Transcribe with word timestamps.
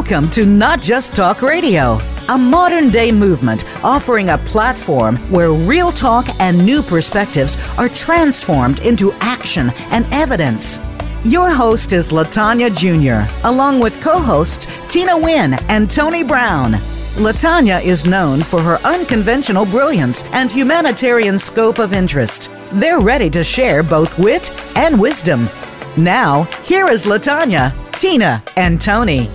Welcome 0.00 0.30
to 0.30 0.46
Not 0.46 0.80
Just 0.80 1.14
Talk 1.14 1.42
Radio, 1.42 1.98
a 2.30 2.38
modern 2.38 2.88
day 2.88 3.12
movement 3.12 3.66
offering 3.84 4.30
a 4.30 4.38
platform 4.38 5.18
where 5.30 5.52
real 5.52 5.92
talk 5.92 6.26
and 6.40 6.56
new 6.64 6.80
perspectives 6.80 7.58
are 7.76 7.90
transformed 7.90 8.80
into 8.80 9.12
action 9.20 9.70
and 9.90 10.06
evidence. 10.10 10.78
Your 11.22 11.50
host 11.50 11.92
is 11.92 12.08
Latanya 12.08 12.74
Jr., 12.74 13.30
along 13.46 13.78
with 13.78 14.00
co 14.00 14.18
hosts 14.18 14.66
Tina 14.88 15.18
Wynn 15.18 15.52
and 15.68 15.90
Tony 15.90 16.24
Brown. 16.24 16.72
Latanya 17.16 17.84
is 17.84 18.06
known 18.06 18.40
for 18.40 18.62
her 18.62 18.78
unconventional 18.84 19.66
brilliance 19.66 20.24
and 20.32 20.50
humanitarian 20.50 21.38
scope 21.38 21.78
of 21.78 21.92
interest. 21.92 22.50
They're 22.72 23.00
ready 23.00 23.28
to 23.28 23.44
share 23.44 23.82
both 23.82 24.18
wit 24.18 24.50
and 24.76 24.98
wisdom. 24.98 25.50
Now, 25.98 26.44
here 26.64 26.88
is 26.88 27.04
Latanya, 27.04 27.74
Tina, 27.92 28.42
and 28.56 28.80
Tony. 28.80 29.30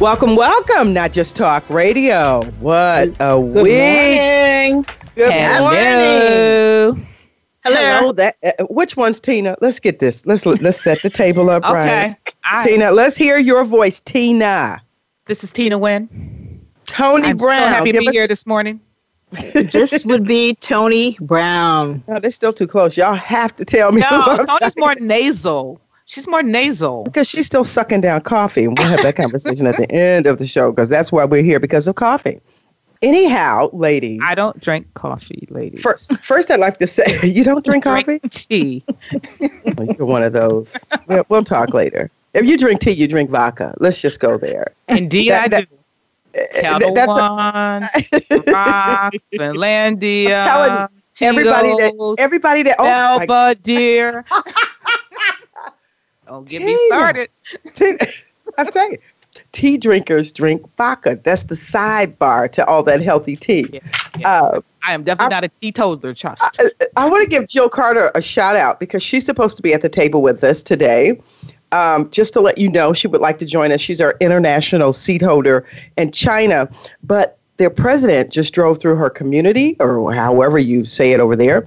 Welcome, 0.00 0.34
welcome. 0.34 0.92
Not 0.92 1.12
just 1.12 1.36
talk 1.36 1.68
radio. 1.70 2.42
What 2.60 3.08
a 3.20 3.38
Good 3.40 3.62
week. 3.62 3.78
morning. 3.78 4.84
Good 5.14 5.32
Hello. 5.32 6.92
morning. 6.94 7.06
Hello. 7.64 8.12
That 8.12 8.36
uh, 8.42 8.64
which 8.64 8.96
one's 8.96 9.20
Tina? 9.20 9.56
Let's 9.60 9.78
get 9.78 10.00
this. 10.00 10.26
Let's 10.26 10.44
let's 10.44 10.80
set 10.80 11.02
the 11.02 11.10
table 11.10 11.50
up 11.50 11.62
Okay. 11.68 11.72
right. 11.74 12.16
I, 12.42 12.66
Tina, 12.66 12.90
let's 12.90 13.16
hear 13.16 13.38
your 13.38 13.64
voice, 13.64 14.00
Tina. 14.00 14.82
this 15.26 15.44
is 15.44 15.52
Tina 15.52 15.78
Wynn. 15.78 16.60
Tony 16.86 17.28
I'm 17.28 17.36
Brown. 17.36 17.60
so 17.60 17.66
happy 17.68 17.92
to 17.92 18.00
be 18.00 18.08
us- 18.08 18.14
here 18.14 18.26
this 18.26 18.44
morning. 18.44 18.80
this 19.54 20.04
would 20.04 20.24
be 20.24 20.54
Tony 20.56 21.16
Brown. 21.20 22.02
No, 22.08 22.18
they're 22.18 22.32
still 22.32 22.52
too 22.52 22.66
close. 22.66 22.96
Y'all 22.96 23.14
have 23.14 23.54
to 23.56 23.64
tell 23.64 23.92
me. 23.92 24.02
No, 24.10 24.44
Tony's 24.46 24.74
more 24.76 24.94
nasal. 24.96 25.80
She's 26.12 26.28
more 26.28 26.42
nasal. 26.42 27.04
because 27.04 27.26
she's 27.26 27.46
still 27.46 27.64
sucking 27.64 28.02
down 28.02 28.20
coffee, 28.20 28.64
and 28.64 28.76
we'll 28.76 28.86
have 28.86 29.02
that 29.02 29.16
conversation 29.16 29.66
at 29.66 29.78
the 29.78 29.90
end 29.92 30.26
of 30.26 30.36
the 30.36 30.46
show 30.46 30.70
because 30.70 30.90
that's 30.90 31.10
why 31.10 31.24
we're 31.24 31.42
here 31.42 31.58
because 31.58 31.88
of 31.88 31.94
coffee. 31.94 32.38
Anyhow, 33.00 33.70
ladies, 33.72 34.20
I 34.22 34.34
don't 34.34 34.60
drink 34.60 34.92
coffee, 34.92 35.48
ladies. 35.50 35.80
fir- 35.80 35.96
first, 35.96 36.50
I'd 36.50 36.60
like 36.60 36.76
to 36.80 36.86
say 36.86 37.18
you 37.26 37.42
don't 37.44 37.64
drink 37.64 37.84
coffee. 37.84 38.04
Drink 38.04 38.30
tea. 38.30 38.84
You're 39.40 40.06
one 40.06 40.22
of 40.22 40.34
those. 40.34 40.76
We'll, 41.06 41.24
we'll 41.30 41.44
talk 41.44 41.72
later. 41.72 42.10
If 42.34 42.44
you 42.44 42.58
drink 42.58 42.80
tea, 42.80 42.90
you 42.92 43.08
drink 43.08 43.30
vodka. 43.30 43.74
Let's 43.80 44.02
just 44.02 44.20
go 44.20 44.36
there. 44.36 44.66
Indeed, 44.88 45.30
That- 45.30 45.44
I 45.44 45.48
that- 45.48 45.68
do. 45.70 45.76
Ketel 46.60 46.94
that's 46.94 47.12
a- 47.12 48.38
One, 48.38 48.44
Rock, 48.54 49.14
Finlandia, 49.34 50.88
everybody 51.20 51.68
that 51.68 52.14
everybody 52.18 52.62
that 52.62 52.76
oh 52.78 53.24
Belvedere. 53.26 54.24
Don't 56.32 56.48
get 56.48 56.62
me 56.62 56.74
started. 56.86 57.28
I'm 58.56 58.72
saying 58.72 58.96
tea 59.52 59.76
drinkers 59.76 60.32
drink 60.32 60.66
vodka. 60.78 61.20
That's 61.22 61.44
the 61.44 61.54
sidebar 61.54 62.50
to 62.52 62.64
all 62.64 62.82
that 62.84 63.02
healthy 63.02 63.36
tea. 63.36 63.66
Yeah, 63.70 63.80
yeah. 64.18 64.40
Uh, 64.40 64.60
I 64.82 64.94
am 64.94 65.04
definitely 65.04 65.34
not 65.34 65.44
a 65.44 65.48
teetotaler, 65.48 66.14
trust. 66.14 66.42
I, 66.58 66.70
I 66.96 67.10
want 67.10 67.22
to 67.22 67.28
give 67.28 67.46
Jill 67.48 67.68
Carter 67.68 68.10
a 68.14 68.22
shout 68.22 68.56
out 68.56 68.80
because 68.80 69.02
she's 69.02 69.26
supposed 69.26 69.58
to 69.58 69.62
be 69.62 69.74
at 69.74 69.82
the 69.82 69.90
table 69.90 70.22
with 70.22 70.42
us 70.42 70.62
today. 70.62 71.20
Um, 71.70 72.10
just 72.10 72.32
to 72.32 72.40
let 72.40 72.56
you 72.56 72.70
know, 72.70 72.94
she 72.94 73.08
would 73.08 73.20
like 73.20 73.36
to 73.36 73.44
join 73.44 73.70
us. 73.70 73.82
She's 73.82 74.00
our 74.00 74.16
international 74.18 74.94
seat 74.94 75.20
holder 75.20 75.66
in 75.98 76.12
China, 76.12 76.66
but 77.02 77.38
their 77.58 77.70
president 77.70 78.32
just 78.32 78.54
drove 78.54 78.78
through 78.78 78.96
her 78.96 79.10
community, 79.10 79.76
or 79.80 80.14
however 80.14 80.58
you 80.58 80.86
say 80.86 81.12
it 81.12 81.20
over 81.20 81.36
there, 81.36 81.66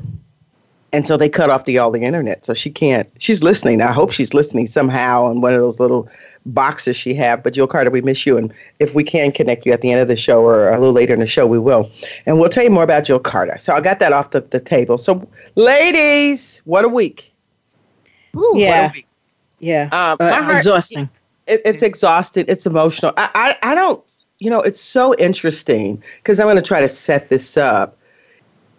and 0.96 1.06
so 1.06 1.18
they 1.18 1.30
cut 1.30 1.50
off 1.50 1.66
the 1.66 1.78
all 1.78 1.92
the 1.92 2.02
internet. 2.02 2.46
So 2.46 2.54
she 2.54 2.70
can't. 2.72 3.10
She's 3.20 3.44
listening. 3.44 3.82
I 3.82 3.92
hope 3.92 4.12
she's 4.12 4.34
listening 4.34 4.68
somehow 4.68 5.26
on 5.26 5.42
one 5.42 5.54
of 5.54 5.60
those 5.60 5.80
little 5.80 6.08
boxes 6.48 6.96
she 6.96 7.14
have. 7.16 7.44
But 7.44 7.54
Jill 7.54 7.68
Carter, 7.68 7.90
we 7.92 8.02
miss 8.02 8.26
you, 8.26 8.38
and 8.38 8.54
if 8.80 8.96
we 8.96 9.04
can 9.04 9.32
connect 9.32 9.66
you 9.66 9.72
at 9.74 9.82
the 9.82 9.92
end 9.92 10.02
of 10.02 10.08
the 10.08 10.16
show 10.16 10.42
or 10.42 10.70
a 10.70 10.80
little 10.80 10.94
later 10.94 11.14
in 11.14 11.20
the 11.20 11.26
show, 11.26 11.46
we 11.48 11.60
will. 11.60 11.90
And 12.26 12.40
we'll 12.40 12.50
tell 12.50 12.64
you 12.64 12.70
more 12.70 12.84
about 12.84 13.04
Jill 13.04 13.20
Carter. 13.20 13.58
So 13.58 13.74
I 13.74 13.82
got 13.82 14.00
that 14.00 14.14
off 14.14 14.32
the, 14.32 14.42
the 14.42 14.60
table. 14.60 14.98
So, 14.98 15.28
ladies, 15.56 16.62
what 16.66 16.86
a 16.86 16.90
week! 16.90 17.34
Ooh, 18.36 18.40
what 18.40 18.56
a 18.56 18.60
Yeah. 18.60 18.92
week. 18.94 19.08
Yeah. 19.60 19.84
Um, 19.92 20.18
Uh, 20.20 20.44
heart- 20.44 20.58
exhausting. 20.58 21.10
it, 21.48 21.62
it's 21.66 21.82
exhausting. 21.82 22.46
It's 22.48 22.66
emotional. 22.66 23.14
I, 23.18 23.30
I, 23.64 23.72
I 23.72 23.76
don't, 23.76 24.04
you 24.40 24.50
know, 24.50 24.62
it's 24.62 24.82
so 24.82 25.16
interesting 25.16 26.02
because 26.18 26.40
I'm 26.40 26.46
going 26.48 26.58
to 26.58 26.62
try 26.62 26.82
to 26.82 26.90
set 26.90 27.30
this 27.30 27.58
up. 27.58 27.98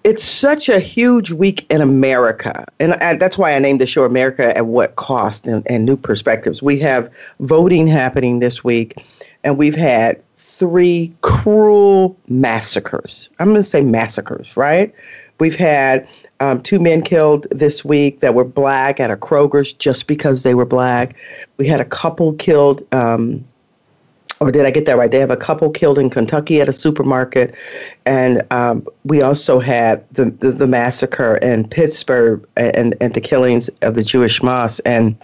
It's 0.06 0.22
such 0.22 0.68
a 0.68 0.78
huge 0.78 1.32
week 1.32 1.66
in 1.68 1.80
America. 1.80 2.64
And 2.78 2.92
that's 3.20 3.36
why 3.36 3.56
I 3.56 3.58
named 3.58 3.80
the 3.80 3.86
show 3.86 4.04
America 4.04 4.56
at 4.56 4.66
What 4.66 4.94
Cost 4.94 5.48
and, 5.48 5.66
and 5.68 5.84
New 5.84 5.96
Perspectives. 5.96 6.62
We 6.62 6.78
have 6.78 7.10
voting 7.40 7.88
happening 7.88 8.38
this 8.38 8.62
week, 8.62 9.04
and 9.42 9.58
we've 9.58 9.74
had 9.74 10.22
three 10.36 11.12
cruel 11.22 12.16
massacres. 12.28 13.28
I'm 13.40 13.46
going 13.48 13.56
to 13.56 13.64
say 13.64 13.80
massacres, 13.80 14.56
right? 14.56 14.94
We've 15.40 15.56
had 15.56 16.06
um, 16.38 16.62
two 16.62 16.78
men 16.78 17.02
killed 17.02 17.48
this 17.50 17.84
week 17.84 18.20
that 18.20 18.32
were 18.32 18.44
black 18.44 19.00
at 19.00 19.10
a 19.10 19.16
Kroger's 19.16 19.74
just 19.74 20.06
because 20.06 20.44
they 20.44 20.54
were 20.54 20.64
black. 20.64 21.16
We 21.56 21.66
had 21.66 21.80
a 21.80 21.84
couple 21.84 22.34
killed, 22.34 22.86
um, 22.92 23.44
or 24.40 24.52
did 24.52 24.66
I 24.66 24.70
get 24.70 24.84
that 24.86 24.98
right? 24.98 25.10
They 25.10 25.18
have 25.18 25.30
a 25.30 25.36
couple 25.36 25.70
killed 25.70 25.98
in 25.98 26.10
Kentucky 26.10 26.60
at 26.60 26.68
a 26.68 26.72
supermarket. 26.72 27.54
And 28.04 28.42
um, 28.52 28.86
we 29.04 29.22
also 29.22 29.58
had 29.58 30.04
the, 30.12 30.26
the, 30.26 30.50
the 30.50 30.66
massacre 30.66 31.36
in 31.36 31.68
Pittsburgh 31.68 32.46
and, 32.56 32.94
and 33.00 33.14
the 33.14 33.20
killings 33.20 33.68
of 33.82 33.94
the 33.94 34.02
Jewish 34.02 34.42
mosque. 34.42 34.80
And 34.84 35.16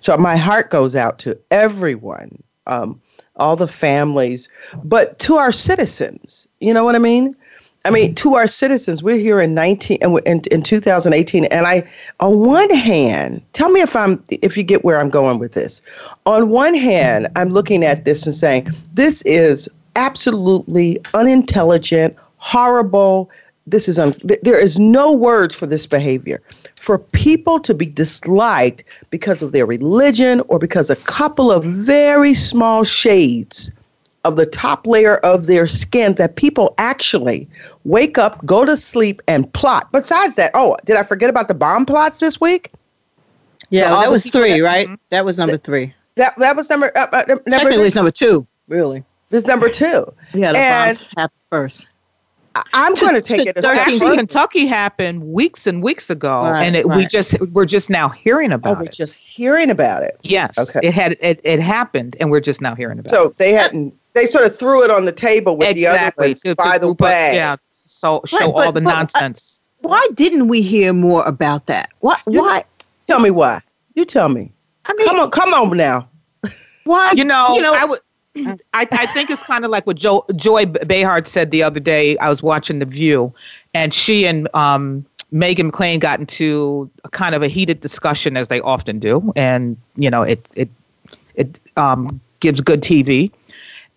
so 0.00 0.16
my 0.16 0.36
heart 0.36 0.70
goes 0.70 0.94
out 0.94 1.18
to 1.20 1.36
everyone, 1.50 2.42
um, 2.66 3.00
all 3.36 3.56
the 3.56 3.68
families, 3.68 4.48
but 4.84 5.18
to 5.20 5.34
our 5.34 5.52
citizens. 5.52 6.46
You 6.60 6.72
know 6.72 6.84
what 6.84 6.94
I 6.94 7.00
mean? 7.00 7.34
I 7.84 7.90
mean, 7.90 8.14
to 8.16 8.34
our 8.34 8.46
citizens, 8.46 9.02
we're 9.02 9.16
here 9.16 9.40
in 9.40 9.54
19 9.54 9.98
and 10.02 10.18
in, 10.20 10.40
in 10.52 10.62
2018, 10.62 11.46
and 11.46 11.66
I, 11.66 11.82
on 12.20 12.38
one 12.38 12.70
hand, 12.70 13.42
tell 13.54 13.70
me 13.70 13.80
if 13.80 13.96
I'm 13.96 14.22
if 14.30 14.56
you 14.56 14.62
get 14.62 14.84
where 14.84 15.00
I'm 15.00 15.10
going 15.10 15.38
with 15.38 15.52
this. 15.52 15.82
On 16.24 16.48
one 16.48 16.74
hand, 16.74 17.28
I'm 17.34 17.50
looking 17.50 17.84
at 17.84 18.04
this 18.04 18.24
and 18.24 18.34
saying 18.34 18.68
this 18.94 19.22
is 19.22 19.68
absolutely 19.96 21.00
unintelligent, 21.14 22.16
horrible. 22.36 23.30
This 23.66 23.88
is 23.88 23.98
un- 23.98 24.14
there 24.42 24.58
is 24.58 24.78
no 24.78 25.12
words 25.12 25.56
for 25.56 25.66
this 25.66 25.86
behavior. 25.86 26.40
For 26.76 26.98
people 26.98 27.58
to 27.60 27.74
be 27.74 27.86
disliked 27.86 28.84
because 29.10 29.42
of 29.42 29.50
their 29.50 29.66
religion 29.66 30.40
or 30.48 30.58
because 30.58 30.88
a 30.88 30.96
couple 30.96 31.50
of 31.50 31.64
very 31.64 32.34
small 32.34 32.84
shades 32.84 33.72
of 34.24 34.36
the 34.36 34.46
top 34.46 34.86
layer 34.86 35.16
of 35.18 35.46
their 35.46 35.66
skin 35.66 36.14
that 36.14 36.36
people 36.36 36.74
actually 36.78 37.48
wake 37.84 38.18
up, 38.18 38.44
go 38.46 38.64
to 38.64 38.76
sleep, 38.76 39.20
and 39.26 39.52
plot. 39.52 39.90
Besides 39.92 40.36
that, 40.36 40.50
oh, 40.54 40.76
did 40.84 40.96
I 40.96 41.02
forget 41.02 41.28
about 41.28 41.48
the 41.48 41.54
bomb 41.54 41.84
plots 41.86 42.20
this 42.20 42.40
week? 42.40 42.70
Yeah, 43.70 43.88
So 43.88 43.94
all 43.94 44.00
that 44.02 44.10
was 44.10 44.26
three, 44.26 44.60
that- 44.60 44.64
right? 44.64 44.88
That 45.10 45.24
was 45.24 45.38
number 45.38 45.56
three. 45.56 45.94
That 46.16 46.34
that 46.38 46.56
was 46.56 46.68
number 46.68 46.92
uh, 46.94 47.06
uh, 47.12 47.24
number 47.26 47.42
Technically, 47.48 47.86
it's 47.86 47.96
number 47.96 48.10
two, 48.10 48.46
really. 48.68 49.02
is 49.30 49.46
number 49.46 49.70
two. 49.70 50.12
We 50.34 50.42
had 50.42 50.54
a 50.54 50.58
And- 50.58 50.98
bomb 50.98 51.06
happen 51.16 51.36
first. 51.50 51.86
I- 52.54 52.62
I'm 52.74 52.92
going 52.92 53.14
to 53.14 53.22
take 53.22 53.46
it 53.46 53.56
a 53.56 53.66
Actually, 53.66 53.98
further. 53.98 54.16
Kentucky 54.16 54.66
happened 54.66 55.22
weeks 55.32 55.66
and 55.66 55.82
weeks 55.82 56.10
ago, 56.10 56.42
Right, 56.42 56.64
and 56.66 56.76
it, 56.76 56.86
we 56.86 57.06
just 57.06 57.40
we're 57.52 57.64
just 57.64 57.88
now 57.88 58.10
hearing 58.10 58.52
Oh, 58.52 58.56
about 58.56 58.76
we're 58.76 58.84
it. 58.84 58.92
just 58.92 59.16
hearing 59.16 59.70
about 59.70 60.02
it. 60.02 60.18
Yes, 60.22 60.58
Okay. 60.76 60.86
it 60.86 60.92
had 60.92 61.16
it, 61.22 61.40
it 61.44 61.60
happened, 61.60 62.14
and 62.20 62.30
we're 62.30 62.40
just 62.40 62.60
now 62.60 62.74
hearing 62.74 62.98
about 62.98 63.10
it. 63.10 63.16
So 63.16 63.32
they 63.38 63.52
hadn't. 63.52 63.94
They 64.14 64.26
sort 64.26 64.44
of 64.44 64.56
threw 64.58 64.82
it 64.84 64.90
on 64.90 65.04
the 65.04 65.12
table 65.12 65.56
with 65.56 65.74
the 65.74 65.86
other 65.86 65.96
exactly. 65.98 66.28
ones. 66.28 66.40
To- 66.42 66.48
to 66.50 66.54
By 66.56 66.78
the 66.78 66.86
group 66.86 67.02
up- 67.02 67.08
way, 67.08 67.32
yeah. 67.34 67.56
So 67.84 68.20
show 68.26 68.38
Right, 68.38 68.48
all 68.66 68.72
the 68.72 68.80
but 68.80 68.92
I- 68.92 68.98
nonsense. 68.98 69.60
Why 69.80 70.06
didn't 70.14 70.48
we 70.48 70.62
hear 70.62 70.92
more 70.92 71.24
about 71.26 71.66
that? 71.66 71.90
Why? 72.00 72.16
You- 72.30 72.40
Why? 72.42 72.64
tell 73.06 73.18
me 73.20 73.30
why. 73.30 73.60
You 73.94 74.04
tell 74.04 74.28
me. 74.28 74.52
I 74.86 74.94
mean, 74.94 75.08
Come 75.08 75.20
on, 75.20 75.30
come 75.30 75.54
on 75.54 75.76
now. 75.76 76.08
why? 76.84 77.10
you 77.14 77.24
know, 77.24 77.54
you 77.54 77.62
know- 77.62 77.74
I 77.74 77.84
would. 77.84 77.98
I, 78.72 78.86
I 78.92 79.06
think 79.12 79.28
it's 79.30 79.42
kind 79.42 79.62
of 79.62 79.70
like 79.70 79.86
what 79.86 79.96
jo- 79.98 80.24
Joy 80.36 80.64
Behar 80.64 81.22
said 81.26 81.50
the 81.50 81.62
other 81.62 81.80
day. 81.80 82.16
I 82.16 82.30
was 82.30 82.42
watching 82.42 82.78
The 82.78 82.86
View, 82.86 83.30
and 83.74 83.92
she 83.92 84.26
and 84.26 84.48
um, 84.54 85.04
Meghan 85.34 85.70
McCain 85.70 86.00
got 86.00 86.18
into 86.18 86.90
a 87.04 87.10
kind 87.10 87.34
of 87.34 87.42
a 87.42 87.48
heated 87.48 87.82
discussion, 87.82 88.38
as 88.38 88.48
they 88.48 88.60
often 88.62 88.98
do, 88.98 89.32
and 89.36 89.76
you 89.96 90.08
know, 90.08 90.22
it 90.22 90.48
it 90.54 90.70
it 91.34 91.58
um, 91.76 92.18
gives 92.40 92.62
good 92.62 92.80
TV. 92.80 93.30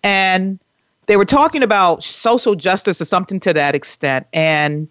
And 0.05 0.59
they 1.07 1.17
were 1.17 1.25
talking 1.25 1.63
about 1.63 2.03
social 2.03 2.53
justice 2.53 3.01
or 3.01 3.05
something 3.05 3.39
to 3.39 3.53
that 3.53 3.73
extent, 3.73 4.27
and 4.33 4.87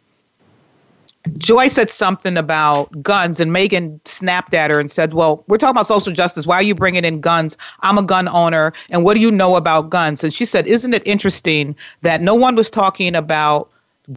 Joy 1.38 1.68
said 1.68 1.88
something 1.88 2.36
about 2.36 3.00
guns, 3.00 3.38
and 3.38 3.50
Meghan 3.50 3.98
snapped 4.06 4.52
at 4.52 4.70
her 4.70 4.80
and 4.80 4.90
said, 4.90 5.14
Well, 5.14 5.44
we're 5.46 5.56
talking 5.56 5.70
about 5.70 5.86
social 5.86 6.12
justice. 6.12 6.46
Why 6.46 6.56
are 6.56 6.62
you 6.62 6.74
bringing 6.74 7.04
in 7.04 7.20
guns? 7.20 7.56
I'm 7.80 7.96
a 7.96 8.02
gun 8.02 8.26
owner, 8.28 8.72
and 8.90 9.04
what 9.04 9.14
do 9.14 9.20
you 9.20 9.30
know 9.30 9.54
about 9.54 9.88
guns? 9.88 10.24
And 10.24 10.34
she 10.34 10.44
said, 10.44 10.66
Isn't 10.66 10.92
it 10.92 11.06
interesting 11.06 11.76
that 12.02 12.20
no 12.20 12.34
one 12.34 12.56
was 12.56 12.68
talking 12.68 13.14
about 13.14 13.70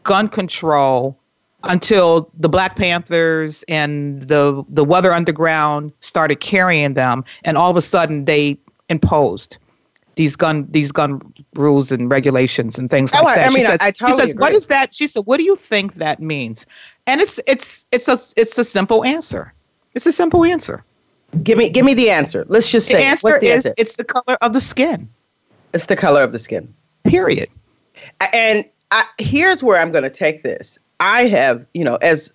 gun 0.04 0.28
control 0.28 1.16
until 1.64 2.30
the 2.40 2.50
Black 2.50 2.76
Panthers 2.76 3.64
and 3.68 4.24
the, 4.24 4.66
the 4.68 4.84
Weather 4.84 5.14
Underground 5.14 5.94
started 6.00 6.40
carrying 6.40 6.96
them, 6.96 7.24
and 7.44 7.56
all 7.56 7.70
of 7.70 7.78
a 7.78 7.84
sudden 7.84 8.26
they 8.26 8.58
imposed. 8.90 9.58
These 10.18 10.36
gun 10.36 10.68
these 10.70 10.92
gun 10.92 11.22
rules 11.56 11.92
and 11.92 12.10
regulations 12.12 12.78
and 12.78 12.90
things 12.90 13.14
like 13.14 13.24
Oh, 13.24 13.28
I- 13.28 13.36
that. 13.36 13.50
I 13.50 13.54
mean, 13.54 13.60
she 13.60 13.66
I- 13.66 13.70
says, 13.70 13.80
I 13.82 13.92
totally 13.92 14.12
she 14.12 14.18
says, 14.28 14.36
"What 14.36 14.48
agree. 14.50 14.58
is 14.58 14.68
that?" 14.68 14.94
She 14.94 15.08
said, 15.08 15.24
"What 15.26 15.38
do 15.38 15.44
you 15.44 15.56
think 15.56 15.94
that 15.96 16.20
means?" 16.20 16.66
And 17.06 17.22
it's 17.22 17.40
it's 17.48 17.86
it's 17.92 18.08
a 18.10 18.18
it's 18.40 18.58
a 18.58 18.64
simple 18.64 19.06
answer. 19.06 19.54
It's 19.94 20.06
a 20.06 20.12
simple 20.12 20.44
answer. 20.44 20.84
Give 21.44 21.58
me 21.58 21.70
give 21.70 21.86
me 21.86 21.94
the 21.94 22.10
answer. 22.10 22.46
Let's 22.50 22.70
just 22.70 22.88
say 22.88 23.02
it. 23.02 23.06
answer 23.06 23.30
What's 23.30 23.40
the 23.40 23.48
is 23.48 23.66
answer? 23.66 23.74
it's 23.78 23.96
the 23.96 24.04
color 24.04 24.38
of 24.42 24.54
the 24.54 24.62
skin. 24.62 25.08
It's 25.74 25.86
the 25.86 25.96
color 25.96 26.22
of 26.24 26.32
the 26.32 26.40
skin. 26.40 26.74
Period. 27.06 27.50
and 28.34 28.66
I, 28.92 29.04
here's 29.18 29.64
where 29.64 29.80
I'm 29.80 29.92
going 29.92 30.04
to 30.04 30.10
take 30.10 30.44
this. 30.44 30.78
I 31.00 31.26
have, 31.28 31.66
you 31.74 31.84
know, 31.84 31.96
as 31.98 32.32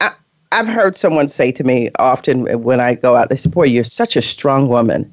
I, 0.00 0.12
I've 0.52 0.66
heard 0.66 0.96
someone 0.96 1.28
say 1.28 1.52
to 1.52 1.62
me 1.64 1.90
often 1.98 2.62
when 2.62 2.80
I 2.80 2.94
go 2.94 3.16
out, 3.16 3.28
they 3.28 3.36
say, 3.36 3.50
"Boy, 3.50 3.64
you're 3.64 3.84
such 3.84 4.16
a 4.16 4.22
strong 4.22 4.68
woman." 4.68 5.10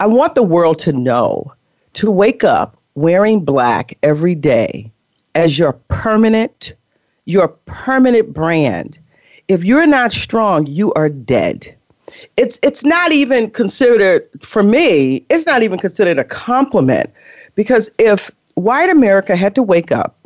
I 0.00 0.06
want 0.06 0.34
the 0.34 0.42
world 0.42 0.78
to 0.80 0.92
know 0.92 1.52
to 1.94 2.10
wake 2.10 2.42
up 2.42 2.76
wearing 2.94 3.44
black 3.44 3.96
every 4.02 4.34
day 4.34 4.90
as 5.34 5.58
your 5.58 5.74
permanent, 5.88 6.74
your 7.26 7.48
permanent 7.66 8.32
brand. 8.32 8.98
If 9.48 9.64
you're 9.64 9.86
not 9.86 10.12
strong, 10.12 10.66
you 10.66 10.92
are 10.94 11.08
dead 11.08 11.76
it's 12.36 12.58
it's 12.62 12.84
not 12.84 13.12
even 13.12 13.50
considered 13.50 14.28
for 14.42 14.62
me 14.62 15.24
it's 15.30 15.46
not 15.46 15.62
even 15.62 15.78
considered 15.78 16.18
a 16.18 16.24
compliment 16.24 17.10
because 17.54 17.90
if 17.98 18.30
white 18.54 18.90
america 18.90 19.36
had 19.36 19.54
to 19.54 19.62
wake 19.62 19.92
up 19.92 20.16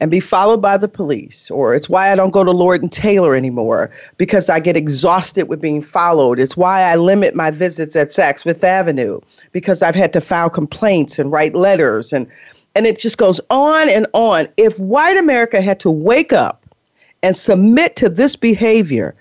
and 0.00 0.10
be 0.10 0.20
followed 0.20 0.62
by 0.62 0.76
the 0.76 0.88
police 0.88 1.50
or 1.50 1.74
it's 1.74 1.88
why 1.88 2.10
i 2.10 2.14
don't 2.14 2.30
go 2.30 2.42
to 2.42 2.50
lord 2.50 2.82
and 2.82 2.90
taylor 2.90 3.34
anymore 3.34 3.90
because 4.16 4.48
i 4.48 4.58
get 4.58 4.76
exhausted 4.76 5.48
with 5.48 5.60
being 5.60 5.82
followed 5.82 6.38
it's 6.38 6.56
why 6.56 6.82
i 6.82 6.96
limit 6.96 7.34
my 7.34 7.50
visits 7.50 7.94
at 7.94 8.08
saks 8.08 8.42
fifth 8.42 8.64
avenue 8.64 9.20
because 9.52 9.82
i've 9.82 9.94
had 9.94 10.12
to 10.12 10.20
file 10.20 10.50
complaints 10.50 11.18
and 11.18 11.30
write 11.30 11.54
letters 11.54 12.12
and 12.12 12.26
and 12.74 12.86
it 12.86 12.98
just 12.98 13.18
goes 13.18 13.40
on 13.50 13.88
and 13.88 14.06
on 14.12 14.48
if 14.56 14.78
white 14.78 15.16
america 15.16 15.60
had 15.60 15.78
to 15.78 15.90
wake 15.90 16.32
up 16.32 16.66
and 17.22 17.36
submit 17.36 17.96
to 17.96 18.08
this 18.08 18.34
behavior 18.34 19.14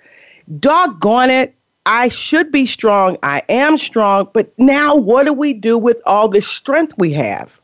doggone 0.60 1.30
it 1.30 1.56
I 1.86 2.10
should 2.10 2.52
be 2.52 2.68
strong. 2.68 3.18
I 3.24 3.42
am 3.50 3.76
strong. 3.76 4.30
But 4.32 4.54
now, 4.60 4.96
what 4.96 5.26
do 5.26 5.34
we 5.34 5.54
do 5.54 5.76
with 5.76 6.00
all 6.06 6.28
the 6.28 6.40
strength 6.40 6.94
we 7.00 7.12
have? 7.14 7.60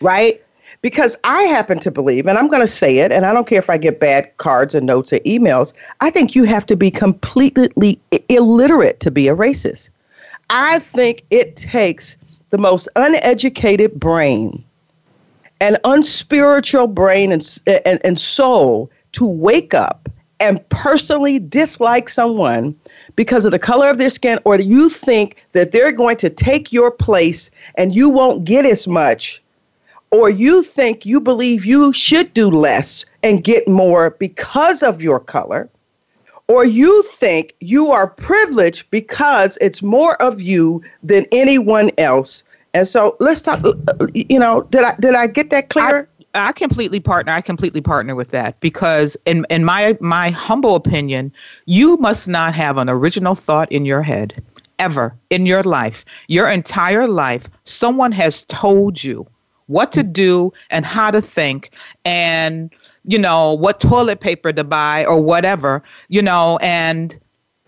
Right? 0.00 0.42
Because 0.82 1.16
I 1.24 1.42
happen 1.44 1.78
to 1.80 1.90
believe, 1.90 2.26
and 2.26 2.36
I'm 2.36 2.48
going 2.48 2.60
to 2.60 2.66
say 2.66 2.98
it, 2.98 3.12
and 3.12 3.24
I 3.24 3.32
don't 3.32 3.46
care 3.46 3.58
if 3.58 3.70
I 3.70 3.78
get 3.78 4.00
bad 4.00 4.36
cards 4.36 4.74
or 4.74 4.80
notes 4.80 5.12
or 5.12 5.20
emails, 5.20 5.72
I 6.00 6.10
think 6.10 6.34
you 6.34 6.44
have 6.44 6.66
to 6.66 6.76
be 6.76 6.90
completely 6.90 8.00
illiterate 8.28 8.98
to 9.00 9.10
be 9.10 9.28
a 9.28 9.36
racist. 9.36 9.90
I 10.50 10.80
think 10.80 11.24
it 11.30 11.56
takes 11.56 12.16
the 12.50 12.58
most 12.58 12.88
uneducated 12.96 13.98
brain 13.98 14.62
an 15.62 15.76
unspiritual 15.84 16.88
brain 16.88 17.30
and, 17.30 17.60
and, 17.86 18.00
and 18.04 18.18
soul 18.18 18.90
to 19.12 19.24
wake 19.24 19.72
up 19.72 20.08
and 20.40 20.68
personally 20.70 21.38
dislike 21.38 22.08
someone 22.08 22.74
because 23.14 23.44
of 23.44 23.52
the 23.52 23.60
color 23.60 23.88
of 23.88 23.98
their 23.98 24.10
skin, 24.10 24.40
or 24.44 24.58
you 24.58 24.88
think 24.88 25.46
that 25.52 25.70
they're 25.70 25.92
going 25.92 26.16
to 26.16 26.28
take 26.28 26.72
your 26.72 26.90
place 26.90 27.48
and 27.76 27.94
you 27.94 28.08
won't 28.08 28.44
get 28.44 28.66
as 28.66 28.88
much, 28.88 29.40
or 30.12 30.30
you 30.30 30.62
think 30.62 31.04
you 31.04 31.20
believe 31.20 31.64
you 31.64 31.92
should 31.92 32.32
do 32.34 32.48
less 32.48 33.04
and 33.22 33.42
get 33.42 33.66
more 33.66 34.10
because 34.10 34.82
of 34.82 35.02
your 35.02 35.18
color? 35.18 35.68
Or 36.48 36.64
you 36.64 37.02
think 37.04 37.54
you 37.60 37.90
are 37.90 38.06
privileged 38.06 38.90
because 38.90 39.56
it's 39.60 39.82
more 39.82 40.20
of 40.22 40.40
you 40.40 40.82
than 41.02 41.26
anyone 41.32 41.90
else. 41.98 42.44
And 42.74 42.86
so 42.86 43.16
let's 43.20 43.40
talk. 43.40 43.64
You 44.14 44.38
know, 44.38 44.62
did 44.70 44.84
I 44.84 44.94
did 45.00 45.14
I 45.14 45.26
get 45.26 45.50
that 45.50 45.70
clear? 45.70 46.08
I 46.34 46.52
completely 46.52 47.00
partner. 47.00 47.32
I 47.32 47.40
completely 47.40 47.80
partner 47.80 48.14
with 48.14 48.30
that 48.30 48.58
because, 48.60 49.16
in 49.24 49.46
in 49.50 49.64
my 49.64 49.96
my 50.00 50.30
humble 50.30 50.74
opinion, 50.74 51.32
you 51.66 51.96
must 51.98 52.28
not 52.28 52.54
have 52.54 52.76
an 52.76 52.88
original 52.88 53.34
thought 53.34 53.70
in 53.70 53.86
your 53.86 54.02
head 54.02 54.42
ever 54.78 55.14
in 55.30 55.46
your 55.46 55.62
life. 55.62 56.04
Your 56.28 56.48
entire 56.48 57.06
life, 57.06 57.48
someone 57.64 58.12
has 58.12 58.44
told 58.44 59.02
you 59.02 59.26
what 59.72 59.92
to 59.92 60.02
do 60.02 60.52
and 60.70 60.84
how 60.84 61.10
to 61.10 61.20
think, 61.20 61.70
and 62.04 62.72
you 63.04 63.18
know 63.18 63.52
what 63.52 63.80
toilet 63.80 64.20
paper 64.20 64.52
to 64.52 64.64
buy 64.64 65.04
or 65.06 65.20
whatever, 65.20 65.82
you 66.08 66.22
know, 66.22 66.58
and 66.62 67.18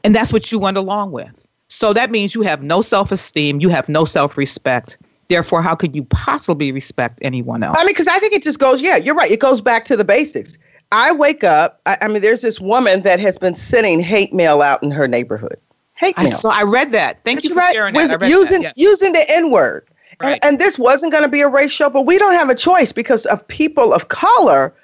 and 0.05 0.15
that's 0.15 0.33
what 0.33 0.53
you 0.53 0.59
went 0.59 0.77
along 0.77 1.13
with. 1.13 1.47
So 1.69 1.93
that 1.93 2.11
means 2.11 2.35
you 2.35 2.43
have 2.43 2.63
no 2.63 2.81
self 2.83 3.11
esteem, 3.11 3.61
you 3.61 3.69
have 3.69 3.89
no 3.89 4.05
self 4.05 4.37
respect. 4.37 4.99
Therefore, 5.29 5.63
how 5.63 5.75
could 5.75 5.97
you 5.97 6.05
possibly 6.05 6.71
respect 6.71 7.19
anyone 7.23 7.63
else? 7.63 7.77
I 7.79 7.85
mean, 7.85 7.95
because 7.95 8.09
I 8.09 8.19
think 8.19 8.35
it 8.35 8.43
just 8.43 8.59
goes, 8.59 8.83
yeah, 8.83 8.97
you're 8.97 9.15
right. 9.15 9.31
It 9.31 9.41
goes 9.41 9.61
back 9.61 9.87
to 9.87 9.97
the 9.97 10.05
basics. 10.05 10.59
I 10.93 11.13
wake 11.13 11.43
up, 11.43 11.81
I, 11.87 11.97
I 12.03 12.09
mean, 12.09 12.21
there's 12.21 12.43
this 12.43 12.61
woman 12.61 13.03
that 13.03 13.19
has 13.21 13.39
been 13.39 13.55
sending 13.55 14.01
hate 14.01 14.33
mail 14.33 14.61
out 14.61 14.83
in 14.83 14.91
her 14.91 15.09
neighborhood. 15.09 15.57
Hate 15.95 16.15
I 16.19 16.25
mail. 16.25 16.33
saw. 16.33 16.51
I 16.51 16.63
read 16.63 16.91
that. 16.91 17.25
Thank 17.25 17.43
you 17.43 17.51
for 17.51 17.57
right. 17.57 17.73
sharing 17.73 17.95
that. 17.95 18.21
Using 18.29 18.63
that. 18.63 18.75
yeah. 18.77 18.89
using 18.89 19.13
the 19.13 19.25
N 19.31 19.51
word. 19.51 19.89
Right. 20.21 20.35
And, 20.43 20.45
and 20.45 20.59
this 20.59 20.79
wasn't 20.79 21.13
going 21.13 21.25
to 21.25 21.31
be 21.31 21.41
a 21.41 21.49
race 21.49 21.73
show, 21.73 21.91
but 21.91 22.03
we 22.03 22.19
don't 22.19 22.35
have 22.35 22.51
a 22.51 22.55
choice 22.55 22.93
because 22.93 23.27
of 23.27 23.47
people 23.49 23.93
of 23.93 24.09
color. 24.09 24.75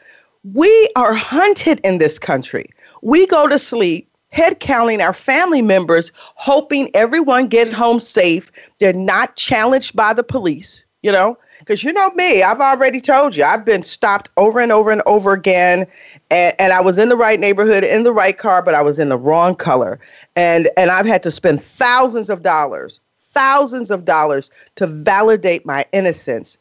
We 0.55 0.91
are 0.97 1.15
hunted 1.15 1.81
in 1.85 1.99
this 1.99 2.19
country. 2.19 2.71
We 3.03 3.27
go 3.27 3.47
to 3.47 3.59
sleep 3.59 4.11
head 4.31 4.61
counting 4.61 5.01
our 5.01 5.13
family 5.13 5.63
members, 5.63 6.13
hoping 6.15 6.91
everyone 6.95 7.49
get 7.49 7.73
home 7.73 8.01
safe. 8.01 8.51
They're 8.79 8.93
not 8.93 9.37
challenged 9.37 9.97
by 9.97 10.13
the 10.13 10.23
police, 10.23 10.85
you 11.03 11.13
know? 11.13 11.37
Because 11.59 11.85
you 11.85 11.93
know 11.93 12.11
me, 12.13 12.43
I've 12.43 12.61
already 12.61 13.01
told 13.01 13.37
you, 13.37 13.45
I've 13.45 13.67
been 13.67 13.83
stopped 13.83 14.31
over 14.39 14.61
and 14.61 14.73
over 14.73 14.91
and 14.91 15.03
over 15.05 15.33
again. 15.33 15.87
And, 16.31 16.55
and 16.59 16.73
I 16.73 16.81
was 16.81 16.97
in 16.97 17.11
the 17.11 17.17
right 17.17 17.39
neighborhood, 17.39 17.85
in 17.85 18.03
the 18.03 18.13
right 18.13 18.37
car, 18.37 18.63
but 18.63 18.75
I 18.75 18.81
was 18.81 18.99
in 18.99 19.11
the 19.11 19.19
wrong 19.19 19.55
color. 19.55 20.01
And, 20.37 20.71
and 20.79 20.91
I've 20.91 21.05
had 21.05 21.23
to 21.25 21.31
spend 21.31 21.63
thousands 21.63 22.31
of 22.31 22.43
dollars, 22.43 23.01
thousands 23.31 23.91
of 23.91 24.05
dollars 24.05 24.51
to 24.77 24.87
validate 24.87 25.65
my 25.65 25.85
innocence 25.93 26.59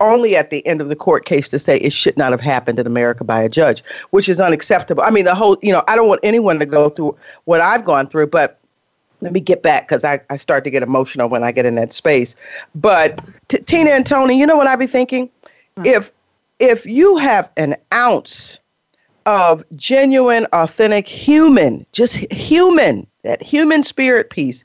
only 0.00 0.36
at 0.36 0.50
the 0.50 0.64
end 0.66 0.80
of 0.80 0.88
the 0.88 0.96
court 0.96 1.24
case 1.24 1.48
to 1.48 1.58
say 1.58 1.78
it 1.78 1.92
should 1.92 2.16
not 2.16 2.30
have 2.30 2.40
happened 2.40 2.78
in 2.78 2.86
America 2.86 3.24
by 3.24 3.42
a 3.42 3.48
judge, 3.48 3.82
which 4.10 4.28
is 4.28 4.40
unacceptable. 4.40 5.02
I 5.02 5.10
mean, 5.10 5.24
the 5.24 5.34
whole, 5.34 5.56
you 5.60 5.72
know, 5.72 5.82
I 5.88 5.96
don't 5.96 6.08
want 6.08 6.20
anyone 6.22 6.58
to 6.60 6.66
go 6.66 6.88
through 6.88 7.16
what 7.44 7.60
I've 7.60 7.84
gone 7.84 8.08
through, 8.08 8.28
but 8.28 8.58
let 9.20 9.32
me 9.32 9.40
get 9.40 9.62
back 9.62 9.88
because 9.88 10.04
I, 10.04 10.20
I 10.30 10.36
start 10.36 10.64
to 10.64 10.70
get 10.70 10.82
emotional 10.82 11.28
when 11.28 11.42
I 11.42 11.50
get 11.50 11.66
in 11.66 11.74
that 11.74 11.92
space. 11.92 12.36
But 12.74 13.20
t- 13.48 13.58
Tina 13.58 13.90
and 13.90 14.06
Tony, 14.06 14.38
you 14.38 14.46
know 14.46 14.56
what 14.56 14.68
I'd 14.68 14.78
be 14.78 14.86
thinking? 14.86 15.28
Mm-hmm. 15.76 15.86
If 15.86 16.12
if 16.60 16.86
you 16.86 17.16
have 17.16 17.48
an 17.56 17.76
ounce 17.94 18.58
of 19.26 19.62
genuine, 19.76 20.46
authentic 20.52 21.06
human, 21.06 21.86
just 21.92 22.16
human, 22.32 23.06
that 23.22 23.42
human 23.42 23.82
spirit 23.82 24.30
piece, 24.30 24.64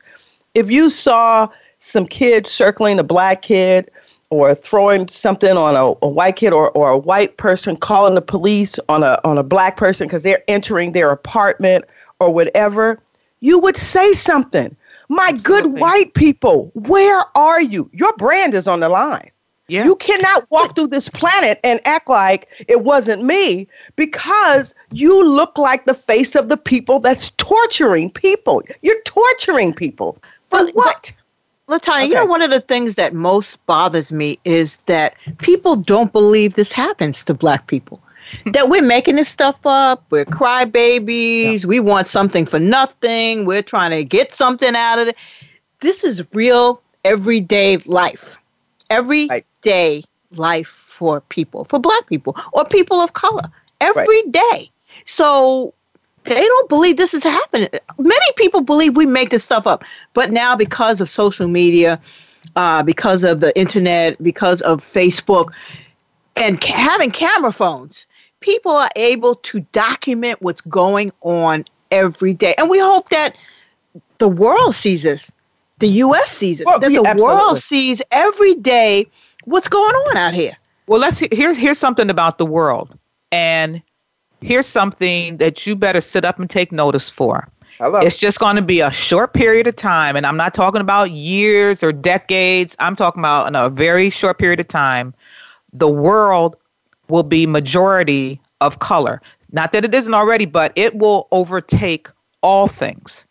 if 0.54 0.72
you 0.72 0.90
saw 0.90 1.48
some 1.80 2.08
kid 2.08 2.48
circling 2.48 3.00
a 3.00 3.04
black 3.04 3.42
kid 3.42 3.90
or 4.30 4.56
throwing 4.56 5.08
something 5.08 5.58
on 5.58 5.76
a, 5.76 5.94
a 6.06 6.10
white 6.10 6.36
kid 6.36 6.54
or, 6.54 6.72
or 6.72 6.90
a 6.90 6.98
white 6.98 7.38
person 7.38 7.76
calling 7.76 8.16
the 8.16 8.22
police 8.22 8.80
on 8.90 9.04
a 9.04 9.20
on 9.24 9.38
a 9.38 9.44
black 9.44 9.78
person 9.78 10.08
because 10.08 10.24
they're 10.24 10.44
entering 10.48 10.92
their 10.92 11.12
apartment 11.12 11.86
or 12.20 12.34
whatever, 12.34 13.00
you 13.42 13.60
would 13.60 13.78
say 13.78 14.14
something. 14.14 14.76
My 15.10 15.34
good 15.34 15.80
white 15.80 16.14
people, 16.14 16.72
where 16.74 17.24
are 17.36 17.62
you? 17.62 17.90
Your 17.94 18.14
brand 18.14 18.54
is 18.54 18.68
on 18.68 18.80
the 18.80 18.90
line. 18.90 19.30
Yeah. 19.68 19.86
You 19.86 19.96
cannot 19.96 20.50
walk 20.52 20.76
through 20.76 20.88
this 20.88 21.08
planet 21.10 21.60
and 21.64 21.80
act 21.86 22.10
like 22.10 22.48
it 22.68 22.84
wasn't 22.84 23.24
me 23.24 23.68
because 23.96 24.76
you 24.92 25.26
look 25.28 25.58
like 25.58 25.86
the 25.86 25.94
face 25.94 26.36
of 26.36 26.50
the 26.50 26.58
people 26.58 27.00
that's 27.00 27.30
torturing 27.38 28.12
people. 28.12 28.62
You're 28.82 29.02
torturing 29.04 29.74
people. 29.74 30.18
But- 30.54 30.72
what? 30.76 31.12
Latanya, 31.70 32.08
you 32.10 32.14
know, 32.14 32.26
one 32.26 32.42
of 32.42 32.52
the 32.52 32.60
things 32.60 32.96
that 32.96 33.14
most 33.14 33.66
bothers 33.68 34.12
me 34.12 34.38
is 34.44 34.78
that 34.86 35.16
people 35.38 35.76
don't 35.78 36.12
believe 36.12 36.56
this 36.56 36.72
happens 36.74 37.24
to 37.24 37.34
black 37.34 37.68
people. 37.68 38.00
Hmm. 38.46 38.52
that 38.52 38.70
we're 38.70 38.82
making 38.82 39.18
this 39.18 39.28
stuff 39.30 39.60
up, 39.66 40.04
we're 40.10 40.24
crybabies, 40.26 41.66
we 41.66 41.80
want 41.82 42.08
something 42.08 42.46
for 42.46 42.58
nothing, 42.58 43.46
we're 43.46 43.62
trying 43.62 43.92
to 43.92 44.04
get 44.04 44.32
something 44.32 44.76
out 44.76 44.98
of 45.00 45.10
it. 45.10 45.18
This 45.82 46.04
is 46.06 46.24
real 46.34 46.82
everyday 47.04 47.78
life. 47.86 48.38
Everyday 48.90 49.36
Right. 49.62 50.06
life 50.32 50.68
for 50.68 51.20
people, 51.22 51.66
for 51.66 51.80
black 51.80 52.08
people 52.08 52.36
or 52.54 52.64
people 52.66 53.00
of 53.02 53.12
color. 53.14 53.44
every 53.82 54.22
day. 54.32 54.72
So 55.06 55.74
they 56.26 56.46
don't 56.46 56.70
believe 56.70 56.98
this 56.98 57.14
is 57.14 57.24
happening. 57.24 57.70
Many 57.98 58.32
people 58.38 58.62
believe 58.62 58.96
we 58.96 59.06
make 59.06 59.30
this 59.30 59.44
stuff 59.44 59.68
up, 59.68 59.84
but 60.14 60.32
now 60.32 60.56
because 60.56 61.02
of 61.02 61.10
social 61.10 61.48
media, 61.48 62.00
uh, 62.56 62.84
because 62.84 63.24
of 63.24 63.40
the 63.40 63.58
internet, 63.60 64.22
because 64.22 64.62
of 64.62 64.80
Facebook, 64.82 65.54
and 66.36 66.60
ca- 66.62 66.74
having 66.74 67.12
camera 67.12 67.52
phones, 67.52 68.06
people 68.40 68.72
are 68.72 68.90
able 68.96 69.36
to 69.36 69.62
document 69.72 70.42
what's 70.42 70.62
going 70.62 71.12
on 71.22 71.66
every 71.92 72.34
day. 72.34 72.56
And 72.58 72.70
we 72.70 72.80
hope 72.80 73.10
that 73.10 73.36
the 74.18 74.28
world 74.30 74.76
sees 74.76 75.04
this. 75.04 75.32
the 75.80 75.88
U.S. 75.88 76.32
sees 76.32 76.62
it, 76.62 76.66
Well, 76.66 76.80
that 76.80 76.92
yeah, 76.92 77.00
the 77.02 77.10
absolutely. 77.10 77.36
world 77.36 77.60
sees 77.60 78.02
every 78.12 78.56
day 78.56 79.08
what's 79.46 79.68
going 79.68 79.94
on 79.94 80.18
out 80.18 80.34
here. 80.34 80.56
Well, 80.88 81.00
let's 81.00 81.20
here's 81.32 81.58
here's 81.58 81.78
something 81.80 82.10
about 82.10 82.38
the 82.38 82.46
world, 82.46 82.98
and 83.32 83.82
here's 84.44 84.68
something 84.68 85.38
that 85.38 85.66
you 85.66 85.76
better 85.76 86.02
sit 86.02 86.26
up 86.26 86.40
and 86.40 86.50
take 86.50 86.72
notice 86.72 87.10
for. 87.10 87.48
Hello. 87.80 88.00
It's 88.02 88.18
just 88.18 88.40
going 88.40 88.56
to 88.56 88.62
be 88.62 88.82
a 88.82 88.92
short 88.92 89.34
period 89.34 89.68
of 89.68 89.76
time, 89.76 90.16
and 90.16 90.26
I'm 90.26 90.38
not 90.38 90.54
talking 90.54 90.82
about 90.82 91.12
years 91.12 91.84
or 91.84 91.92
decades. 91.92 92.76
I'm 92.80 92.96
talking 92.96 93.20
about 93.22 93.48
in 93.48 93.56
a 93.56 93.70
very 93.70 94.10
short 94.10 94.38
period 94.40 94.60
of 94.60 94.68
time. 94.68 95.14
The 95.74 95.90
world 95.90 96.56
will 97.10 97.24
be 97.24 97.46
majority 97.48 98.40
of 98.62 98.80
color. 98.80 99.22
Not 99.52 99.72
that 99.74 99.84
it 99.86 99.94
isn't 99.94 100.14
already, 100.14 100.46
but 100.46 100.72
it 100.76 100.96
will 100.96 101.28
overtake 101.32 102.08
all 102.42 102.68
things. 102.68 103.26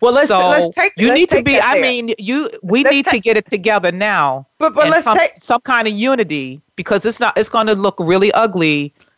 well, 0.00 0.12
let's 0.12 0.28
so 0.28 0.38
let's 0.48 0.70
take. 0.70 0.92
you 0.96 1.08
let's 1.08 1.18
need 1.20 1.28
to 1.30 1.42
be. 1.42 1.58
I 1.58 1.74
there. 1.74 1.82
mean, 1.82 2.14
you. 2.18 2.48
We 2.62 2.84
Let's 2.84 2.94
need 2.94 3.06
to 3.06 3.18
get 3.18 3.36
it 3.36 3.50
together 3.50 3.92
now. 3.92 4.46
but 4.58 4.74
but 4.74 4.88
let's 4.88 5.04
some, 5.04 5.16
take. 5.16 5.32
some 5.36 5.60
kind 5.62 5.86
of 5.88 5.94
unity 5.94 6.60
because 6.76 7.04
it's 7.04 7.20
not. 7.20 7.36
It's 7.36 7.48
going 7.48 7.66
to 7.66 7.74
look 7.74 7.96
really 7.98 8.32
ugly, 8.32 8.88
c- 8.88 8.94
c- 8.98 9.09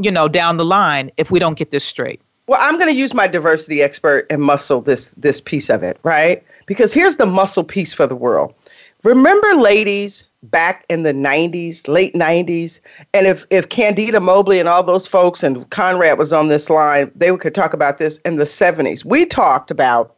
you 0.00 0.10
know, 0.10 0.28
down 0.28 0.56
the 0.56 0.64
line 0.64 1.10
if 1.16 1.30
we 1.30 1.38
don't 1.38 1.58
get 1.58 1.70
this 1.70 1.84
straight. 1.84 2.20
Well, 2.46 2.58
I'm 2.60 2.78
going 2.78 2.92
to 2.92 2.98
use 2.98 3.14
my 3.14 3.26
diversity 3.26 3.82
expert 3.82 4.26
and 4.28 4.42
muscle 4.42 4.80
this 4.80 5.14
this 5.16 5.40
piece 5.40 5.70
of 5.70 5.82
it, 5.82 5.98
right? 6.02 6.42
Because 6.66 6.92
here's 6.92 7.16
the 7.16 7.26
muscle 7.26 7.64
piece 7.64 7.94
for 7.94 8.06
the 8.06 8.16
world. 8.16 8.54
Remember, 9.04 9.54
ladies, 9.54 10.24
back 10.44 10.84
in 10.88 11.02
the 11.02 11.12
90s, 11.12 11.88
late 11.88 12.14
90s, 12.14 12.80
and 13.14 13.26
if 13.26 13.46
if 13.50 13.68
Candida 13.68 14.20
Mobley 14.20 14.58
and 14.58 14.68
all 14.68 14.82
those 14.82 15.06
folks 15.06 15.42
and 15.42 15.68
Conrad 15.70 16.18
was 16.18 16.32
on 16.32 16.48
this 16.48 16.68
line, 16.68 17.10
they 17.14 17.34
could 17.36 17.54
talk 17.54 17.74
about 17.74 17.98
this 17.98 18.18
in 18.24 18.36
the 18.36 18.44
70s. 18.44 19.04
We 19.04 19.24
talked 19.24 19.70
about 19.70 20.16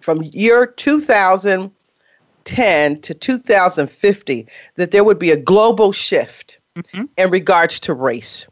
from 0.00 0.22
year 0.22 0.66
2010 0.66 3.00
to 3.00 3.14
2050 3.14 4.46
that 4.76 4.90
there 4.90 5.04
would 5.04 5.18
be 5.18 5.30
a 5.30 5.36
global 5.36 5.92
shift 5.92 6.58
mm-hmm. 6.76 7.04
in 7.16 7.30
regards 7.30 7.80
to 7.80 7.94
race 7.94 8.46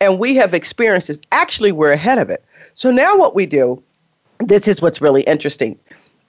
and 0.00 0.18
we 0.18 0.34
have 0.36 0.54
experienced 0.54 1.08
this. 1.08 1.20
Actually, 1.32 1.72
we're 1.72 1.92
ahead 1.92 2.18
of 2.18 2.30
it. 2.30 2.44
So 2.74 2.90
now 2.90 3.16
what 3.16 3.34
we 3.34 3.46
do, 3.46 3.82
this 4.40 4.68
is 4.68 4.80
what's 4.80 5.00
really 5.00 5.22
interesting. 5.22 5.78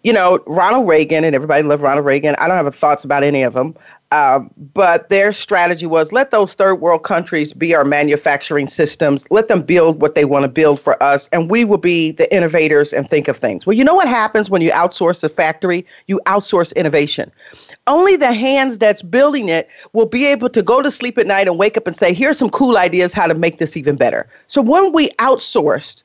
You 0.04 0.14
know, 0.14 0.40
Ronald 0.48 0.88
Reagan 0.88 1.24
and 1.24 1.36
everybody 1.36 1.62
loved 1.64 1.84
Ronald 1.84 2.06
Reagan. 2.06 2.36
I 2.40 2.48
don't 2.48 2.64
have 2.64 2.74
thoughts 2.74 3.04
about 3.04 3.24
any 3.24 3.44
of 3.44 3.54
them, 3.54 3.76
um, 4.12 4.50
but 4.74 5.10
their 5.10 5.32
strategy 5.32 5.86
was 5.86 6.12
let 6.12 6.32
those 6.32 6.54
third 6.54 6.75
world 6.75 7.04
countries 7.04 7.54
be 7.54 7.75
our 7.75 7.86
manufacturing 7.86 8.68
systems. 8.68 9.28
Let 9.30 9.48
them 9.48 9.62
build 9.62 10.01
what 10.01 10.16
they 10.16 10.25
want 10.25 10.44
to 10.44 10.50
build 10.50 10.80
for 10.80 11.01
us, 11.01 11.30
and 11.32 11.50
we 11.50 11.66
will 11.66 11.78
be 11.78 12.12
the 12.12 12.34
innovators 12.34 12.94
and 12.94 13.10
think 13.10 13.28
of 13.28 13.38
things. 13.38 13.66
Well, 13.66 13.75
you 13.75 13.84
know 13.84 13.96
what 13.96 14.08
happens 14.08 14.50
when 14.50 14.62
you 14.62 14.72
outsource 14.72 15.22
the 15.22 15.30
factory? 15.30 15.86
You 16.08 16.20
outsource 16.25 16.75
innovation 16.75 17.32
only 17.89 18.16
the 18.16 18.32
hands 18.32 18.78
that's 18.78 19.01
building 19.01 19.50
it 19.50 19.68
will 19.94 20.06
be 20.06 20.25
able 20.25 20.50
to 20.50 20.62
go 20.62 20.82
to 20.82 20.92
sleep 20.92 21.18
at 21.18 21.28
night 21.28 21.48
and 21.48 21.58
wake 21.58 21.75
up 21.75 21.88
and 21.88 21.96
say, 21.96 22.13
here's 22.13 22.38
some 22.38 22.50
cool 22.50 22.78
ideas 22.78 23.12
how 23.12 23.28
to 23.28 23.34
make 23.34 23.58
this 23.58 23.75
even 23.75 23.96
better. 23.96 24.30
So 24.48 24.62
when 24.62 24.94
we 24.94 25.10
outsourced 25.18 26.04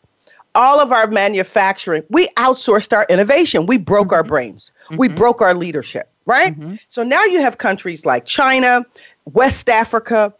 all 0.54 0.80
of 0.80 0.92
our 0.92 1.06
manufacturing, 1.08 2.02
we 2.08 2.28
outsourced 2.36 2.96
our 2.96 3.06
innovation. 3.08 3.66
We 3.66 3.76
broke 3.76 4.12
our 4.12 4.24
brains. 4.24 4.70
We 4.90 5.08
broke 5.08 5.42
our 5.42 5.54
leadership, 5.54 6.08
right? 6.26 6.58
Mm-hmm. 6.58 6.76
So 6.88 7.02
now 7.02 7.24
you 7.24 7.40
have 7.40 7.58
countries 7.58 8.06
like 8.06 8.24
China, 8.24 8.84
West 9.26 9.68
Africa, 9.68 10.32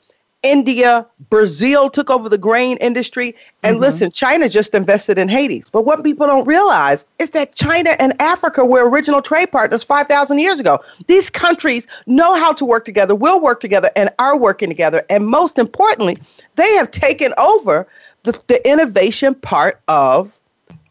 India, 0.44 1.06
Brazil 1.30 1.88
took 1.88 2.10
over 2.10 2.28
the 2.28 2.38
grain 2.38 2.76
industry. 2.76 3.34
And 3.62 3.74
mm-hmm. 3.74 3.82
listen, 3.82 4.12
China 4.12 4.48
just 4.48 4.74
invested 4.74 5.18
in 5.18 5.28
Haiti. 5.28 5.64
But 5.72 5.86
what 5.86 6.04
people 6.04 6.26
don't 6.26 6.46
realize 6.46 7.06
is 7.18 7.30
that 7.30 7.54
China 7.54 7.96
and 7.98 8.20
Africa 8.20 8.64
were 8.64 8.88
original 8.88 9.22
trade 9.22 9.50
partners 9.50 9.82
5,000 9.82 10.38
years 10.38 10.60
ago. 10.60 10.78
These 11.08 11.30
countries 11.30 11.86
know 12.06 12.36
how 12.36 12.52
to 12.52 12.64
work 12.64 12.84
together, 12.84 13.14
will 13.14 13.40
work 13.40 13.60
together, 13.60 13.90
and 13.96 14.10
are 14.18 14.38
working 14.38 14.68
together. 14.68 15.04
And 15.08 15.26
most 15.26 15.58
importantly, 15.58 16.18
they 16.56 16.74
have 16.74 16.90
taken 16.90 17.32
over 17.38 17.88
the, 18.24 18.32
the 18.46 18.66
innovation 18.68 19.34
part 19.34 19.80
of 19.88 20.30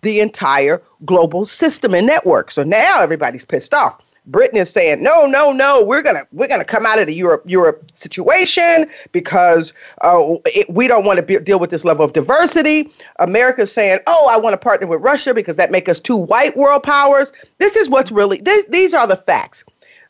the 0.01 0.19
entire 0.19 0.81
global 1.05 1.45
system 1.45 1.93
and 1.93 2.07
network. 2.07 2.51
So 2.51 2.63
now 2.63 3.01
everybody's 3.01 3.45
pissed 3.45 3.73
off. 3.73 4.01
Britain 4.25 4.58
is 4.58 4.70
saying, 4.70 5.03
no, 5.03 5.25
no, 5.25 5.51
no, 5.51 5.84
we're 5.84 6.01
gonna 6.01 6.25
we're 6.32 6.48
gonna 6.48 6.63
come 6.63 6.86
out 6.86 7.00
of 7.00 7.08
the 7.08 7.13
Europe 7.13 7.44
Europe 7.46 7.92
situation 7.94 8.89
because 9.12 9.74
uh, 10.01 10.36
it, 10.46 10.70
we 10.70 10.88
don't 10.88 11.06
want 11.06 11.18
to 11.18 11.24
be, 11.24 11.38
deal 11.39 11.60
with 11.60 11.70
this 11.70 11.84
level 11.84 12.06
of 12.06 12.13
diversity. 12.13 12.89
America's 13.20 13.72
saying, 13.72 14.00
oh, 14.08 14.30
I 14.32 14.38
want 14.38 14.53
to 14.53 14.58
partner 14.58 14.88
with 14.88 15.01
Russia 15.01 15.34
because 15.34 15.58
that 15.58 15.72
make 15.72 15.89
us 15.89 16.00
two 16.00 16.15
white 16.15 16.56
world 16.56 16.84
powers. 16.84 17.34
This 17.58 17.75
is 17.75 17.89
what's 17.89 18.12
really 18.12 18.42
these 18.70 18.94
are 18.94 19.08
the 19.08 19.18
facts. 19.18 19.63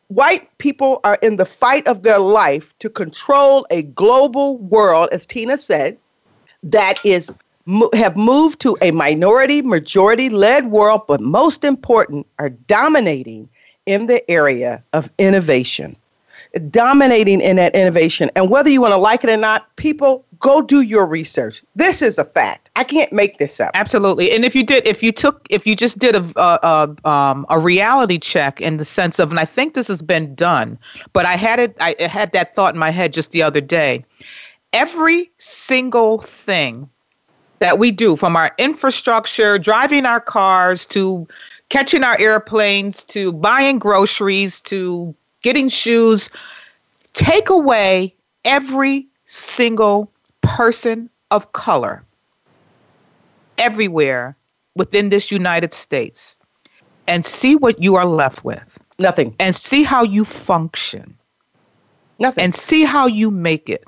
White 0.09 0.55
people 0.59 0.99
are 1.03 1.17
in 1.23 1.37
the 1.37 1.45
fight 1.45 1.87
of 1.87 2.03
their 2.03 2.19
life 2.19 2.77
to 2.79 2.89
control 2.89 3.65
a 3.71 3.81
global 3.81 4.57
world, 4.59 5.09
as 5.11 5.25
Tina 5.25 5.57
said, 5.57 5.97
that 6.61 7.03
is 7.03 7.33
have 7.93 8.17
moved 8.17 8.59
to 8.59 8.77
a 8.81 8.91
minority 8.91 9.61
majority 9.61 10.29
led 10.29 10.69
world 10.69 11.01
but 11.07 11.21
most 11.21 11.63
important 11.63 12.27
are 12.37 12.49
dominating 12.49 13.49
in 13.85 14.07
the 14.07 14.29
area 14.29 14.83
of 14.93 15.09
innovation 15.17 15.95
dominating 16.69 17.41
in 17.41 17.55
that 17.55 17.73
innovation 17.73 18.29
and 18.35 18.49
whether 18.49 18.69
you 18.69 18.79
want 18.79 18.91
to 18.91 18.97
like 18.97 19.23
it 19.23 19.29
or 19.29 19.37
not 19.37 19.75
people 19.75 20.23
go 20.37 20.61
do 20.61 20.81
your 20.81 21.03
research 21.03 21.63
this 21.75 21.99
is 21.99 22.19
a 22.19 22.23
fact 22.23 22.69
i 22.75 22.83
can't 22.83 23.11
make 23.11 23.39
this 23.39 23.59
up 23.59 23.71
Absolutely. 23.83 24.31
And 24.31 24.45
if 24.45 24.55
you 24.55 24.63
did, 24.63 24.87
if 24.87 25.01
you 25.01 25.11
took, 25.11 25.45
if 25.49 25.65
you 25.65 25.75
just 25.75 25.97
did 25.99 26.15
a 26.15 26.23
a, 26.35 26.95
a, 27.03 27.09
um, 27.09 27.45
a 27.49 27.59
reality 27.59 28.17
check 28.17 28.61
in 28.61 28.77
the 28.77 28.85
sense 28.85 29.19
of, 29.19 29.31
and 29.31 29.39
I 29.39 29.45
think 29.45 29.73
this 29.73 29.87
has 29.87 30.01
been 30.01 30.35
done, 30.35 30.77
but 31.11 31.25
I 31.25 31.35
had 31.35 31.59
it, 31.59 31.75
I 31.79 31.95
had 31.99 32.31
that 32.33 32.55
thought 32.55 32.73
in 32.73 32.79
my 32.79 32.91
head 32.91 33.13
just 33.13 33.31
the 33.31 33.41
other 33.41 33.61
day. 33.61 34.05
Every 34.71 35.31
single 35.39 36.19
thing 36.19 36.89
that 37.59 37.79
we 37.79 37.91
do, 37.91 38.15
from 38.15 38.35
our 38.35 38.51
infrastructure, 38.57 39.57
driving 39.57 40.05
our 40.05 40.21
cars, 40.21 40.85
to 40.87 41.27
catching 41.73 42.03
our 42.03 42.15
airplanes, 42.19 43.03
to 43.03 43.31
buying 43.33 43.79
groceries, 43.79 44.61
to 44.61 45.15
getting 45.41 45.67
shoes, 45.69 46.29
take 47.13 47.49
away 47.49 48.13
every 48.45 49.07
single 49.25 50.11
person 50.41 51.09
of 51.31 51.51
color 51.53 52.05
everywhere 53.57 54.37
within 54.75 55.09
this 55.09 55.31
United 55.31 55.73
States 55.73 56.37
and 57.07 57.25
see 57.25 57.55
what 57.55 57.81
you 57.81 57.95
are 57.95 58.05
left 58.05 58.45
with. 58.45 58.77
Nothing. 58.99 59.35
And 59.39 59.55
see 59.55 59.81
how 59.81 60.03
you 60.03 60.25
function. 60.25 61.17
Nothing. 62.19 62.43
And 62.43 62.53
see 62.53 62.83
how 62.83 63.07
you 63.07 63.31
make 63.31 63.67
it. 63.67 63.83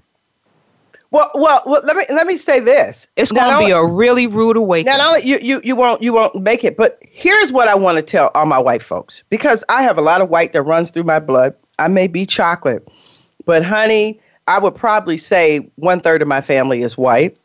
Well, 1.15 1.31
well 1.35 1.61
well 1.65 1.81
let 1.85 1.95
me 1.95 2.05
let 2.09 2.27
me 2.27 2.35
say 2.35 2.59
this 2.59 3.07
It's 3.15 3.31
going 3.31 3.59
to 3.59 3.65
be 3.65 3.71
a 3.71 3.85
really 3.85 4.27
rude 4.27 4.57
awakening. 4.57 4.99
Only 4.99 5.25
you, 5.25 5.39
you 5.41 5.61
you 5.63 5.75
won't 5.75 6.01
you 6.01 6.11
won't 6.11 6.35
make 6.41 6.63
it, 6.63 6.75
but 6.75 6.99
here's 7.01 7.51
what 7.51 7.67
I 7.67 7.75
want 7.75 7.97
to 7.97 8.01
tell 8.01 8.31
all 8.35 8.45
my 8.45 8.59
white 8.59 8.83
folks 8.83 9.23
because 9.29 9.63
I 9.69 9.81
have 9.83 9.97
a 9.97 10.01
lot 10.01 10.21
of 10.21 10.29
white 10.29 10.53
that 10.53 10.63
runs 10.63 10.91
through 10.91 11.03
my 11.03 11.19
blood. 11.19 11.55
I 11.79 11.87
may 11.87 12.07
be 12.07 12.25
chocolate, 12.25 12.87
but 13.45 13.63
honey, 13.63 14.19
I 14.47 14.59
would 14.59 14.75
probably 14.75 15.17
say 15.17 15.69
one 15.75 16.01
third 16.01 16.21
of 16.21 16.27
my 16.27 16.41
family 16.41 16.81
is 16.81 16.97
white. 16.97 17.37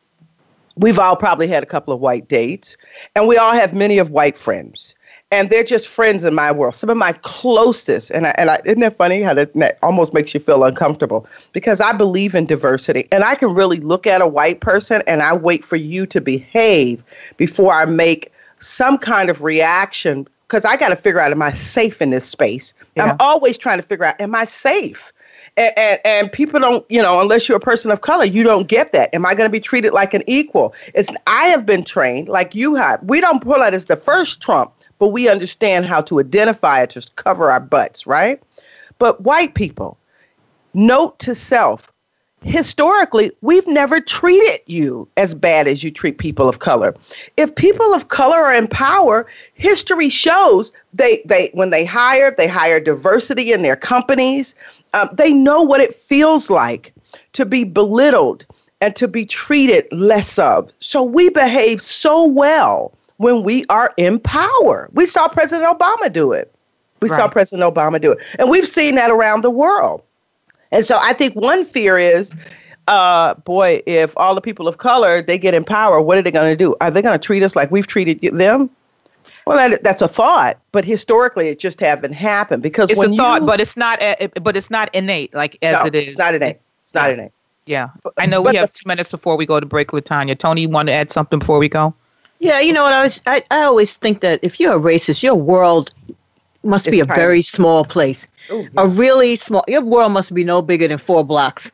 We've 0.76 0.98
all 0.98 1.16
probably 1.16 1.46
had 1.46 1.62
a 1.62 1.66
couple 1.66 1.92
of 1.92 2.00
white 2.00 2.28
dates, 2.28 2.76
and 3.14 3.28
we 3.28 3.36
all 3.36 3.52
have 3.54 3.74
many 3.74 3.98
of 3.98 4.10
white 4.10 4.36
friends. 4.36 4.94
And 5.32 5.48
they're 5.48 5.62
just 5.62 5.86
friends 5.86 6.24
in 6.24 6.34
my 6.34 6.50
world. 6.50 6.74
Some 6.74 6.90
of 6.90 6.96
my 6.96 7.12
closest, 7.22 8.10
and 8.10 8.26
I, 8.26 8.34
and 8.36 8.50
I, 8.50 8.58
isn't 8.64 8.80
that 8.80 8.96
funny 8.96 9.22
how 9.22 9.32
that, 9.34 9.54
that 9.54 9.78
almost 9.80 10.12
makes 10.12 10.34
you 10.34 10.40
feel 10.40 10.64
uncomfortable? 10.64 11.26
Because 11.52 11.80
I 11.80 11.92
believe 11.92 12.34
in 12.34 12.46
diversity, 12.46 13.06
and 13.12 13.22
I 13.22 13.36
can 13.36 13.54
really 13.54 13.78
look 13.78 14.08
at 14.08 14.20
a 14.20 14.26
white 14.26 14.60
person 14.60 15.02
and 15.06 15.22
I 15.22 15.32
wait 15.32 15.64
for 15.64 15.76
you 15.76 16.04
to 16.06 16.20
behave 16.20 17.04
before 17.36 17.72
I 17.72 17.84
make 17.84 18.32
some 18.58 18.98
kind 18.98 19.30
of 19.30 19.44
reaction. 19.44 20.26
Because 20.48 20.64
I 20.64 20.76
got 20.76 20.88
to 20.88 20.96
figure 20.96 21.20
out, 21.20 21.30
am 21.30 21.42
I 21.42 21.52
safe 21.52 22.02
in 22.02 22.10
this 22.10 22.28
space? 22.28 22.74
Yeah. 22.96 23.04
I'm 23.04 23.16
always 23.20 23.56
trying 23.56 23.78
to 23.78 23.84
figure 23.84 24.06
out, 24.06 24.20
am 24.20 24.34
I 24.34 24.42
safe? 24.42 25.12
And, 25.56 25.72
and, 25.78 26.00
and 26.04 26.32
people 26.32 26.58
don't, 26.58 26.84
you 26.90 27.00
know, 27.00 27.20
unless 27.20 27.48
you're 27.48 27.56
a 27.56 27.60
person 27.60 27.92
of 27.92 28.00
color, 28.00 28.24
you 28.24 28.42
don't 28.42 28.66
get 28.66 28.92
that. 28.92 29.14
Am 29.14 29.24
I 29.24 29.34
going 29.34 29.48
to 29.48 29.52
be 29.52 29.60
treated 29.60 29.92
like 29.92 30.12
an 30.12 30.24
equal? 30.26 30.74
It's 30.92 31.08
I 31.28 31.46
have 31.46 31.64
been 31.66 31.84
trained 31.84 32.28
like 32.28 32.52
you 32.54 32.74
have. 32.74 33.00
We 33.04 33.20
don't 33.20 33.40
pull 33.40 33.62
out 33.62 33.74
as 33.74 33.84
the 33.84 33.96
first 33.96 34.40
Trump, 34.40 34.72
but 35.00 35.08
we 35.08 35.28
understand 35.28 35.86
how 35.86 36.02
to 36.02 36.20
identify 36.20 36.82
it 36.82 36.90
to 36.90 37.10
cover 37.16 37.50
our 37.50 37.58
butts, 37.58 38.06
right? 38.06 38.40
But 38.98 39.22
white 39.22 39.54
people, 39.54 39.96
note 40.74 41.18
to 41.20 41.34
self, 41.34 41.90
historically, 42.42 43.32
we've 43.40 43.66
never 43.66 43.98
treated 43.98 44.60
you 44.66 45.08
as 45.16 45.34
bad 45.34 45.66
as 45.66 45.82
you 45.82 45.90
treat 45.90 46.18
people 46.18 46.50
of 46.50 46.58
color. 46.58 46.94
If 47.38 47.54
people 47.54 47.94
of 47.94 48.08
color 48.08 48.36
are 48.36 48.54
in 48.54 48.68
power, 48.68 49.26
history 49.54 50.10
shows 50.10 50.70
they, 50.92 51.22
they 51.24 51.50
when 51.54 51.70
they 51.70 51.84
hire, 51.84 52.34
they 52.36 52.46
hire 52.46 52.78
diversity 52.78 53.52
in 53.52 53.62
their 53.62 53.76
companies. 53.76 54.54
Um, 54.92 55.08
they 55.14 55.32
know 55.32 55.62
what 55.62 55.80
it 55.80 55.94
feels 55.94 56.50
like 56.50 56.92
to 57.32 57.46
be 57.46 57.64
belittled 57.64 58.44
and 58.82 58.94
to 58.96 59.08
be 59.08 59.24
treated 59.24 59.86
less 59.92 60.38
of. 60.38 60.70
So 60.80 61.02
we 61.02 61.30
behave 61.30 61.80
so 61.80 62.26
well 62.26 62.92
when 63.20 63.42
we 63.42 63.66
are 63.68 63.92
in 63.98 64.18
power. 64.18 64.88
We 64.94 65.04
saw 65.04 65.28
President 65.28 65.68
Obama 65.68 66.10
do 66.10 66.32
it. 66.32 66.50
We 67.02 67.10
right. 67.10 67.16
saw 67.16 67.28
President 67.28 67.74
Obama 67.74 68.00
do 68.00 68.12
it. 68.12 68.18
And 68.38 68.48
we've 68.48 68.66
seen 68.66 68.94
that 68.94 69.10
around 69.10 69.44
the 69.44 69.50
world. 69.50 70.02
And 70.72 70.86
so 70.86 70.98
I 70.98 71.12
think 71.12 71.36
one 71.36 71.66
fear 71.66 71.98
is, 71.98 72.34
uh, 72.88 73.34
boy, 73.34 73.82
if 73.84 74.16
all 74.16 74.34
the 74.34 74.40
people 74.40 74.66
of 74.66 74.78
color 74.78 75.20
they 75.20 75.36
get 75.36 75.52
in 75.52 75.64
power, 75.64 76.00
what 76.00 76.16
are 76.16 76.22
they 76.22 76.30
going 76.30 76.50
to 76.50 76.56
do? 76.56 76.74
Are 76.80 76.90
they 76.90 77.02
going 77.02 77.12
to 77.12 77.22
treat 77.22 77.42
us 77.42 77.54
like 77.54 77.70
we've 77.70 77.86
treated 77.86 78.22
them? 78.22 78.70
Well, 79.46 79.68
that, 79.68 79.84
that's 79.84 80.00
a 80.00 80.08
thought, 80.08 80.58
but 80.72 80.86
historically, 80.86 81.48
it 81.48 81.58
just 81.58 81.78
haven't 81.78 82.12
happened 82.12 82.62
because 82.62 82.88
it's 82.88 83.02
a 83.02 83.14
thought, 83.14 83.44
but 83.44 83.60
it's 83.60 83.76
not. 83.76 84.00
But 84.42 84.56
it's 84.56 84.70
not 84.70 84.94
innate, 84.94 85.34
like 85.34 85.58
as 85.62 85.74
no, 85.74 85.86
it 85.86 85.94
is. 85.94 86.06
It's 86.08 86.18
not 86.18 86.34
innate. 86.34 86.58
It's 86.80 86.94
not 86.94 87.10
innate. 87.10 87.32
Yeah, 87.66 87.88
I 88.16 88.26
know 88.26 88.42
but 88.42 88.52
we 88.52 88.56
have 88.58 88.72
the, 88.72 88.78
two 88.78 88.88
minutes 88.88 89.08
before 89.10 89.36
we 89.36 89.44
go 89.44 89.60
to 89.60 89.66
break, 89.66 89.88
Latanya. 89.88 90.38
Tony, 90.38 90.62
you 90.62 90.68
want 90.68 90.88
to 90.88 90.92
add 90.92 91.10
something 91.10 91.38
before 91.38 91.58
we 91.58 91.68
go? 91.68 91.94
Yeah, 92.40 92.58
you 92.60 92.72
know 92.72 92.82
what 92.82 92.92
I 92.92 93.02
was. 93.04 93.20
I, 93.26 93.42
I 93.50 93.62
always 93.64 93.96
think 93.96 94.20
that 94.20 94.40
if 94.42 94.58
you're 94.58 94.76
a 94.76 94.80
racist, 94.80 95.22
your 95.22 95.34
world 95.34 95.92
must 96.62 96.86
it's 96.86 96.96
be 96.96 97.00
a 97.00 97.04
tiny. 97.04 97.20
very 97.20 97.42
small 97.42 97.84
place. 97.84 98.26
Ooh, 98.50 98.62
yeah. 98.62 98.68
A 98.78 98.88
really 98.88 99.36
small. 99.36 99.62
Your 99.68 99.82
world 99.82 100.12
must 100.12 100.34
be 100.34 100.42
no 100.42 100.62
bigger 100.62 100.88
than 100.88 100.98
four 100.98 101.22
blocks 101.22 101.70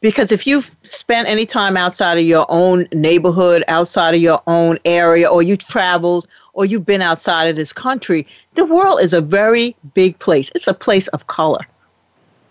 because 0.00 0.32
if 0.32 0.46
you've 0.46 0.76
spent 0.82 1.28
any 1.28 1.46
time 1.46 1.76
outside 1.76 2.18
of 2.18 2.24
your 2.24 2.46
own 2.48 2.88
neighborhood, 2.92 3.62
outside 3.68 4.14
of 4.14 4.20
your 4.20 4.42
own 4.48 4.78
area, 4.84 5.28
or 5.28 5.42
you 5.42 5.56
traveled, 5.56 6.26
or 6.52 6.64
you've 6.64 6.86
been 6.86 7.02
outside 7.02 7.44
of 7.44 7.56
this 7.56 7.72
country, 7.72 8.26
the 8.54 8.64
world 8.64 9.00
is 9.00 9.12
a 9.12 9.20
very 9.20 9.74
big 9.94 10.18
place. 10.18 10.50
It's 10.54 10.68
a 10.68 10.74
place 10.74 11.08
of 11.08 11.28
color. 11.28 11.60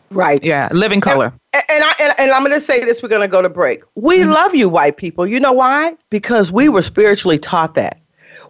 Right. 0.10 0.44
Yeah, 0.44 0.70
living 0.72 1.02
color. 1.02 1.34
And, 1.54 1.64
and 1.70 1.84
I 1.84 1.94
and, 2.00 2.14
and, 2.18 2.32
I'm 2.32 2.44
going 2.44 2.54
to 2.54 2.62
say 2.62 2.84
this. 2.84 3.04
We're 3.04 3.10
going 3.10 3.22
to 3.22 3.28
go 3.28 3.42
to 3.42 3.50
break. 3.50 3.84
We 3.96 4.20
mm-hmm. 4.20 4.32
love 4.32 4.56
you, 4.56 4.70
white 4.70 4.98
people. 4.98 5.28
You 5.28 5.40
know 5.40 5.54
why? 5.54 5.96
Because 6.10 6.52
we 6.52 6.70
were 6.70 6.82
spiritually 6.82 7.38
taught 7.38 7.76
that. 7.76 8.00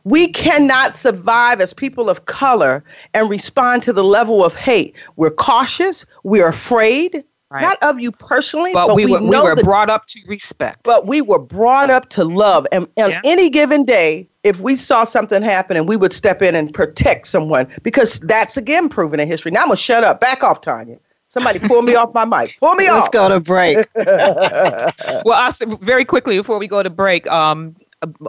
We 0.03 0.31
cannot 0.31 0.95
survive 0.95 1.59
as 1.59 1.73
people 1.73 2.09
of 2.09 2.25
color 2.25 2.83
and 3.13 3.29
respond 3.29 3.83
to 3.83 3.93
the 3.93 4.03
level 4.03 4.45
of 4.45 4.55
hate. 4.55 4.95
We're 5.15 5.31
cautious. 5.31 6.05
We're 6.23 6.47
afraid. 6.47 7.23
Right. 7.49 7.61
Not 7.61 7.77
of 7.81 7.99
you 8.01 8.11
personally, 8.11 8.73
but, 8.73 8.87
but 8.87 8.95
we, 8.97 9.05
we, 9.05 9.11
were, 9.13 9.21
we 9.21 9.39
were 9.39 9.55
the, 9.55 9.63
brought 9.63 9.89
up 9.89 10.05
to 10.07 10.19
respect. 10.27 10.83
But 10.83 11.07
we 11.07 11.21
were 11.21 11.39
brought 11.39 11.89
up 11.89 12.09
to 12.09 12.25
love. 12.25 12.67
And 12.73 12.89
on 12.97 13.11
yeah. 13.11 13.21
any 13.23 13.49
given 13.49 13.85
day, 13.85 14.27
if 14.43 14.59
we 14.59 14.75
saw 14.75 15.05
something 15.05 15.41
happen 15.41 15.77
and 15.77 15.87
we 15.87 15.95
would 15.95 16.11
step 16.11 16.41
in 16.41 16.55
and 16.55 16.73
protect 16.73 17.29
someone, 17.29 17.67
because 17.83 18.19
that's 18.21 18.57
again 18.57 18.89
proven 18.89 19.21
in 19.21 19.29
history. 19.29 19.51
Now 19.51 19.61
I'm 19.61 19.67
going 19.67 19.77
to 19.77 19.81
shut 19.81 20.03
up. 20.03 20.19
Back 20.19 20.43
off, 20.43 20.59
Tanya. 20.59 20.99
Somebody 21.29 21.59
pull 21.59 21.81
me 21.81 21.95
off 21.95 22.13
my 22.13 22.25
mic. 22.25 22.57
Pull 22.59 22.75
me 22.75 22.89
Let's 22.89 23.09
off. 23.09 23.13
Let's 23.13 23.29
go 23.29 23.29
to 23.29 23.39
break. 23.39 23.87
well, 23.95 25.33
I'll 25.33 25.51
say 25.51 25.65
very 25.81 26.05
quickly 26.05 26.37
before 26.37 26.57
we 26.57 26.67
go 26.67 26.81
to 26.81 26.89
break. 26.89 27.29
Um, 27.29 27.75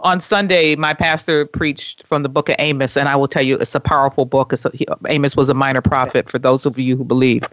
on 0.03 0.19
Sunday, 0.19 0.75
my 0.75 0.93
pastor 0.93 1.45
preached 1.45 2.05
from 2.05 2.23
the 2.23 2.29
book 2.29 2.49
of 2.49 2.55
Amos, 2.59 2.97
and 2.97 3.07
I 3.07 3.15
will 3.15 3.27
tell 3.27 3.43
you, 3.43 3.55
it's 3.57 3.75
a 3.75 3.79
powerful 3.79 4.25
book. 4.25 4.51
A, 4.51 4.57
he, 4.73 4.85
Amos 5.07 5.35
was 5.35 5.47
a 5.47 5.53
minor 5.53 5.81
prophet 5.81 6.29
for 6.29 6.39
those 6.39 6.65
of 6.65 6.77
you 6.77 6.97
who 6.97 7.05
believe, 7.05 7.47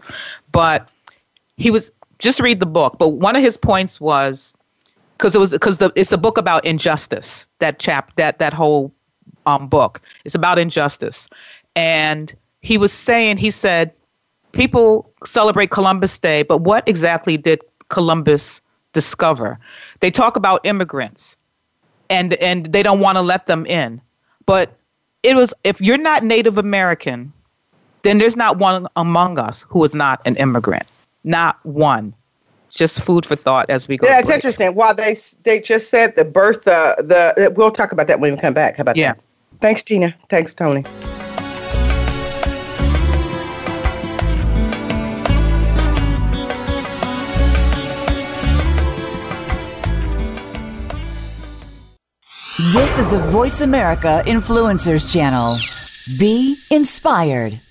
but 0.51 0.89
he 1.57 1.71
was 1.71 1.91
just 2.19 2.39
read 2.39 2.59
the 2.59 2.65
book. 2.65 2.97
But 2.97 3.09
one 3.09 3.35
of 3.35 3.43
his 3.43 3.55
points 3.55 4.01
was 4.01 4.55
because 5.17 5.35
it 5.35 5.39
was 5.39 5.51
because 5.51 5.81
it's 5.95 6.11
a 6.11 6.17
book 6.17 6.37
about 6.37 6.65
injustice. 6.65 7.47
That 7.59 7.79
chap 7.79 8.15
that 8.15 8.39
that 8.39 8.53
whole 8.53 8.91
um, 9.45 9.67
book 9.67 10.01
it's 10.25 10.35
about 10.35 10.59
injustice, 10.59 11.29
and 11.75 12.35
he 12.61 12.77
was 12.77 12.91
saying 12.91 13.37
he 13.37 13.51
said 13.51 13.93
people 14.51 15.11
celebrate 15.25 15.71
Columbus 15.71 16.17
Day, 16.17 16.43
but 16.43 16.61
what 16.61 16.87
exactly 16.87 17.37
did 17.37 17.61
Columbus 17.89 18.61
discover? 18.93 19.59
They 19.99 20.11
talk 20.11 20.35
about 20.35 20.65
immigrants, 20.65 21.37
and 22.09 22.33
and 22.35 22.67
they 22.67 22.83
don't 22.83 22.99
want 22.99 23.17
to 23.17 23.21
let 23.21 23.45
them 23.45 23.65
in, 23.65 24.01
but 24.45 24.75
it 25.23 25.35
was 25.35 25.53
if 25.63 25.81
you're 25.81 25.97
not 25.97 26.23
Native 26.23 26.57
American, 26.57 27.31
then 28.03 28.17
there's 28.17 28.35
not 28.35 28.57
one 28.57 28.87
among 28.95 29.39
us 29.39 29.65
who 29.69 29.83
is 29.83 29.93
not 29.93 30.21
an 30.25 30.35
immigrant 30.37 30.87
not 31.27 31.63
one. 31.63 32.13
Just 32.69 33.01
food 33.01 33.25
for 33.25 33.35
thought 33.35 33.69
as 33.69 33.87
we 33.87 33.97
go. 33.97 34.07
Yeah, 34.07 34.17
it's 34.19 34.27
break. 34.27 34.35
interesting. 34.35 34.75
While 34.75 34.93
they 34.93 35.15
they 35.43 35.61
just 35.61 35.89
said 35.89 36.15
the 36.15 36.25
birth, 36.25 36.67
uh, 36.67 36.95
the 36.97 37.53
we'll 37.55 37.71
talk 37.71 37.91
about 37.91 38.07
that 38.07 38.19
when 38.19 38.33
we 38.33 38.39
come 38.39 38.53
back. 38.53 38.75
How 38.75 38.81
about 38.81 38.97
yeah. 38.97 39.13
that? 39.13 39.23
Thanks, 39.61 39.83
Tina. 39.83 40.13
Thanks, 40.29 40.53
Tony. 40.53 40.83
This 52.57 52.97
is 52.97 53.07
the 53.09 53.19
Voice 53.19 53.61
America 53.61 54.23
Influencers 54.25 55.13
Channel. 55.13 55.57
Be 56.17 56.57
inspired. 56.71 57.61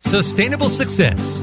Sustainable 0.00 0.68
success 0.68 1.42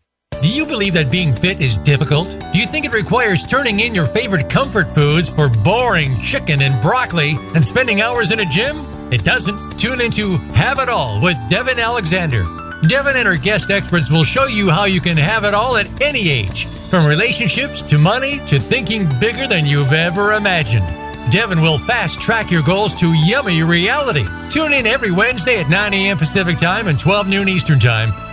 Do 0.41 0.49
you 0.49 0.65
believe 0.65 0.95
that 0.95 1.11
being 1.11 1.31
fit 1.31 1.61
is 1.61 1.77
difficult? 1.77 2.35
Do 2.51 2.59
you 2.59 2.65
think 2.65 2.87
it 2.87 2.93
requires 2.93 3.43
turning 3.43 3.79
in 3.79 3.93
your 3.93 4.07
favorite 4.07 4.49
comfort 4.49 4.87
foods 4.87 5.29
for 5.29 5.49
boring 5.49 6.19
chicken 6.19 6.63
and 6.63 6.81
broccoli 6.81 7.37
and 7.53 7.63
spending 7.63 8.01
hours 8.01 8.31
in 8.31 8.39
a 8.39 8.45
gym? 8.45 8.77
It 9.13 9.23
doesn't. 9.23 9.77
Tune 9.77 10.01
into 10.01 10.37
Have 10.55 10.79
It 10.79 10.89
All 10.89 11.21
with 11.21 11.37
Devin 11.47 11.77
Alexander. 11.77 12.43
Devin 12.87 13.17
and 13.17 13.27
her 13.27 13.37
guest 13.37 13.69
experts 13.69 14.09
will 14.09 14.23
show 14.23 14.47
you 14.47 14.71
how 14.71 14.85
you 14.85 14.99
can 14.99 15.15
have 15.15 15.43
it 15.43 15.53
all 15.53 15.77
at 15.77 16.01
any 16.01 16.31
age, 16.31 16.65
from 16.65 17.05
relationships 17.05 17.83
to 17.83 17.99
money 17.99 18.39
to 18.47 18.59
thinking 18.59 19.07
bigger 19.19 19.45
than 19.45 19.67
you've 19.67 19.93
ever 19.93 20.33
imagined. 20.33 20.87
Devin 21.29 21.61
will 21.61 21.77
fast 21.77 22.19
track 22.19 22.49
your 22.49 22.63
goals 22.63 22.95
to 22.95 23.13
yummy 23.13 23.61
reality. 23.61 24.25
Tune 24.49 24.73
in 24.73 24.87
every 24.87 25.11
Wednesday 25.11 25.59
at 25.59 25.69
9 25.69 25.93
a.m. 25.93 26.17
Pacific 26.17 26.57
Time 26.57 26.87
and 26.87 26.99
12 26.99 27.27
noon 27.29 27.47
Eastern 27.47 27.79
Time 27.79 28.11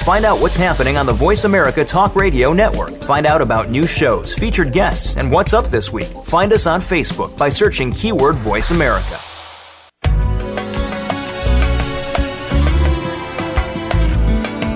Find 0.00 0.24
out 0.24 0.40
what's 0.40 0.56
happening 0.56 0.96
on 0.96 1.04
the 1.04 1.12
Voice 1.12 1.44
America 1.44 1.84
Talk 1.84 2.16
Radio 2.16 2.54
Network. 2.54 3.02
Find 3.02 3.26
out 3.26 3.42
about 3.42 3.68
new 3.68 3.86
shows, 3.86 4.34
featured 4.34 4.72
guests, 4.72 5.16
and 5.16 5.30
what's 5.30 5.52
up 5.52 5.66
this 5.66 5.92
week. 5.92 6.08
Find 6.24 6.52
us 6.52 6.66
on 6.66 6.80
Facebook 6.80 7.36
by 7.36 7.50
searching 7.50 7.92
keyword 7.92 8.36
Voice 8.36 8.70
America. 8.70 9.18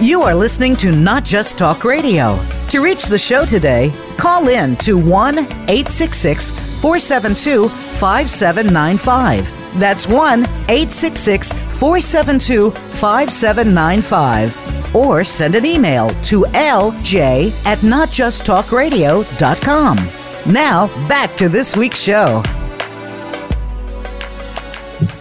You 0.04 0.20
are 0.20 0.34
listening 0.34 0.76
to 0.76 0.92
Not 0.92 1.24
Just 1.24 1.56
Talk 1.56 1.84
Radio. 1.84 2.38
To 2.68 2.80
reach 2.80 3.06
the 3.06 3.16
show 3.16 3.46
today, 3.46 3.90
call 4.18 4.48
in 4.48 4.76
to 4.76 4.98
1 4.98 5.38
866 5.38 6.73
472 6.84 7.70
5795. 7.70 9.80
That's 9.80 10.06
1 10.06 10.44
866 10.44 11.54
472 11.54 12.70
5795. 12.70 14.94
Or 14.94 15.24
send 15.24 15.54
an 15.54 15.64
email 15.64 16.10
to 16.24 16.42
lj 16.42 17.52
at 17.64 17.78
notjusttalkradio.com. 17.78 19.96
Now, 20.52 21.08
back 21.08 21.34
to 21.38 21.48
this 21.48 21.74
week's 21.74 22.02
show. 22.02 22.42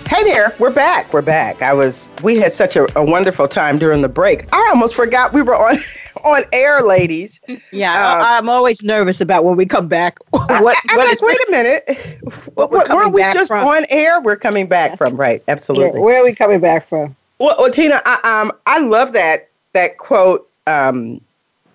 Hey 0.06 0.26
there, 0.26 0.54
we're 0.60 0.70
back. 0.70 1.14
We're 1.14 1.22
back. 1.22 1.62
I 1.62 1.72
was 1.72 2.10
we 2.24 2.36
had 2.36 2.52
such 2.52 2.76
a, 2.76 2.86
a 3.00 3.06
wonderful 3.06 3.48
time 3.48 3.80
during 3.80 4.02
the 4.02 4.10
break. 4.10 4.50
I 4.52 4.70
almost 4.74 4.96
forgot 4.96 5.32
we 5.32 5.42
were 5.42 5.56
on 5.56 5.78
on 6.26 6.44
air, 6.52 6.82
ladies. 6.82 7.40
Yeah, 7.72 7.94
um, 7.94 8.22
I'm 8.22 8.50
always 8.50 8.84
nervous 8.84 9.22
about 9.22 9.44
when 9.44 9.56
we 9.56 9.66
come 9.66 9.88
back. 9.88 10.20
what, 10.30 10.50
I, 10.50 10.62
what 10.62 11.08
like, 11.08 11.22
wait 11.22 11.38
a 11.48 11.52
minute. 11.52 12.24
What, 12.56 12.72
what, 12.72 12.90
were 12.90 13.10
we 13.10 13.22
just 13.34 13.48
from? 13.48 13.66
on 13.66 13.86
air? 13.90 14.22
We're 14.22 14.36
coming 14.36 14.68
back 14.68 14.98
from 14.98 15.16
right. 15.16 15.44
Absolutely. 15.48 16.00
Yeah, 16.00 16.06
where 16.06 16.22
are 16.22 16.24
we 16.24 16.36
coming 16.36 16.60
back 16.60 16.86
from? 16.88 17.16
Well, 17.40 17.56
well 17.60 17.72
Tina, 17.72 18.02
I, 18.06 18.42
um, 18.42 18.52
I 18.66 18.80
love 18.80 19.14
that 19.14 19.50
that 19.74 19.98
quote 19.98 20.48
um, 20.68 21.20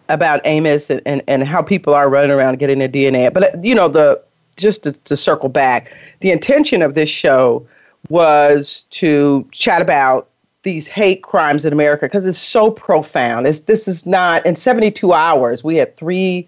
about 0.09 0.41
Amos 0.45 0.91
and, 0.91 1.03
and, 1.05 1.23
and 1.27 1.45
how 1.45 1.63
people 1.63 1.95
are 1.95 2.09
running 2.09 2.31
around 2.31 2.59
getting 2.59 2.79
their 2.79 2.89
DNA. 2.89 3.33
But 3.33 3.55
uh, 3.55 3.59
you 3.61 3.75
know, 3.75 3.89
the 3.89 4.23
just 4.57 4.83
to, 4.85 4.93
to 4.93 5.17
circle 5.17 5.49
back, 5.49 5.93
the 6.21 6.31
intention 6.31 6.83
of 6.83 6.95
this 6.95 7.09
show 7.09 7.67
was 8.09 8.85
to 8.91 9.47
chat 9.53 9.83
about 9.83 10.28
these 10.63 10.89
hate 10.89 11.23
crimes 11.23 11.65
in 11.65 11.73
America 11.73 12.07
because 12.07 12.27
it's 12.27 12.39
so 12.39 12.71
profound. 12.71 13.47
It's, 13.47 13.61
this 13.61 13.87
is 13.87 14.07
not 14.07 14.45
in 14.45 14.57
72 14.57 15.13
hours. 15.13 15.63
We 15.63 15.77
had 15.77 15.97
three. 15.97 16.47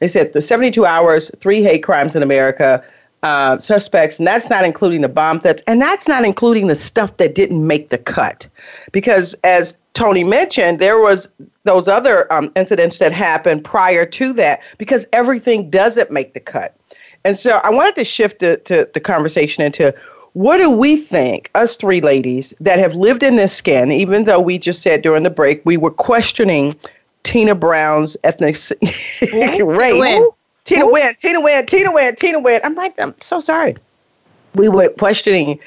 They 0.00 0.08
said 0.08 0.32
the 0.32 0.42
72 0.42 0.84
hours, 0.84 1.30
three 1.38 1.62
hate 1.62 1.82
crimes 1.82 2.16
in 2.16 2.22
America. 2.22 2.84
Uh, 3.24 3.56
suspects, 3.60 4.18
and 4.18 4.26
that's 4.26 4.50
not 4.50 4.64
including 4.64 5.00
the 5.00 5.08
bomb 5.08 5.38
threats, 5.38 5.62
and 5.68 5.80
that's 5.80 6.08
not 6.08 6.24
including 6.24 6.66
the 6.66 6.74
stuff 6.74 7.18
that 7.18 7.36
didn't 7.36 7.64
make 7.64 7.88
the 7.90 7.96
cut. 7.96 8.48
Because 8.90 9.32
as 9.44 9.78
Tony 9.94 10.24
mentioned, 10.24 10.80
there 10.80 10.98
was 10.98 11.28
those 11.62 11.86
other 11.86 12.30
um, 12.32 12.50
incidents 12.56 12.98
that 12.98 13.12
happened 13.12 13.62
prior 13.62 14.04
to 14.04 14.32
that, 14.32 14.60
because 14.76 15.06
everything 15.12 15.70
doesn't 15.70 16.10
make 16.10 16.34
the 16.34 16.40
cut. 16.40 16.76
And 17.24 17.38
so 17.38 17.60
I 17.62 17.70
wanted 17.70 17.94
to 17.94 18.04
shift 18.04 18.40
the, 18.40 18.56
to, 18.64 18.88
the 18.92 18.98
conversation 18.98 19.62
into 19.62 19.94
what 20.34 20.56
do 20.56 20.70
we 20.70 20.96
think, 20.96 21.50
us 21.54 21.76
three 21.76 22.00
ladies 22.00 22.54
that 22.60 22.78
have 22.78 22.94
lived 22.94 23.22
in 23.22 23.36
this 23.36 23.54
skin, 23.54 23.92
even 23.92 24.24
though 24.24 24.40
we 24.40 24.58
just 24.58 24.82
said 24.82 25.02
during 25.02 25.22
the 25.22 25.30
break 25.30 25.64
we 25.64 25.76
were 25.76 25.90
questioning 25.90 26.74
Tina 27.22 27.54
Brown's 27.54 28.16
ethnic 28.24 28.56
race. 29.32 30.24
Tina 30.64 30.86
Wynn, 30.86 31.14
Tina 31.16 31.40
Wynn, 31.40 31.66
Tina 31.66 31.90
Wynn, 31.90 32.14
Tina 32.16 32.40
Wynn. 32.40 32.60
I'm 32.64 32.74
like, 32.74 32.98
I'm 32.98 33.14
so 33.20 33.40
sorry. 33.40 33.76
We 34.54 34.68
were 34.68 34.88
questioning, 34.90 35.58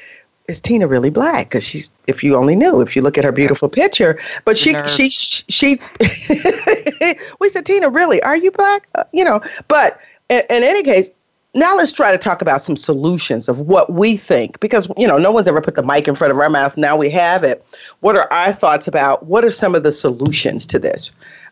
is 0.47 0.62
Tina 0.62 0.88
really 0.88 1.10
black? 1.10 1.49
Because 1.49 1.65
she's, 1.65 1.89
if 2.08 2.23
you 2.23 2.36
only 2.36 2.56
knew, 2.56 2.82
if 2.82 2.95
you 2.95 3.01
look 3.01 3.17
at 3.17 3.23
her 3.23 3.32
beautiful 3.32 3.67
picture, 3.67 4.19
but 4.45 4.56
she, 4.58 4.75
she, 4.86 5.10
she, 5.10 5.43
she, 5.49 5.80
we 7.39 7.49
said, 7.49 7.65
Tina, 7.65 7.89
really, 7.89 8.21
are 8.23 8.38
you 8.38 8.51
black? 8.51 8.88
Uh, 8.95 9.04
you 9.12 9.23
know, 9.25 9.41
but 9.67 9.99
in, 10.30 10.43
in 10.49 10.63
any 10.63 10.84
case, 10.84 11.10
now 11.56 11.76
let's 11.76 11.91
try 11.91 12.12
to 12.12 12.18
talk 12.18 12.41
about 12.41 12.62
some 12.62 12.78
solutions 12.78 13.50
of 13.50 13.62
what 13.62 13.94
we 13.94 14.15
think 14.18 14.60
because 14.60 14.88
you 14.98 15.08
know 15.08 15.18
no 15.18 15.32
one's 15.32 15.48
ever 15.48 15.62
put 15.62 15.76
the 15.76 15.84
mic 15.84 16.08
in 16.08 16.15
front 16.15 16.32
of 16.32 16.39
our 16.39 16.50
mouth 16.50 16.78
now 16.78 16.96
we 16.96 17.10
have 17.10 17.44
it 17.44 17.65
what 18.02 18.15
are 18.15 18.32
our 18.32 18.54
thoughts 18.54 18.88
about 18.88 19.26
what 19.26 19.44
are 19.44 19.52
some 19.52 19.74
of 19.74 19.84
the 19.84 19.91
solutions 19.91 20.65
to 20.65 20.78
this 20.78 21.12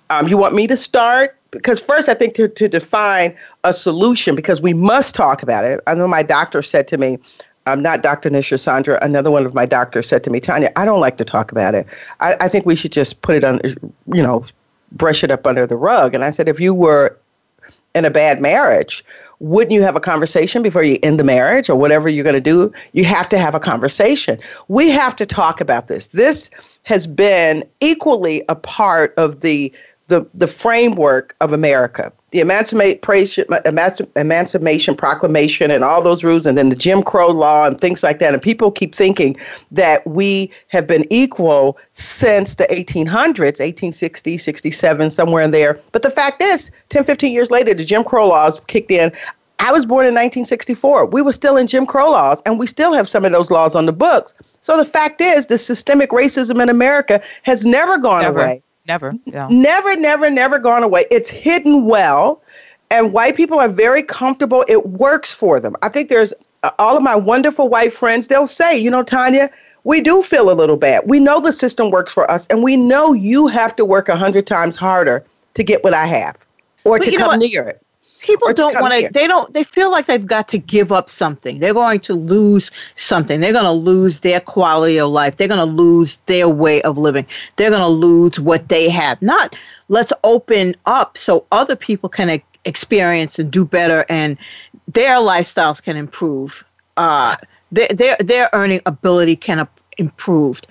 um, 0.09 0.27
you 0.27 0.37
want 0.37 0.53
me 0.53 0.67
to 0.67 0.77
start 0.77 1.35
because 1.51 1.79
first 1.79 2.09
I 2.09 2.13
think 2.13 2.35
to, 2.35 2.47
to 2.47 2.67
define 2.67 3.35
a 3.63 3.73
solution 3.73 4.35
because 4.35 4.61
we 4.61 4.73
must 4.73 5.15
talk 5.15 5.43
about 5.43 5.63
it. 5.63 5.79
I 5.87 5.93
know 5.93 6.07
my 6.07 6.23
doctor 6.23 6.61
said 6.61 6.87
to 6.89 6.97
me, 6.97 7.19
I'm 7.65 7.81
not 7.81 8.03
Dr. 8.03 8.29
Nisha 8.29 8.59
Sandra. 8.59 8.99
Another 9.01 9.31
one 9.31 9.45
of 9.45 9.53
my 9.53 9.65
doctors 9.65 10.07
said 10.07 10.23
to 10.25 10.29
me, 10.29 10.39
Tanya, 10.39 10.71
I 10.75 10.83
don't 10.83 10.99
like 10.99 11.17
to 11.17 11.25
talk 11.25 11.51
about 11.51 11.75
it. 11.75 11.87
I, 12.19 12.35
I 12.41 12.47
think 12.49 12.65
we 12.65 12.75
should 12.75 12.91
just 12.91 13.21
put 13.21 13.35
it 13.35 13.43
on, 13.43 13.61
you 14.07 14.21
know, 14.21 14.43
brush 14.91 15.23
it 15.23 15.31
up 15.31 15.47
under 15.47 15.65
the 15.65 15.77
rug. 15.77 16.13
And 16.13 16.25
I 16.25 16.29
said, 16.29 16.49
if 16.49 16.59
you 16.59 16.73
were 16.73 17.17
in 17.95 18.03
a 18.03 18.09
bad 18.09 18.41
marriage, 18.41 19.05
wouldn't 19.39 19.71
you 19.71 19.81
have 19.81 19.95
a 19.95 19.99
conversation 19.99 20.61
before 20.61 20.83
you 20.83 20.97
end 21.03 21.19
the 21.19 21.23
marriage 21.23 21.69
or 21.69 21.75
whatever 21.75 22.09
you're 22.09 22.23
going 22.23 22.33
to 22.33 22.41
do? 22.41 22.71
You 22.93 23.05
have 23.05 23.27
to 23.29 23.37
have 23.37 23.55
a 23.55 23.59
conversation. 23.59 24.39
We 24.67 24.89
have 24.89 25.15
to 25.17 25.25
talk 25.25 25.59
about 25.61 25.87
this. 25.87 26.07
This 26.07 26.49
has 26.83 27.07
been 27.07 27.63
equally 27.79 28.43
a 28.49 28.55
part 28.55 29.13
of 29.17 29.41
the 29.41 29.73
the, 30.07 30.25
the 30.33 30.47
framework 30.47 31.35
of 31.41 31.53
America. 31.53 32.11
The 32.31 32.39
Emancipation, 32.39 33.45
Emancipation 34.15 34.95
Proclamation 34.95 35.71
and 35.71 35.83
all 35.83 36.01
those 36.01 36.23
rules, 36.23 36.45
and 36.45 36.57
then 36.57 36.69
the 36.69 36.75
Jim 36.75 37.03
Crow 37.03 37.27
law 37.27 37.67
and 37.67 37.79
things 37.79 38.01
like 38.03 38.19
that. 38.19 38.33
And 38.33 38.41
people 38.41 38.71
keep 38.71 38.95
thinking 38.95 39.37
that 39.71 40.05
we 40.07 40.51
have 40.69 40.87
been 40.87 41.05
equal 41.11 41.77
since 41.91 42.55
the 42.55 42.65
1800s, 42.65 43.59
1860, 43.59 44.37
67, 44.37 45.09
somewhere 45.11 45.43
in 45.43 45.51
there. 45.51 45.79
But 45.91 46.01
the 46.01 46.09
fact 46.09 46.41
is, 46.41 46.71
10, 46.89 47.03
15 47.03 47.31
years 47.31 47.51
later, 47.51 47.73
the 47.73 47.85
Jim 47.85 48.03
Crow 48.03 48.27
laws 48.27 48.59
kicked 48.67 48.91
in. 48.91 49.11
I 49.59 49.71
was 49.71 49.85
born 49.85 50.05
in 50.05 50.13
1964. 50.13 51.05
We 51.05 51.21
were 51.21 51.33
still 51.33 51.55
in 51.55 51.67
Jim 51.67 51.85
Crow 51.85 52.11
laws, 52.11 52.41
and 52.45 52.59
we 52.59 52.67
still 52.67 52.93
have 52.93 53.07
some 53.07 53.25
of 53.25 53.31
those 53.31 53.51
laws 53.51 53.75
on 53.75 53.85
the 53.85 53.93
books. 53.93 54.33
So 54.61 54.75
the 54.75 54.85
fact 54.85 55.21
is, 55.21 55.47
the 55.47 55.57
systemic 55.57 56.09
racism 56.09 56.61
in 56.61 56.69
America 56.69 57.21
has 57.43 57.65
never 57.65 57.97
gone 57.97 58.23
never. 58.23 58.39
away. 58.39 58.63
Never. 58.87 59.13
Yeah. 59.25 59.47
Never, 59.49 59.95
never, 59.95 60.29
never 60.29 60.59
gone 60.59 60.83
away. 60.83 61.05
It's 61.09 61.29
hidden 61.29 61.85
well. 61.85 62.41
And 62.91 63.13
white 63.13 63.35
people 63.35 63.59
are 63.59 63.69
very 63.69 64.03
comfortable. 64.03 64.65
It 64.67 64.87
works 64.87 65.33
for 65.33 65.59
them. 65.59 65.75
I 65.81 65.89
think 65.89 66.09
there's 66.09 66.33
uh, 66.63 66.71
all 66.79 66.95
of 66.95 67.03
my 67.03 67.15
wonderful 67.15 67.69
white 67.69 67.93
friends, 67.93 68.27
they'll 68.27 68.47
say, 68.47 68.77
you 68.77 68.89
know, 68.89 69.03
Tanya, 69.03 69.49
we 69.83 69.99
do 69.99 70.21
feel 70.21 70.49
a 70.49 70.53
little 70.53 70.77
bad. 70.77 71.03
We 71.05 71.19
know 71.19 71.39
the 71.39 71.53
system 71.53 71.91
works 71.91 72.13
for 72.13 72.29
us, 72.29 72.47
and 72.47 72.63
we 72.63 72.77
know 72.77 73.13
you 73.13 73.47
have 73.47 73.75
to 73.75 73.85
work 73.85 74.09
a 74.09 74.15
hundred 74.15 74.47
times 74.47 74.75
harder 74.75 75.23
to 75.55 75.63
get 75.63 75.83
what 75.83 75.93
I 75.93 76.05
have 76.05 76.37
or 76.83 76.99
but 76.99 77.05
to 77.05 77.17
come 77.17 77.39
near 77.39 77.63
it 77.63 77.82
people 78.23 78.51
don't 78.53 78.79
want 78.81 78.93
to 78.93 79.09
they 79.13 79.27
don't 79.27 79.53
they 79.53 79.63
feel 79.63 79.91
like 79.91 80.05
they've 80.05 80.25
got 80.25 80.47
to 80.47 80.57
give 80.57 80.91
up 80.91 81.09
something. 81.09 81.59
They're 81.59 81.73
going 81.73 81.99
to 82.01 82.13
lose 82.13 82.71
something. 82.95 83.39
They're 83.39 83.53
going 83.53 83.65
to 83.65 83.71
lose 83.71 84.21
their 84.21 84.39
quality 84.39 84.99
of 84.99 85.11
life. 85.11 85.37
They're 85.37 85.47
going 85.47 85.59
to 85.59 85.65
lose 85.65 86.17
their 86.25 86.49
way 86.49 86.81
of 86.81 86.97
living. 86.97 87.27
They're 87.57 87.69
going 87.69 87.81
to 87.81 87.87
lose 87.87 88.39
what 88.39 88.69
they 88.69 88.89
have. 88.89 89.21
Not 89.21 89.55
let's 89.89 90.13
open 90.23 90.75
up 90.85 91.17
so 91.17 91.45
other 91.51 91.75
people 91.75 92.09
can 92.09 92.41
experience 92.65 93.37
and 93.37 93.51
do 93.51 93.65
better 93.65 94.05
and 94.09 94.37
their 94.87 95.17
lifestyles 95.17 95.83
can 95.83 95.97
improve. 95.97 96.63
Uh, 96.97 97.35
their, 97.71 97.87
their, 97.89 98.15
their 98.19 98.49
earning 98.53 98.81
ability 98.85 99.35
can 99.35 99.67
improve. 99.97 100.61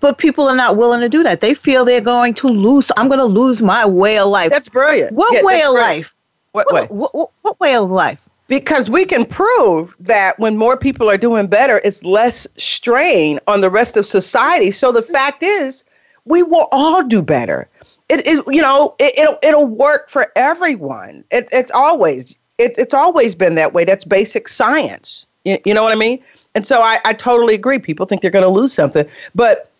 But 0.00 0.18
people 0.18 0.46
are 0.48 0.56
not 0.56 0.76
willing 0.76 1.00
to 1.00 1.08
do 1.08 1.22
that. 1.22 1.40
They 1.40 1.54
feel 1.54 1.84
they're 1.84 2.00
going 2.00 2.34
to 2.34 2.48
lose 2.48 2.90
i'm 2.96 3.08
going 3.08 3.18
to 3.18 3.24
lose 3.24 3.60
my 3.62 3.84
way 3.84 4.18
of 4.18 4.28
life. 4.28 4.50
That's 4.50 4.68
brilliant. 4.68 5.12
What 5.12 5.32
yeah, 5.32 5.42
way 5.42 5.56
of 5.56 5.72
brilliant. 5.72 5.96
life 5.98 6.16
what, 6.52 6.66
what 6.70 6.90
way? 6.90 6.96
What, 6.96 7.30
what, 7.42 7.60
way 7.60 7.74
of 7.74 7.90
life? 7.90 8.28
Because 8.48 8.90
we 8.90 9.04
can 9.04 9.24
prove 9.24 9.94
that 10.00 10.38
when 10.38 10.56
more 10.56 10.76
people 10.76 11.10
are 11.10 11.16
doing 11.16 11.46
better, 11.46 11.80
it's 11.84 12.04
less 12.04 12.46
strain 12.56 13.40
on 13.46 13.60
the 13.60 13.70
rest 13.70 13.96
of 13.96 14.04
society. 14.04 14.70
So 14.70 14.92
the 14.92 15.02
fact 15.02 15.42
is, 15.42 15.84
we 16.24 16.42
will 16.42 16.68
all 16.70 17.02
do 17.02 17.22
better. 17.22 17.68
It 18.08 18.26
is, 18.26 18.42
you 18.48 18.60
know, 18.60 18.94
it, 18.98 19.14
will 19.16 19.38
it'll 19.42 19.66
work 19.66 20.10
for 20.10 20.30
everyone. 20.36 21.24
It, 21.30 21.48
it's 21.50 21.70
always 21.70 22.34
it, 22.58 22.76
it's 22.76 22.94
always 22.94 23.34
been 23.34 23.54
that 23.54 23.72
way. 23.72 23.84
That's 23.84 24.04
basic 24.04 24.48
science. 24.48 25.26
You, 25.44 25.58
you 25.64 25.74
know 25.74 25.82
what 25.82 25.92
I 25.92 25.96
mean? 25.96 26.22
And 26.54 26.66
so 26.66 26.82
I, 26.82 26.98
I 27.04 27.14
totally 27.14 27.54
agree. 27.54 27.78
People 27.78 28.04
think 28.04 28.20
they're 28.20 28.30
going 28.30 28.44
to 28.44 28.50
lose 28.50 28.74
something, 28.74 29.06
but 29.34 29.70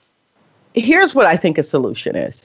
here's 0.74 1.14
what 1.14 1.26
I 1.26 1.36
think 1.36 1.58
a 1.58 1.62
solution 1.62 2.16
is. 2.16 2.42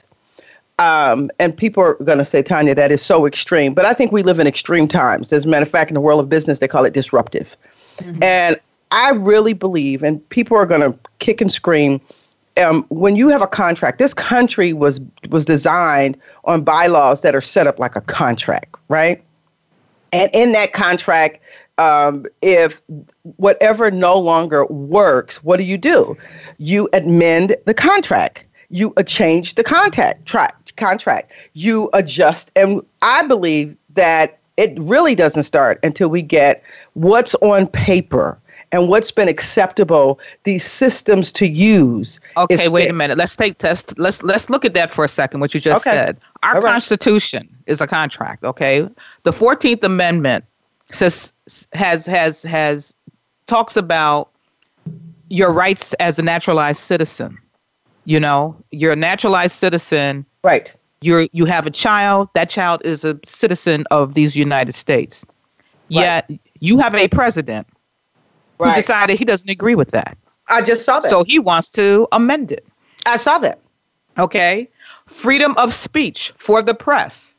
Um, 0.78 1.30
and 1.40 1.56
people 1.56 1.82
are 1.82 1.94
going 1.94 2.18
to 2.18 2.24
say, 2.24 2.42
Tanya, 2.42 2.74
that 2.74 2.92
is 2.92 3.02
so 3.02 3.26
extreme. 3.26 3.74
But 3.74 3.84
I 3.84 3.92
think 3.92 4.12
we 4.12 4.22
live 4.22 4.38
in 4.38 4.46
extreme 4.46 4.86
times. 4.86 5.32
As 5.32 5.44
a 5.44 5.48
matter 5.48 5.64
of 5.64 5.68
fact, 5.68 5.90
in 5.90 5.94
the 5.94 6.00
world 6.00 6.20
of 6.20 6.28
business, 6.28 6.60
they 6.60 6.68
call 6.68 6.84
it 6.84 6.94
disruptive. 6.94 7.56
Mm-hmm. 7.98 8.22
And 8.22 8.60
I 8.92 9.10
really 9.10 9.54
believe, 9.54 10.02
and 10.02 10.26
people 10.28 10.56
are 10.56 10.66
going 10.66 10.80
to 10.80 10.96
kick 11.18 11.40
and 11.40 11.52
scream. 11.52 12.00
Um, 12.56 12.84
when 12.88 13.16
you 13.16 13.28
have 13.28 13.42
a 13.42 13.46
contract, 13.46 13.98
this 13.98 14.14
country 14.14 14.72
was 14.72 15.00
was 15.30 15.44
designed 15.44 16.16
on 16.44 16.62
bylaws 16.62 17.20
that 17.22 17.34
are 17.34 17.40
set 17.40 17.66
up 17.66 17.78
like 17.78 17.96
a 17.96 18.00
contract, 18.00 18.74
right? 18.88 19.22
And 20.12 20.30
in 20.32 20.52
that 20.52 20.72
contract, 20.72 21.40
um, 21.78 22.26
if 22.42 22.82
whatever 23.36 23.90
no 23.90 24.18
longer 24.18 24.64
works, 24.66 25.42
what 25.44 25.58
do 25.58 25.62
you 25.62 25.78
do? 25.78 26.16
You 26.58 26.88
amend 26.92 27.56
the 27.66 27.74
contract 27.74 28.44
you 28.70 28.92
uh, 28.96 29.02
change 29.02 29.54
the 29.54 29.64
contact 29.64 30.26
track, 30.26 30.54
contract. 30.76 31.32
You 31.54 31.90
adjust, 31.92 32.50
and 32.56 32.82
I 33.02 33.26
believe 33.26 33.76
that 33.90 34.38
it 34.56 34.76
really 34.82 35.14
doesn't 35.14 35.44
start 35.44 35.78
until 35.82 36.08
we 36.08 36.22
get 36.22 36.62
what's 36.94 37.34
on 37.36 37.66
paper 37.68 38.38
and 38.70 38.88
what's 38.88 39.10
been 39.10 39.28
acceptable 39.28 40.20
these 40.44 40.64
systems 40.64 41.32
to 41.32 41.48
use 41.48 42.20
okay 42.36 42.68
wait 42.68 42.82
fixed. 42.82 42.90
a 42.90 42.94
minute 42.94 43.16
let's 43.16 43.36
take 43.36 43.56
test 43.58 43.98
let's 43.98 44.22
let's 44.22 44.50
look 44.50 44.64
at 44.64 44.74
that 44.74 44.90
for 44.90 45.04
a 45.04 45.08
second 45.08 45.40
what 45.40 45.54
you 45.54 45.60
just 45.60 45.86
okay. 45.86 45.96
said 45.96 46.20
our 46.42 46.54
right. 46.54 46.72
constitution 46.72 47.48
is 47.66 47.80
a 47.80 47.86
contract 47.86 48.44
okay 48.44 48.86
the 49.22 49.30
14th 49.30 49.82
amendment 49.84 50.44
says 50.90 51.32
has 51.72 52.04
has 52.04 52.42
has 52.42 52.94
talks 53.46 53.76
about 53.76 54.30
your 55.30 55.52
rights 55.52 55.94
as 55.94 56.18
a 56.18 56.22
naturalized 56.22 56.80
citizen 56.80 57.38
you 58.08 58.18
know, 58.18 58.56
you're 58.70 58.92
a 58.92 58.96
naturalized 58.96 59.54
citizen. 59.54 60.24
Right. 60.42 60.72
You're 61.02 61.26
you 61.32 61.44
have 61.44 61.66
a 61.66 61.70
child. 61.70 62.30
That 62.32 62.48
child 62.48 62.80
is 62.82 63.04
a 63.04 63.20
citizen 63.26 63.84
of 63.90 64.14
these 64.14 64.34
United 64.34 64.74
States. 64.74 65.26
Right. 65.90 66.24
Yet 66.28 66.30
you 66.60 66.78
have 66.78 66.94
a 66.94 67.06
president 67.08 67.66
right. 68.58 68.70
who 68.70 68.74
decided 68.76 69.18
he 69.18 69.26
doesn't 69.26 69.50
agree 69.50 69.74
with 69.74 69.90
that. 69.90 70.16
I 70.48 70.62
just 70.62 70.86
saw 70.86 71.00
that. 71.00 71.10
So 71.10 71.22
he 71.22 71.38
wants 71.38 71.68
to 71.72 72.08
amend 72.12 72.50
it. 72.50 72.66
I 73.04 73.18
saw 73.18 73.38
that. 73.40 73.60
Okay. 74.18 74.68
freedom 75.06 75.54
of 75.58 75.74
speech 75.74 76.32
for 76.36 76.62
the 76.62 76.74
press. 76.74 77.34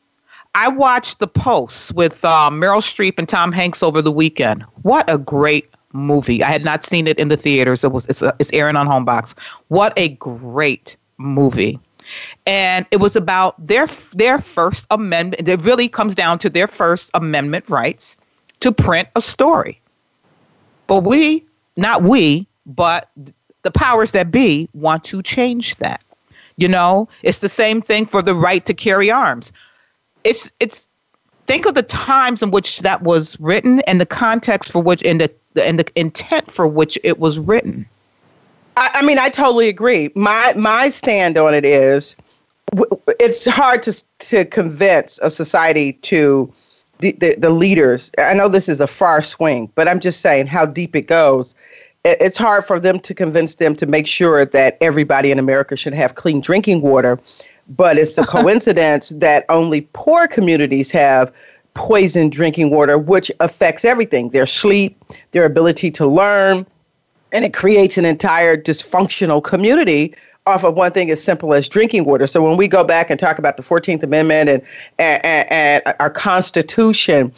I 0.53 0.67
watched 0.67 1.17
The 1.17 1.27
posts 1.27 1.91
with 1.93 2.23
uh, 2.23 2.49
Meryl 2.51 2.81
Streep 2.81 3.15
and 3.17 3.27
Tom 3.27 3.51
Hanks 3.51 3.81
over 3.81 4.03
the 4.03 4.11
weekend. 4.11 4.63
What 4.83 5.09
a 5.09 5.17
great 5.17 5.69
movie! 5.93 6.43
I 6.43 6.49
had 6.51 6.63
not 6.63 6.83
seen 6.83 7.07
it 7.07 7.19
in 7.19 7.29
the 7.29 7.37
theaters. 7.37 7.83
It 7.83 7.91
was 7.91 8.05
it's, 8.07 8.21
uh, 8.21 8.31
it's 8.39 8.51
airing 8.53 8.75
on 8.75 8.87
Homebox. 8.87 9.35
What 9.67 9.93
a 9.97 10.09
great 10.09 10.97
movie! 11.17 11.79
And 12.45 12.85
it 12.91 12.97
was 12.97 13.15
about 13.15 13.55
their 13.65 13.87
their 14.13 14.39
First 14.39 14.87
Amendment. 14.91 15.47
It 15.47 15.61
really 15.61 15.87
comes 15.89 16.15
down 16.15 16.39
to 16.39 16.49
their 16.49 16.67
First 16.67 17.11
Amendment 17.13 17.69
rights 17.69 18.17
to 18.59 18.71
print 18.71 19.07
a 19.15 19.21
story. 19.21 19.79
But 20.87 21.03
we, 21.03 21.45
not 21.77 22.03
we, 22.03 22.47
but 22.65 23.09
the 23.61 23.71
powers 23.71 24.11
that 24.11 24.31
be 24.31 24.67
want 24.73 25.03
to 25.05 25.21
change 25.21 25.75
that. 25.77 26.03
You 26.57 26.67
know, 26.67 27.07
it's 27.23 27.39
the 27.39 27.49
same 27.49 27.81
thing 27.81 28.05
for 28.05 28.21
the 28.21 28.35
right 28.35 28.65
to 28.65 28.73
carry 28.73 29.09
arms. 29.09 29.53
It's 30.25 30.51
it's 30.59 30.88
think 31.49 31.65
of 31.65 31.73
the 31.73 31.81
times 31.81 32.43
in 32.43 32.51
which 32.51 32.79
that 32.81 33.01
was 33.01 33.39
written 33.39 33.79
and 33.81 33.99
the 33.99 34.05
context 34.05 34.71
for 34.71 34.79
which 34.83 35.03
and 35.03 35.19
the 35.19 35.31
and 35.59 35.79
the 35.79 35.99
intent 35.99 36.51
for 36.51 36.67
which 36.67 36.95
it 37.03 37.17
was 37.17 37.39
written. 37.39 37.87
I, 38.77 38.91
I 38.93 39.01
mean, 39.01 39.17
I 39.17 39.29
totally 39.29 39.67
agree. 39.67 40.11
My 40.13 40.53
my 40.55 40.89
stand 40.89 41.39
on 41.39 41.55
it 41.55 41.65
is, 41.65 42.15
it's 43.19 43.47
hard 43.47 43.81
to 43.83 44.03
to 44.19 44.45
convince 44.45 45.17
a 45.23 45.31
society 45.31 45.93
to 45.93 46.53
the, 46.99 47.13
the, 47.13 47.33
the 47.35 47.49
leaders. 47.49 48.11
I 48.19 48.35
know 48.35 48.47
this 48.47 48.69
is 48.69 48.79
a 48.79 48.85
far 48.85 49.23
swing, 49.23 49.71
but 49.73 49.87
I'm 49.87 49.99
just 49.99 50.21
saying 50.21 50.45
how 50.45 50.67
deep 50.67 50.95
it 50.95 51.07
goes 51.07 51.55
it's 52.05 52.37
hard 52.37 52.65
for 52.65 52.79
them 52.79 52.99
to 52.99 53.13
convince 53.13 53.55
them 53.55 53.75
to 53.75 53.85
make 53.85 54.07
sure 54.07 54.45
that 54.45 54.77
everybody 54.79 55.31
in 55.31 55.39
America 55.39 55.75
should 55.75 55.93
have 55.93 56.15
clean 56.15 56.39
drinking 56.39 56.81
water. 56.81 57.19
But 57.69 57.97
it's 57.97 58.17
a 58.17 58.23
coincidence 58.25 59.09
that 59.15 59.45
only 59.49 59.81
poor 59.93 60.27
communities 60.27 60.91
have 60.91 61.31
poisoned 61.73 62.31
drinking 62.31 62.71
water, 62.71 62.97
which 62.97 63.31
affects 63.39 63.85
everything 63.85 64.29
their 64.29 64.45
sleep, 64.45 65.01
their 65.31 65.45
ability 65.45 65.91
to 65.91 66.07
learn, 66.07 66.65
and 67.31 67.45
it 67.45 67.53
creates 67.53 67.97
an 67.97 68.05
entire 68.05 68.57
dysfunctional 68.57 69.43
community 69.43 70.13
off 70.45 70.63
of 70.63 70.75
one 70.75 70.91
thing 70.91 71.11
as 71.11 71.23
simple 71.23 71.53
as 71.53 71.69
drinking 71.69 72.05
water. 72.05 72.25
So 72.25 72.41
when 72.41 72.57
we 72.57 72.67
go 72.67 72.83
back 72.83 73.09
and 73.09 73.19
talk 73.19 73.37
about 73.37 73.55
the 73.55 73.63
14th 73.63 74.03
Amendment 74.03 74.49
and, 74.49 74.63
and, 74.97 75.51
and 75.51 75.95
our 75.99 76.09
Constitution, 76.09 77.31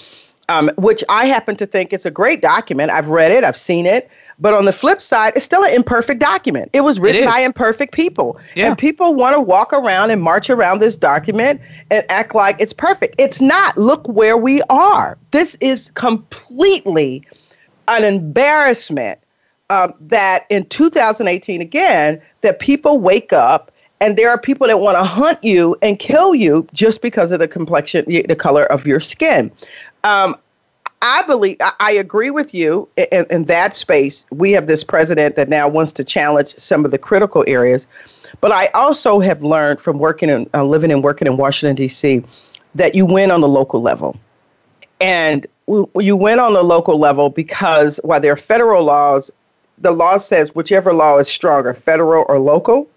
um, 0.49 0.71
which 0.77 1.03
I 1.09 1.25
happen 1.25 1.55
to 1.57 1.65
think 1.65 1.93
is 1.93 2.05
a 2.05 2.11
great 2.11 2.41
document, 2.41 2.89
I've 2.89 3.09
read 3.09 3.31
it, 3.31 3.43
I've 3.43 3.57
seen 3.57 3.85
it. 3.85 4.09
But 4.41 4.55
on 4.55 4.65
the 4.65 4.71
flip 4.71 5.01
side, 5.01 5.33
it's 5.35 5.45
still 5.45 5.63
an 5.63 5.71
imperfect 5.71 6.19
document. 6.19 6.71
It 6.73 6.81
was 6.81 6.99
written 6.99 7.23
it 7.23 7.27
by 7.27 7.39
imperfect 7.41 7.93
people. 7.93 8.39
Yeah. 8.55 8.69
And 8.69 8.77
people 8.77 9.13
want 9.13 9.35
to 9.35 9.39
walk 9.39 9.71
around 9.71 10.09
and 10.09 10.21
march 10.21 10.49
around 10.49 10.79
this 10.79 10.97
document 10.97 11.61
and 11.91 12.03
act 12.09 12.33
like 12.33 12.55
it's 12.59 12.73
perfect. 12.73 13.15
It's 13.19 13.39
not. 13.39 13.77
Look 13.77 14.07
where 14.09 14.37
we 14.37 14.63
are. 14.63 15.17
This 15.29 15.55
is 15.61 15.91
completely 15.91 17.23
an 17.87 18.03
embarrassment 18.03 19.19
um, 19.69 19.93
that 20.01 20.47
in 20.49 20.65
2018, 20.65 21.61
again, 21.61 22.19
that 22.41 22.59
people 22.59 22.99
wake 22.99 23.31
up 23.31 23.71
and 24.01 24.17
there 24.17 24.31
are 24.31 24.39
people 24.39 24.65
that 24.67 24.79
want 24.79 24.97
to 24.97 25.03
hunt 25.03 25.41
you 25.43 25.77
and 25.83 25.99
kill 25.99 26.33
you 26.33 26.67
just 26.73 27.03
because 27.03 27.31
of 27.31 27.39
the 27.39 27.47
complexion, 27.47 28.03
the 28.07 28.35
color 28.35 28.65
of 28.65 28.87
your 28.87 28.99
skin. 28.99 29.51
Um, 30.03 30.35
I 31.01 31.23
believe 31.23 31.57
I 31.79 31.91
agree 31.91 32.29
with 32.29 32.53
you 32.53 32.87
in, 32.95 33.25
in, 33.31 33.45
that 33.45 33.75
space. 33.75 34.25
We 34.29 34.51
have 34.51 34.67
this 34.67 34.83
president 34.83 35.35
that 35.35 35.49
now 35.49 35.67
wants 35.67 35.93
to 35.93 36.03
challenge 36.03 36.53
some 36.59 36.85
of 36.85 36.91
the 36.91 36.99
critical 36.99 37.43
areas, 37.47 37.87
but 38.39 38.51
I 38.51 38.67
also 38.67 39.19
have 39.19 39.41
learned 39.41 39.81
from 39.81 39.97
working 39.97 40.29
and 40.29 40.47
uh, 40.53 40.63
living 40.63 40.91
and 40.91 41.03
working 41.03 41.27
in 41.27 41.37
Washington 41.37 41.75
D.C. 41.75 42.23
that 42.75 42.93
you 42.93 43.07
win 43.07 43.31
on 43.31 43.41
the 43.41 43.47
local 43.47 43.81
level, 43.81 44.15
and 44.99 45.47
you 45.67 46.15
win 46.15 46.39
on 46.39 46.53
the 46.53 46.63
local 46.63 46.99
level 46.99 47.29
because 47.29 47.99
while 48.03 48.19
there 48.19 48.33
are 48.33 48.37
federal 48.37 48.83
laws, 48.83 49.31
the 49.79 49.91
law 49.91 50.17
says 50.17 50.53
whichever 50.53 50.93
law 50.93 51.17
is 51.17 51.27
stronger, 51.27 51.73
federal 51.73 52.25
or 52.29 52.39
local. 52.39 52.87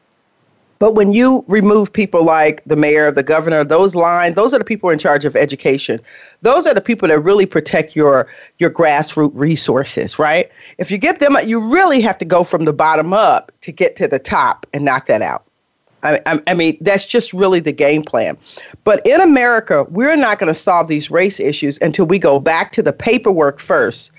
But 0.79 0.95
when 0.95 1.13
you 1.13 1.45
remove 1.49 1.93
people 1.93 2.25
like 2.25 2.63
the 2.67 2.77
mayor, 2.77 3.11
the 3.11 3.23
governor, 3.23 3.65
those 3.65 3.95
lines, 3.95 4.35
those 4.35 4.53
are 4.53 4.59
the 4.59 4.65
people 4.65 4.91
in 4.91 4.99
charge 4.99 5.25
of 5.25 5.37
education. 5.37 6.01
Those 6.43 6.67
are 6.67 6.75
the 6.75 6.81
people 6.81 7.09
that 7.09 7.21
really 7.21 7.47
protect 7.47 7.95
your 7.97 8.27
your 8.59 8.71
grassroots 8.71 9.31
resources, 9.35 10.19
right? 10.19 10.51
If 10.79 10.91
you 10.91 10.99
get 10.99 11.21
them, 11.21 11.37
you 11.47 11.61
really 11.61 12.01
have 12.01 12.19
to 12.19 12.25
go 12.25 12.45
from 12.45 12.65
the 12.65 12.73
bottom 12.73 13.13
up 13.13 13.53
to 13.63 13.73
get 13.73 13.97
to 13.97 14.09
the 14.09 14.19
top 14.19 14.67
and 14.73 14.85
knock 14.85 15.07
that 15.07 15.23
out. 15.23 15.45
I, 16.03 16.21
I, 16.27 16.41
I 16.49 16.55
mean, 16.55 16.77
that's 16.83 17.07
just 17.07 17.33
really 17.33 17.61
the 17.61 17.73
game 17.73 18.03
plan. 18.03 18.37
But 18.85 19.05
in 19.07 19.21
America, 19.21 19.85
we're 19.89 20.17
not 20.17 20.39
going 20.39 20.53
to 20.53 20.59
solve 20.59 20.89
these 20.89 21.11
race 21.11 21.41
issues 21.41 21.79
until 21.81 22.05
we 22.05 22.19
go 22.19 22.39
back 22.39 22.73
to 22.73 22.83
the 22.83 22.93
paperwork 22.93 23.59
first 23.59 24.13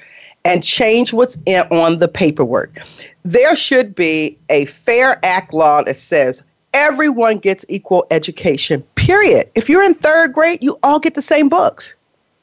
and 0.44 0.64
change 0.64 1.14
what's 1.14 1.38
in, 1.46 1.62
on 1.72 2.00
the 2.00 2.08
paperwork. 2.08 2.80
There 3.26 3.56
should 3.56 3.96
be 3.96 4.38
a 4.50 4.66
Fair 4.66 5.20
Act 5.26 5.52
law 5.52 5.82
that 5.82 5.98
says 5.98 6.44
everyone 6.76 7.40
gets 7.40 7.66
equal 7.68 8.06
education, 8.12 8.84
period. 8.94 9.50
If 9.56 9.68
you're 9.68 9.84
in 9.84 9.96
third 9.96 10.32
grade, 10.32 10.60
you 10.62 10.78
all 10.84 11.00
get 11.00 11.16
the 11.16 11.24
same 11.24 11.50
books, 11.50 11.96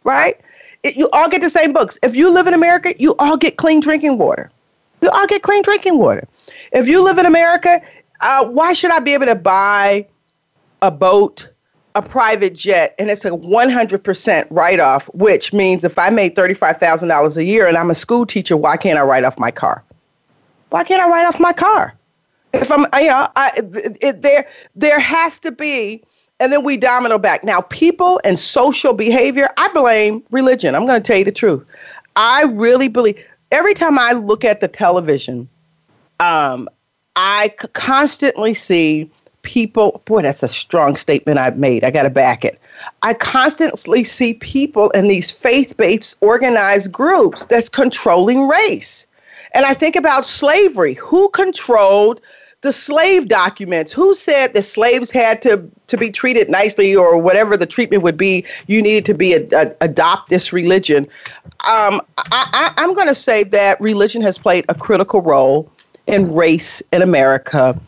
right? 0.03 0.41
It, 0.83 0.97
you 0.97 1.09
all 1.13 1.29
get 1.29 1.41
the 1.41 1.51
same 1.51 1.73
books. 1.73 2.01
If 2.03 2.17
you 2.17 2.35
live 2.35 2.49
in 2.49 2.55
America, 2.55 2.95
you 2.99 3.15
all 3.21 3.37
get 3.37 3.59
clean 3.59 3.79
drinking 3.79 4.19
water. 4.19 4.51
You 5.03 5.11
all 5.11 5.27
get 5.29 5.43
clean 5.43 5.63
drinking 5.63 5.99
water. 5.99 6.27
If 6.73 6.89
you 6.89 7.01
live 7.01 7.19
in 7.19 7.27
America, 7.27 7.81
uh, 8.21 8.47
why 8.47 8.73
should 8.73 8.91
I 8.91 8.99
be 8.99 9.15
able 9.15 9.27
to 9.27 9.37
buy 9.37 10.05
a 10.83 10.91
boat, 10.91 11.49
a 11.95 12.03
private 12.03 12.57
jet, 12.57 12.97
and 12.99 13.09
it's 13.09 13.25
a 13.25 13.31
100% 13.31 14.47
write 14.51 14.81
off, 14.81 15.07
which 15.15 15.53
means 15.53 15.85
if 15.85 15.97
I 15.97 16.11
made 16.11 16.35
$35,000 16.35 17.37
a 17.37 17.45
year 17.45 17.69
and 17.69 17.77
I'm 17.79 17.91
a 17.91 17.95
school 17.95 18.27
teacher, 18.27 18.57
why 18.57 18.77
can't 18.77 18.99
I 18.99 19.03
write 19.03 19.23
off 19.23 19.39
my 19.39 19.53
car? 19.53 19.85
Why 20.73 20.85
can't 20.85 21.03
I 21.03 21.09
write 21.09 21.27
off 21.27 21.39
my 21.39 21.53
car? 21.53 21.95
If 22.55 22.71
I'm, 22.73 22.87
you 22.99 23.09
know, 23.09 23.29
I, 23.37 23.53
it, 23.57 23.99
it, 24.01 24.23
there 24.23 24.49
there 24.75 24.99
has 24.99 25.39
to 25.41 25.53
be, 25.53 26.03
and 26.41 26.51
then 26.51 26.65
we 26.65 26.79
domino 26.79 27.19
back. 27.19 27.45
Now, 27.45 27.61
people 27.61 28.21
and 28.25 28.39
social 28.39 28.95
behavior, 28.95 29.51
I 29.59 29.69
blame 29.69 30.23
religion. 30.31 30.75
I'm 30.75 30.87
going 30.87 31.03
to 31.03 31.07
tell 31.07 31.19
you 31.19 31.25
the 31.27 31.33
truth. 31.33 31.63
I 32.17 32.45
really 32.45 32.89
believe. 32.89 33.23
Every 33.51 33.75
time 33.75 33.99
I 33.99 34.13
look 34.13 34.47
at 34.47 34.63
the 34.63 34.69
television, 34.69 35.47
um, 36.21 36.71
I 37.17 37.55
constantly 37.75 38.55
see 38.55 39.11
people. 39.43 40.01
Boy, 40.07 40.23
that's 40.23 40.43
a 40.43 40.49
strong 40.49 40.97
statement 40.97 41.39
I've 41.39 41.59
made. 41.59 41.85
I 41.85 41.91
got 41.91 42.05
to 42.05 42.11
back 42.11 42.47
it. 42.47 42.59
I 43.03 43.13
constantly 43.13 44.05
see 44.05 44.35
people 44.35 44.89
in 44.91 45.09
these 45.09 45.31
faith-based 45.31 46.17
organized 46.23 46.91
groups 46.91 47.45
that's 47.45 47.69
controlling 47.69 48.49
race. 48.49 49.07
And 49.55 49.67
I 49.67 49.75
think 49.75 49.97
about 49.97 50.25
slavery. 50.25 50.95
Who 50.95 51.29
controlled 51.31 52.21
the 52.63 52.73
slave 52.73 53.29
documents? 53.29 53.93
Who 53.93 54.15
said 54.15 54.55
that 54.55 54.63
slaves 54.63 55.11
had 55.11 55.43
to, 55.43 55.69
to 55.89 55.97
be 55.97 56.11
treated 56.11 56.49
nicely 56.49 56.95
or 56.95 57.19
whatever 57.19 57.57
the 57.57 57.67
treatment 57.67 58.03
would 58.03 58.17
be? 58.17 58.45
You 58.67 58.81
needed 58.81 59.05
to 59.07 59.15
be 59.15 59.35
a, 59.35 59.47
a, 59.53 59.75
adopt 59.81 60.31
this 60.31 60.53
religion. 60.53 61.07
Um, 61.69 62.01
I, 62.19 62.49
I, 62.53 62.73
I'm 62.79 62.95
going 62.95 63.09
to 63.09 63.15
say 63.15 63.45
that 63.45 63.81
religion 63.81 64.23
has 64.23 64.39
played 64.39 64.65
a 64.69 64.75
critical 64.75 65.21
role 65.21 65.71
in 66.07 66.35
race 66.35 66.83
in 66.93 67.03
America. 67.03 67.79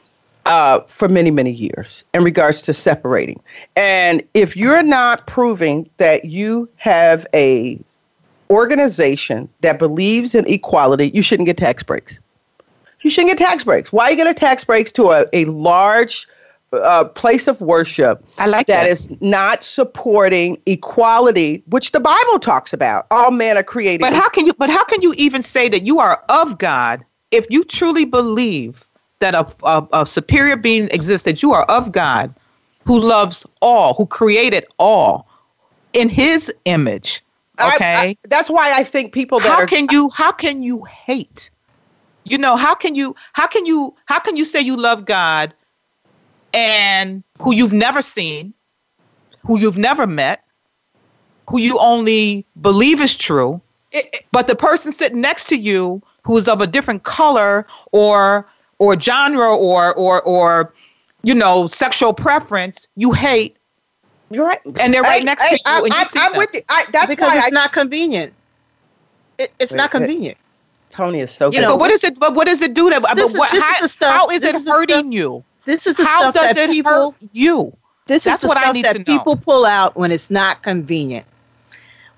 Uh, 0.46 0.81
for 0.88 1.09
many, 1.09 1.31
many 1.31 1.50
years 1.50 2.05
in 2.12 2.22
regards 2.22 2.61
to 2.61 2.74
separating. 2.74 3.40
And 3.77 4.22
if 4.35 4.59
you're 4.59 4.83
not 4.83 5.27
proving 5.27 5.88
that 5.96 6.27
you 6.27 6.68
have 6.77 7.27
a 7.33 7.79
organization 8.50 9.48
that 9.61 9.78
believes 9.78 10.35
in 10.35 10.46
equality, 10.46 11.11
you 11.14 11.22
shouldn't 11.22 11.46
get 11.46 11.57
tax 11.57 11.83
breaks. 11.83 12.20
You 13.02 13.11
shouldn't 13.11 13.37
get 13.37 13.46
tax 13.46 13.64
breaks. 13.64 13.92
Why 13.92 14.04
are 14.04 14.11
you 14.12 14.16
going 14.16 14.33
to 14.33 14.38
tax 14.38 14.64
breaks 14.64 14.90
to 14.92 15.11
a, 15.11 15.26
a 15.33 15.44
large 15.46 16.26
uh, 16.83 17.04
place 17.04 17.46
of 17.46 17.61
worship 17.61 18.24
I 18.38 18.46
like 18.46 18.66
that, 18.66 18.83
that 18.83 18.90
is 18.90 19.11
not 19.20 19.62
supporting 19.62 20.61
equality, 20.66 21.62
which 21.66 21.92
the 21.92 22.00
Bible 22.00 22.38
talks 22.38 22.72
about. 22.72 23.07
All 23.11 23.30
men 23.30 23.57
are 23.57 23.62
created. 23.62 24.00
But 24.00 24.12
how 24.12 24.28
can 24.28 24.46
you? 24.46 24.52
But 24.54 24.70
how 24.70 24.85
can 24.85 25.02
you 25.02 25.14
even 25.16 25.42
say 25.42 25.68
that 25.68 25.83
you 25.83 26.00
are 26.00 26.22
of 26.28 26.59
God 26.59 27.04
if 27.30 27.46
you 27.50 27.64
truly 27.64 28.04
believe 28.04 28.87
that 29.20 29.35
a, 29.35 29.46
a, 29.64 29.87
a 29.92 30.07
superior 30.07 30.57
being 30.57 30.88
exists? 30.90 31.24
That 31.24 31.42
you 31.42 31.52
are 31.52 31.64
of 31.64 31.92
God, 31.92 32.35
who 32.85 33.00
loves 33.00 33.46
all, 33.62 33.94
who 33.94 34.07
created 34.07 34.66
all 34.78 35.28
in 35.92 36.09
His 36.09 36.52
image. 36.64 37.22
Okay, 37.61 37.95
I, 37.95 38.01
I, 38.01 38.17
that's 38.25 38.51
why 38.51 38.73
I 38.73 38.83
think 38.83 39.12
people 39.12 39.40
that 39.40 39.49
how 39.49 39.61
are, 39.61 39.67
can 39.67 39.87
you 39.90 40.11
how 40.11 40.33
can 40.33 40.62
you 40.62 40.85
hate? 40.85 41.51
You 42.25 42.38
know 42.38 42.57
how 42.57 42.75
can 42.75 42.95
you 42.95 43.14
how 43.33 43.47
can 43.47 43.67
you 43.67 43.95
how 44.07 44.19
can 44.19 44.37
you 44.37 44.45
say 44.45 44.61
you 44.61 44.77
love 44.77 45.05
God 45.05 45.55
and 46.53 47.23
who 47.40 47.55
you've 47.55 47.73
never 47.73 48.03
seen, 48.03 48.55
who 49.47 49.59
you've 49.59 49.79
never 49.79 50.07
met, 50.07 50.45
who 51.49 51.59
you 51.59 51.79
only 51.79 52.45
believe 52.61 53.01
is 53.01 53.14
true, 53.14 53.61
it, 53.93 54.07
it, 54.12 54.25
but 54.33 54.47
the 54.47 54.57
person 54.57 54.90
sitting 54.90 55.21
next 55.21 55.49
to 55.51 55.57
you 55.57 56.03
who 56.23 56.37
is 56.37 56.49
of 56.49 56.61
a 56.61 56.67
different 56.67 57.05
color 57.05 57.67
or 57.93 58.49
or 58.79 58.99
genre 58.99 59.55
or 59.55 59.95
or 59.95 60.23
or 60.23 60.75
you 61.25 61.35
know, 61.35 61.67
sexual 61.67 62.12
preference, 62.12 62.87
you 62.97 63.12
hate. 63.12 63.57
You're 64.31 64.47
right. 64.47 64.61
And 64.81 64.93
they're 64.93 65.03
right 65.03 65.19
Hey, 65.19 65.25
next 65.25 65.43
hey, 65.45 65.57
to 65.59 65.63
you. 65.67 65.85
and 65.85 65.87
you 65.87 65.93
I, 65.93 66.05
see 66.05 66.19
am 66.21 66.33
them. 66.33 66.39
with 66.39 66.51
you. 66.55 66.63
I, 66.69 66.85
that's 66.93 67.07
because 67.07 67.29
why 67.33 67.37
it's 67.37 67.47
I, 67.47 67.51
not 67.51 67.73
convenient. 67.73 68.33
It, 69.39 69.53
it's 69.59 69.73
Wait, 69.73 69.77
not 69.79 69.93
wait. 69.93 70.01
convenient. 70.01 70.39
Tony 70.91 71.21
is 71.21 71.31
so 71.31 71.47
You 71.47 71.53
good. 71.53 71.61
know, 71.63 71.73
but 71.73 71.81
what 71.81 71.91
is 71.91 72.05
it? 72.05 72.19
But 72.19 72.35
what 72.35 72.47
does 72.47 72.63
it 72.63 72.73
do 72.75 72.89
to? 72.91 73.01
This 73.15 73.33
is- 73.35 73.39
what, 73.39 73.51
this 73.53 73.59
is 73.61 73.63
how, 73.63 73.87
stuff- 73.87 74.15
how 74.15 74.29
is 74.29 74.43
this 74.43 74.55
it 74.55 74.61
is 74.61 74.69
hurting 74.69 74.97
stuff- 74.97 75.13
you? 75.13 75.45
This 75.67 75.87
is 75.87 75.97
the 75.97 76.05
How 76.05 76.21
stuff 76.31 76.35
does 76.35 76.57
that 76.57 76.69
it 76.69 76.71
people. 76.71 76.93
hurt 76.93 77.15
you? 77.33 77.75
This 78.07 78.25
That's 78.25 78.37
is 78.37 78.41
the 78.43 78.49
what 78.49 78.59
I 78.59 78.63
stuff 78.65 78.75
need 78.75 78.85
that 78.85 78.93
to 78.97 78.99
know. 78.99 79.05
people 79.05 79.37
pull 79.37 79.65
out 79.65 79.97
when 79.97 80.13
it's 80.13 80.31
not 80.31 80.63
convenient. 80.63 81.25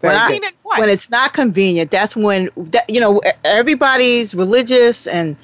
When, 0.01 0.13
Very 0.13 0.37
I, 0.37 0.39
good. 0.41 0.53
When 0.65 0.89
it's 0.89 1.09
not 1.11 1.33
convenient, 1.33 1.91
that's 1.93 2.17
when 2.17 2.51
that, 2.57 2.91
you 2.91 3.01
know 3.01 3.21
everybody's 3.45 4.35
religious 4.35 5.07
and 5.07 5.37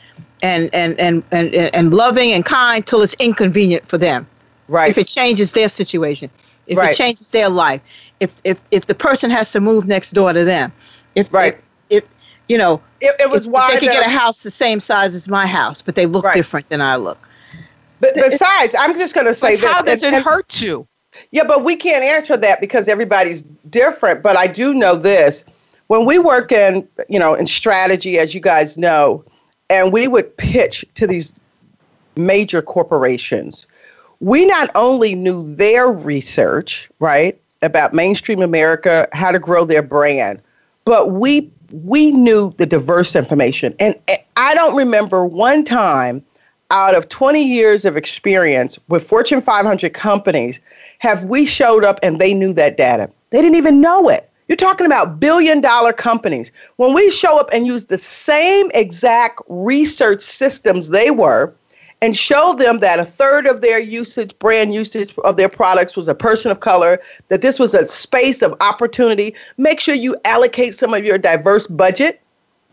and 0.43 0.69
and 0.75 0.99
and 1.01 1.23
and, 1.31 1.55
and 1.55 1.95
loving 1.95 2.33
and 2.33 2.45
kind 2.45 2.85
till 2.87 3.03
it's 3.03 3.15
inconvenient 3.21 3.87
for 3.87 3.99
them. 3.99 4.27
right. 4.69 4.91
If 4.91 4.99
it 4.99 5.07
changes 5.07 5.53
their 5.53 5.69
situation, 5.69 6.29
if 6.73 6.79
Right. 6.79 6.91
it 6.91 6.97
changes 6.97 7.31
their 7.31 7.49
life, 7.49 7.81
if 8.21 8.35
if 8.45 8.61
if 8.71 8.87
the 8.87 8.95
person 8.95 9.31
has 9.31 9.53
to 9.53 9.61
move 9.61 9.87
next 9.87 10.13
door 10.13 10.33
to 10.33 10.45
them, 10.45 10.73
if 11.15 11.33
Right. 11.33 11.59
if, 11.91 12.03
if 12.03 12.05
you 12.49 12.59
know 12.59 12.81
it, 13.01 13.15
it 13.21 13.31
was 13.31 13.45
if, 13.45 13.49
if 13.49 13.53
why 13.53 13.73
they 13.75 13.81
could 13.81 13.93
get 13.93 14.07
a 14.07 14.09
house 14.09 14.43
the 14.43 14.51
same 14.51 14.81
size 14.81 15.15
as 15.15 15.29
my 15.29 15.47
house, 15.47 15.83
but 15.83 15.95
they 15.95 16.07
look 16.07 16.25
Right. 16.25 16.35
different 16.35 16.69
than 16.69 16.81
I 16.81 16.97
look. 16.97 17.19
But 18.01 18.15
besides, 18.15 18.75
I'm 18.79 18.95
just 18.95 19.15
going 19.15 19.29
to 19.29 19.35
say 19.35 19.57
this. 19.57 19.65
how 19.65 19.81
does 19.83 20.03
it 20.03 20.13
and- 20.15 20.25
hurt 20.25 20.61
you? 20.61 20.87
Yeah, 21.31 21.45
but 21.45 21.63
we 21.63 21.77
can't 21.77 22.03
answer 22.03 22.37
that 22.39 22.59
because 22.61 22.89
everybody's 22.89 23.43
different. 23.69 24.23
But 24.23 24.37
I 24.37 24.47
do 24.47 24.73
know 24.73 24.97
this: 24.97 25.45
when 25.89 26.07
we 26.07 26.19
work 26.19 26.51
in, 26.51 26.89
you 27.09 27.19
know, 27.19 27.35
in 27.35 27.45
strategy, 27.47 28.19
as 28.19 28.35
you 28.35 28.41
guys 28.41 28.79
know, 28.79 29.23
and 29.69 29.93
we 29.93 30.09
would 30.09 30.35
pitch 30.39 30.87
to 30.95 31.07
these 31.07 31.35
major 32.17 32.63
corporations, 32.63 33.67
we 34.23 34.47
not 34.47 34.71
only 34.77 35.17
knew 35.17 35.43
their 35.57 35.89
research, 35.89 36.89
right, 37.01 37.37
about 37.61 37.93
mainstream 37.93 38.41
America, 38.41 39.09
how 39.13 39.33
to 39.33 39.39
grow 39.41 39.65
their 39.65 39.83
brand, 39.83 40.41
but 40.85 41.11
we 41.11 41.51
we 41.73 42.13
knew 42.13 42.55
the 42.59 42.67
diverse 42.67 43.17
information. 43.17 43.75
And 43.81 43.97
I 44.37 44.55
don't 44.55 44.77
remember 44.77 45.25
one 45.25 45.65
time 45.65 46.23
out 46.71 46.95
of 46.95 47.09
20 47.09 47.43
years 47.43 47.85
of 47.85 47.97
experience 47.97 48.79
with 48.89 49.03
Fortune 49.03 49.41
500 49.41 49.93
companies 49.93 50.61
have 50.99 51.25
we 51.25 51.47
showed 51.47 51.85
up 51.85 51.99
and 52.03 52.21
they 52.21 52.35
knew 52.35 52.53
that 52.53 52.77
data. 52.77 53.11
They 53.31 53.41
didn't 53.41 53.57
even 53.57 53.81
know 53.81 54.09
it. 54.09 54.31
You're 54.49 54.57
talking 54.57 54.87
about 54.87 55.19
billion 55.19 55.63
dollar 55.63 55.95
companies. 55.95 56.53
When 56.77 56.93
we 56.93 57.11
show 57.11 57.41
up 57.41 57.49
and 57.53 57.67
use 57.67 57.87
the 57.87 57.99
same 57.99 58.71
exact 58.75 59.41
research 59.49 60.21
systems 60.21 60.91
they 60.91 61.11
were, 61.11 61.55
and 62.03 62.17
show 62.17 62.53
them 62.55 62.81
that 62.81 62.99
a 62.99 63.05
third 63.05 63.47
of 63.47 63.61
their 63.61 63.79
usage, 63.79 64.37
brand 64.41 64.75
usage 64.75 65.15
of 65.25 65.37
their 65.37 65.49
products 65.49 65.97
was 65.97 66.09
a 66.09 66.15
person 66.15 66.51
of 66.51 66.59
color, 66.59 67.01
that 67.29 67.43
this 67.43 67.61
was 67.61 67.75
a 67.75 67.87
space 67.87 68.43
of 68.43 68.55
opportunity. 68.61 69.35
Make 69.57 69.79
sure 69.79 69.95
you 69.95 70.17
allocate 70.25 70.75
some 70.75 70.93
of 70.93 71.05
your 71.05 71.17
diverse 71.17 71.69
budget 71.69 72.21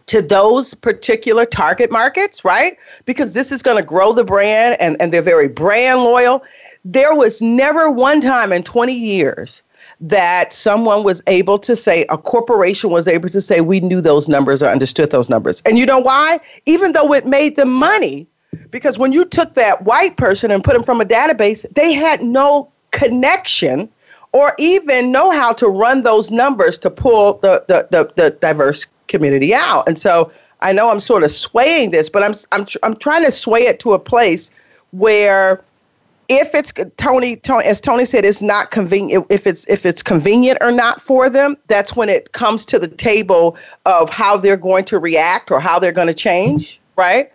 to 0.07 0.23
those 0.23 0.73
particular 0.73 1.45
target 1.45 1.91
markets, 1.91 2.43
right? 2.43 2.75
Because 3.05 3.35
this 3.35 3.51
is 3.51 3.61
going 3.61 3.77
to 3.77 3.83
grow 3.83 4.13
the 4.13 4.23
brand 4.23 4.75
and, 4.79 4.99
and 4.99 5.13
they're 5.13 5.21
very 5.21 5.47
brand 5.47 6.01
loyal. 6.01 6.43
There 6.83 7.15
was 7.15 7.39
never 7.39 7.91
one 7.91 8.21
time 8.21 8.51
in 8.51 8.63
20 8.63 8.91
years 8.93 9.61
that 10.01 10.51
someone 10.51 11.03
was 11.03 11.21
able 11.27 11.59
to 11.59 11.75
say, 11.75 12.03
a 12.09 12.17
corporation 12.17 12.89
was 12.89 13.07
able 13.07 13.29
to 13.29 13.41
say, 13.41 13.61
we 13.61 13.79
knew 13.79 14.01
those 14.01 14.27
numbers 14.27 14.63
or 14.63 14.69
understood 14.69 15.11
those 15.11 15.29
numbers. 15.29 15.61
And 15.67 15.77
you 15.77 15.85
know 15.85 15.99
why? 15.99 16.39
Even 16.65 16.93
though 16.93 17.13
it 17.13 17.27
made 17.27 17.57
them 17.57 17.71
money, 17.71 18.27
because 18.71 18.97
when 18.97 19.13
you 19.13 19.25
took 19.25 19.53
that 19.55 19.83
white 19.83 20.17
person 20.17 20.51
and 20.51 20.63
put 20.63 20.73
them 20.73 20.83
from 20.83 21.01
a 21.01 21.05
database, 21.05 21.65
they 21.73 21.93
had 21.93 22.21
no 22.21 22.71
connection 22.91 23.89
or 24.31 24.53
even 24.59 25.12
know 25.12 25.31
how 25.31 25.53
to 25.53 25.67
run 25.67 26.03
those 26.03 26.31
numbers 26.31 26.77
to 26.79 26.89
pull 26.89 27.33
the, 27.39 27.63
the, 27.67 27.88
the, 27.91 28.12
the 28.15 28.29
diverse 28.31 28.85
community 29.07 29.53
out. 29.53 29.88
And 29.88 29.97
so 29.97 30.31
I 30.62 30.71
know 30.71 30.89
I'm 30.89 30.99
sort 30.99 31.23
of 31.23 31.31
swaying 31.31 31.91
this, 31.91 32.09
but 32.09 32.23
I'm, 32.23 32.33
I'm, 32.51 32.65
tr- 32.65 32.77
I'm 32.83 32.95
trying 32.95 33.25
to 33.25 33.31
sway 33.31 33.62
it 33.62 33.79
to 33.81 33.93
a 33.93 33.99
place 33.99 34.51
where 34.91 35.63
if 36.27 36.53
it's 36.53 36.71
Tony, 36.97 37.38
Tony, 37.38 37.65
as 37.65 37.81
Tony 37.81 38.05
said, 38.05 38.23
it's 38.23 38.41
not 38.41 38.69
convenient. 38.69 39.25
If 39.29 39.47
it's 39.47 39.67
if 39.67 39.83
it's 39.83 40.03
convenient 40.03 40.59
or 40.62 40.71
not 40.71 41.01
for 41.01 41.27
them, 41.27 41.57
that's 41.67 41.95
when 41.95 42.07
it 42.07 42.33
comes 42.33 42.67
to 42.67 42.77
the 42.77 42.88
table 42.88 43.57
of 43.88 44.12
how 44.12 44.38
they're 44.38 44.55
going 44.55 44.85
to 44.85 44.99
react 44.99 45.49
or 45.49 45.59
how 45.59 45.79
they're 45.79 45.91
going 45.91 46.07
to 46.07 46.13
change. 46.13 46.79
Right? 46.95 47.31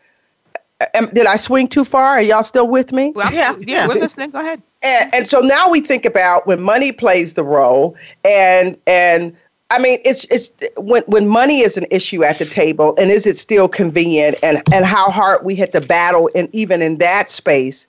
Am- 0.95 1.07
Did 1.15 1.27
I 1.27 1.37
swing 1.37 1.69
too 1.69 1.85
far? 1.85 2.11
Are 2.11 2.23
y'all 2.23 2.43
still 2.43 2.69
with 2.69 2.93
me? 2.93 3.13
Well, 3.15 3.33
Yeah, 3.33 3.55
yeah, 3.59 3.65
yeah. 3.67 3.89
we're 3.89 3.95
listening. 3.95 4.31
Go 4.31 4.41
ahead. 4.41 4.61
and, 4.83 5.15
and 5.15 5.29
so 5.29 5.41
now 5.41 5.71
we 5.71 5.81
think 5.81 6.05
about 6.05 6.47
when 6.47 6.61
money 6.63 6.93
plays 6.93 7.35
the 7.35 7.45
role 7.45 7.97
and 8.25 8.77
and 8.87 9.35
I 9.71 9.79
mean 9.79 9.99
it's 10.05 10.25
it's 10.25 10.51
when 10.77 11.03
when 11.07 11.27
money 11.27 11.61
is 11.61 11.77
an 11.79 11.87
issue 11.91 12.23
at 12.23 12.39
the 12.39 12.45
table 12.45 12.95
and 12.99 13.11
is 13.11 13.27
it 13.27 13.37
still 13.39 13.67
convenient 13.69 14.37
and 14.43 14.63
and 14.75 14.85
how 14.85 15.11
hard 15.11 15.45
we 15.45 15.55
had 15.55 15.73
to 15.73 15.81
battle 15.81 16.29
and 16.35 16.49
even 16.53 16.83
in 16.83 16.99
that 16.99 17.31
space 17.31 17.87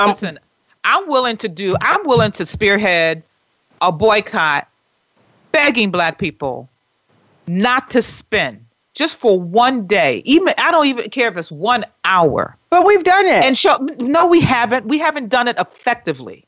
um, 0.00 0.08
Listen, 0.10 0.38
I'm 0.84 1.08
willing 1.08 1.36
to 1.38 1.48
do. 1.48 1.74
I'm 1.80 2.04
willing 2.06 2.32
to 2.32 2.44
spearhead 2.44 3.22
a 3.80 3.90
boycott, 3.92 4.68
begging 5.52 5.90
Black 5.90 6.18
people 6.18 6.68
not 7.46 7.88
to 7.92 8.02
spend 8.02 8.65
just 8.96 9.16
for 9.16 9.40
one 9.40 9.86
day. 9.86 10.22
Even 10.24 10.52
I 10.58 10.72
don't 10.72 10.86
even 10.86 11.08
care 11.10 11.28
if 11.28 11.36
it's 11.36 11.52
one 11.52 11.84
hour. 12.04 12.56
but 12.70 12.84
we've 12.84 13.04
done 13.04 13.26
it 13.26 13.44
And 13.44 13.56
show 13.56 13.76
no, 13.98 14.26
we 14.26 14.40
haven't. 14.40 14.86
We 14.86 14.98
haven't 14.98 15.28
done 15.28 15.46
it 15.46 15.56
effectively. 15.60 16.42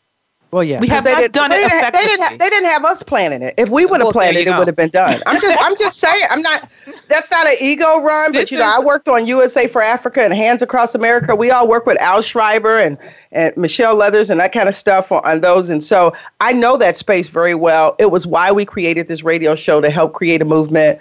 well 0.50 0.64
yeah 0.64 0.80
we 0.80 0.88
have 0.88 1.04
they 1.04 1.12
not 1.12 1.18
didn't, 1.20 1.34
done 1.34 1.50
they 1.50 1.62
it 1.62 1.68
didn't, 1.68 1.84
ha- 1.84 1.90
they 1.90 1.98
didn't, 2.06 2.20
ha- 2.20 2.24
effectively. 2.34 2.38
they 2.38 2.48
didn't 2.50 2.70
have 2.70 2.84
us 2.86 3.02
planning 3.02 3.42
it 3.42 3.52
if 3.58 3.68
we 3.68 3.84
would 3.84 4.00
have 4.00 4.06
Well, 4.06 4.12
planned 4.12 4.34
you 4.36 4.42
it 4.42 4.48
it 4.48 4.56
would 4.56 4.66
have 4.66 4.76
been 4.76 4.88
done 4.88 5.20
I'm 5.26 5.38
just 5.42 5.56
I'm 5.60 5.76
just 5.76 5.98
saying 6.00 6.24
I'm 6.30 6.40
not 6.40 6.66
that's 7.08 7.30
not 7.30 7.46
an 7.46 7.56
ego 7.60 8.00
run 8.00 8.32
but 8.32 8.38
This 8.40 8.52
you 8.52 8.58
know 8.58 8.66
is- 8.66 8.80
I 8.80 8.84
worked 8.84 9.08
on 9.08 9.26
USA 9.26 9.68
for 9.68 9.82
Africa 9.82 10.22
and 10.24 10.32
Hands 10.32 10.62
Across 10.62 10.94
America 10.94 11.36
we 11.36 11.50
all 11.50 11.68
work 11.68 11.84
with 11.84 12.00
Al 12.00 12.22
Schreiber 12.22 12.78
and 12.78 12.96
and 13.30 13.54
Michelle 13.58 13.94
Leathers 13.94 14.30
and 14.30 14.40
that 14.40 14.52
kind 14.52 14.70
of 14.70 14.74
stuff 14.74 15.12
on, 15.12 15.22
on 15.24 15.42
those 15.42 15.68
and 15.68 15.84
so 15.84 16.14
I 16.40 16.54
know 16.54 16.78
that 16.78 16.96
space 16.96 17.28
very 17.28 17.54
well 17.54 17.94
it 17.98 18.10
was 18.10 18.26
why 18.26 18.50
we 18.50 18.64
created 18.64 19.06
this 19.06 19.22
radio 19.22 19.54
show 19.54 19.82
to 19.82 19.90
help 19.90 20.14
create 20.14 20.40
a 20.40 20.46
movement 20.46 20.98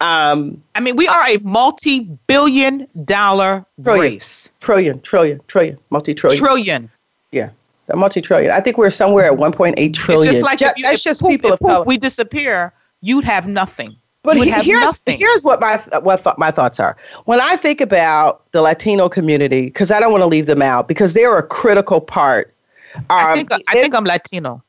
um 0.00 0.60
I 0.74 0.80
mean, 0.80 0.96
we 0.96 1.06
are 1.08 1.26
a 1.26 1.38
multi-billion 1.38 2.86
dollar 3.04 3.64
Trillion. 3.82 4.00
race. 4.02 4.48
trillion 4.60 5.00
trillion 5.02 5.40
trillion 5.48 5.78
multi-trillion 5.90 6.38
Trillion. 6.42 6.64
Trillion. 6.88 6.90
yeah 7.32 7.50
a 7.90 7.96
multi-trillion 7.96 8.50
I 8.50 8.60
think 8.60 8.78
we're 8.78 8.90
somewhere 8.90 9.26
at 9.26 9.38
1.8 9.38 9.92
trillion 9.94 10.34
It's 10.34 10.40
just 10.40 10.44
like 10.44 10.58
Ju- 10.58 10.66
if 10.66 10.72
you, 10.78 10.84
that's 10.84 11.02
just 11.02 11.20
poof, 11.20 11.30
people 11.30 11.52
of 11.52 11.60
color 11.60 11.84
we 11.84 11.96
disappear, 11.98 12.72
you'd 13.02 13.24
have 13.24 13.46
nothing. 13.46 13.94
But 14.22 14.38
he- 14.38 14.48
have 14.48 14.64
here's 14.64 14.80
nothing. 14.80 15.18
here's 15.18 15.44
what 15.44 15.60
my 15.60 15.76
what 16.00 16.24
th- 16.24 16.36
my 16.38 16.50
thoughts 16.50 16.80
are. 16.80 16.96
When 17.26 17.42
I 17.42 17.56
think 17.56 17.82
about 17.82 18.50
the 18.52 18.62
Latino 18.62 19.10
community, 19.10 19.66
because 19.66 19.90
I 19.90 20.00
don't 20.00 20.12
want 20.12 20.22
to 20.22 20.26
leave 20.26 20.46
them 20.46 20.62
out, 20.62 20.88
because 20.88 21.12
they're 21.12 21.36
a 21.36 21.42
critical 21.42 22.00
part. 22.00 22.54
Um, 22.96 23.04
I 23.10 23.34
think 23.34 23.52
I 23.68 23.72
think 23.74 23.94
I'm 23.94 24.04
Latino. 24.04 24.63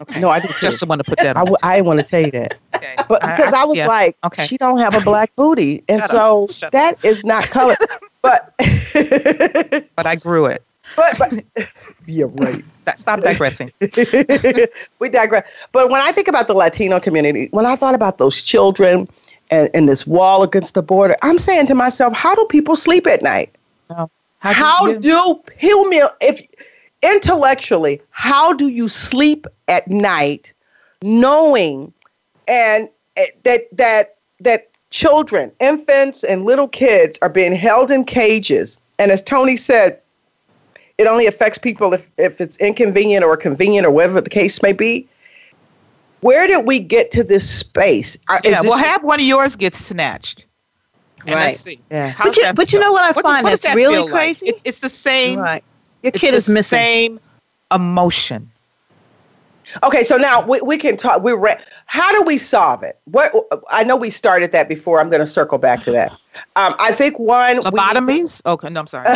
Okay. 0.00 0.20
no, 0.20 0.30
I 0.30 0.40
do 0.40 0.48
too. 0.48 0.54
Just 0.60 0.84
want 0.86 0.98
to 1.00 1.04
put 1.04 1.18
that. 1.18 1.36
I, 1.36 1.40
on. 1.40 1.46
w- 1.46 1.56
I 1.62 1.80
want 1.82 2.00
to 2.00 2.04
tell 2.04 2.20
you 2.22 2.30
that, 2.32 2.56
okay. 2.74 2.94
but 3.08 3.20
because 3.20 3.52
I, 3.52 3.64
was 3.64 3.76
yeah. 3.76 3.86
like, 3.86 4.16
okay. 4.24 4.46
she 4.46 4.56
don't 4.56 4.78
have 4.78 4.94
a 4.94 5.00
black 5.00 5.34
booty, 5.36 5.84
and 5.88 6.00
Shut 6.00 6.10
so 6.10 6.44
up. 6.44 6.50
Shut 6.52 6.62
up. 6.68 6.72
that 6.72 7.04
is 7.04 7.24
not 7.24 7.44
color. 7.44 7.76
but 8.22 8.52
but 9.96 10.06
I 10.06 10.16
grew 10.16 10.46
it. 10.46 10.64
but 10.96 11.18
but 11.18 11.66
you're 12.06 12.28
right. 12.28 12.64
That- 12.84 12.98
Stop 12.98 13.20
digressing. 13.22 13.70
we 14.98 15.08
digress. 15.08 15.48
But 15.72 15.90
when 15.90 16.00
I 16.00 16.10
think 16.12 16.26
about 16.28 16.48
the 16.48 16.54
Latino 16.54 16.98
community, 16.98 17.48
when 17.52 17.66
I 17.66 17.76
thought 17.76 17.94
about 17.94 18.18
those 18.18 18.42
children 18.42 19.08
and, 19.50 19.70
and 19.74 19.88
this 19.88 20.06
wall 20.06 20.42
against 20.42 20.74
the 20.74 20.82
border, 20.82 21.16
I'm 21.22 21.38
saying 21.38 21.66
to 21.66 21.74
myself, 21.74 22.12
how 22.14 22.34
do 22.34 22.44
people 22.46 22.74
sleep 22.76 23.06
at 23.06 23.22
night? 23.22 23.54
How, 23.88 24.08
How, 24.38 24.86
do 24.86 24.92
you- 24.94 24.98
do 24.98 25.40
heal 25.58 25.84
me 25.86 26.02
if 26.20 26.40
intellectually, 27.02 28.00
how 28.10 28.52
do 28.52 28.68
you 28.68 28.88
sleep 28.88 29.46
at 29.68 29.88
night 29.88 30.52
knowing 31.02 31.92
and 32.48 32.88
eh, 33.16 33.26
that 33.42 33.62
that 33.76 34.16
that 34.40 34.68
children, 34.90 35.50
infants 35.60 36.22
and 36.24 36.44
little 36.44 36.68
kids 36.68 37.18
are 37.22 37.28
being 37.28 37.54
held 37.54 37.90
in 37.90 38.04
cages 38.04 38.78
and 38.98 39.10
as 39.10 39.22
Tony 39.22 39.56
said, 39.56 39.98
it 40.98 41.06
only 41.06 41.26
affects 41.26 41.58
people 41.58 41.92
if, 41.94 42.08
if 42.18 42.40
it's 42.40 42.56
inconvenient 42.58 43.24
or 43.24 43.36
convenient 43.36 43.86
or 43.86 43.90
whatever 43.90 44.20
the 44.20 44.30
case 44.30 44.62
may 44.62 44.72
be. 44.72 45.08
Where 46.20 46.46
did 46.46 46.66
we 46.66 46.78
get 46.78 47.10
to 47.12 47.24
this 47.24 47.48
space? 47.48 48.16
Are- 48.28 48.40
is 48.44 48.50
Yeah, 48.52 48.60
this 48.62 48.68
well, 48.70 48.78
just- 48.78 48.84
have 48.90 49.02
one 49.02 49.18
of 49.18 49.26
yours 49.26 49.56
get 49.56 49.74
snatched. 49.74 50.44
And 51.26 51.34
Right. 51.34 51.46
let's 51.46 51.60
see. 51.60 51.80
Yeah. 51.90 52.12
But 52.22 52.36
you- 52.36 52.52
but 52.54 52.72
you 52.72 52.78
know 52.78 52.92
what 52.92 53.02
I 53.02 53.12
does- 53.12 53.22
find 53.22 53.44
does 53.46 53.52
that's 53.54 53.62
that 53.64 53.74
really 53.76 53.94
feel 53.94 54.04
like? 54.04 54.12
crazy? 54.12 54.48
It- 54.50 54.60
it's 54.64 54.80
the 54.80 54.90
same. 54.90 55.38
Right. 55.40 55.64
Your 56.02 56.12
kid 56.12 56.32
the 56.32 56.36
is 56.36 56.48
missing. 56.48 56.78
Same 56.78 57.20
emotion. 57.72 58.50
Okay, 59.82 60.02
so 60.02 60.16
now 60.16 60.44
we, 60.44 60.60
we 60.60 60.76
can 60.76 60.96
talk. 60.96 61.22
We 61.22 61.32
re- 61.32 61.56
how 61.86 62.12
do 62.12 62.22
we 62.24 62.36
solve 62.36 62.82
it? 62.82 62.98
What 63.04 63.32
I 63.70 63.84
know 63.84 63.96
we 63.96 64.10
started 64.10 64.52
that 64.52 64.68
before. 64.68 65.00
I'm 65.00 65.08
going 65.08 65.20
to 65.20 65.26
circle 65.26 65.58
back 65.58 65.82
to 65.84 65.90
that. 65.92 66.12
Um, 66.56 66.74
I 66.78 66.92
think 66.92 67.18
one 67.18 67.58
lobotomies. 67.58 68.42
We, 68.44 68.50
okay, 68.52 68.68
no, 68.68 68.80
I'm 68.80 68.86
sorry. 68.86 69.06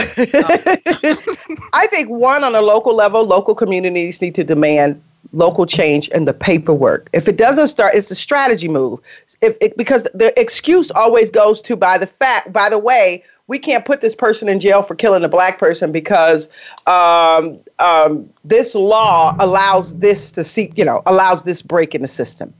I 1.72 1.86
think 1.88 2.08
one 2.08 2.44
on 2.44 2.54
a 2.54 2.62
local 2.62 2.94
level, 2.94 3.24
local 3.24 3.54
communities 3.54 4.20
need 4.22 4.34
to 4.36 4.44
demand 4.44 5.02
local 5.32 5.66
change 5.66 6.08
in 6.08 6.24
the 6.24 6.32
paperwork. 6.32 7.10
If 7.12 7.28
it 7.28 7.36
doesn't 7.36 7.68
start, 7.68 7.94
it's 7.94 8.10
a 8.10 8.14
strategy 8.14 8.68
move. 8.68 9.00
If 9.42 9.56
it, 9.60 9.76
because 9.76 10.04
the 10.14 10.32
excuse 10.40 10.90
always 10.92 11.30
goes 11.30 11.60
to 11.62 11.76
by 11.76 11.98
the 11.98 12.06
fact, 12.06 12.52
by 12.52 12.68
the 12.68 12.78
way, 12.78 13.24
we 13.48 13.58
can't 13.58 13.84
put 13.84 14.00
this 14.00 14.14
person 14.14 14.48
in 14.48 14.60
jail 14.60 14.82
for 14.82 14.94
killing 14.94 15.22
a 15.24 15.28
black 15.28 15.58
person 15.58 15.92
because 15.92 16.48
um, 16.86 17.58
um, 17.78 18.28
this 18.44 18.74
law 18.74 19.36
allows 19.38 19.96
this 19.98 20.32
to 20.32 20.42
see, 20.42 20.72
you 20.74 20.84
know, 20.84 21.02
allows 21.06 21.44
this 21.44 21.62
break 21.62 21.94
in 21.94 22.02
the 22.02 22.08
system. 22.08 22.52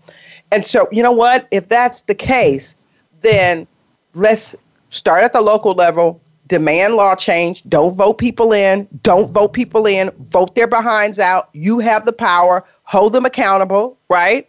And 0.53 0.65
so, 0.65 0.89
you 0.93 1.03
know 1.03 1.13
what? 1.13 1.49
If 1.51 1.69
that's 1.69 2.03
the 2.03 2.15
case, 2.15 2.77
then 3.23 3.67
let's 4.15 4.55
start 4.91 5.25
at 5.25 5.33
the 5.33 5.41
local 5.41 5.75
level, 5.75 6.21
demand 6.47 6.95
law 6.95 7.17
change. 7.17 7.65
Don't 7.69 7.97
vote 7.97 8.15
people 8.15 8.53
in. 8.53 8.87
Don't 9.03 9.33
vote 9.33 9.53
people 9.53 9.87
in. 9.87 10.11
Vote 10.21 10.55
their 10.55 10.69
behinds 10.69 11.19
out. 11.19 11.49
You 11.53 11.81
have 11.81 12.07
the 12.07 12.13
power. 12.13 12.65
Hold 12.85 13.13
them 13.13 13.25
accountable, 13.25 13.99
right? 14.09 14.49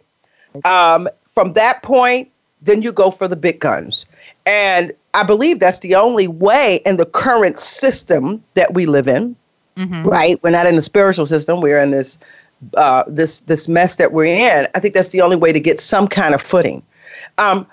Um, 0.64 1.08
from 1.26 1.54
that 1.54 1.82
point, 1.82 2.30
then 2.62 2.82
you 2.82 2.92
go 2.92 3.10
for 3.10 3.26
the 3.26 3.36
big 3.36 3.60
guns. 3.60 4.06
And 4.46 4.92
I 5.18 5.24
believe 5.24 5.58
that's 5.58 5.80
the 5.80 5.96
only 5.96 6.28
way 6.28 6.80
in 6.86 6.96
the 6.96 7.06
current 7.06 7.58
system 7.58 8.42
that 8.54 8.74
we 8.74 8.86
live 8.86 9.08
in. 9.08 9.34
Mm-hmm. 9.76 10.08
Right? 10.08 10.42
We're 10.42 10.50
not 10.50 10.66
in 10.66 10.76
the 10.76 10.82
spiritual 10.82 11.26
system. 11.26 11.60
We're 11.60 11.78
in 11.78 11.90
this 11.90 12.18
uh, 12.74 13.04
this 13.06 13.40
this 13.40 13.68
mess 13.68 13.96
that 13.96 14.12
we're 14.12 14.24
in. 14.24 14.68
I 14.74 14.80
think 14.80 14.94
that's 14.94 15.10
the 15.10 15.20
only 15.20 15.36
way 15.36 15.52
to 15.52 15.60
get 15.60 15.80
some 15.80 16.08
kind 16.08 16.34
of 16.34 16.42
footing. 16.42 16.82
Um, 17.38 17.66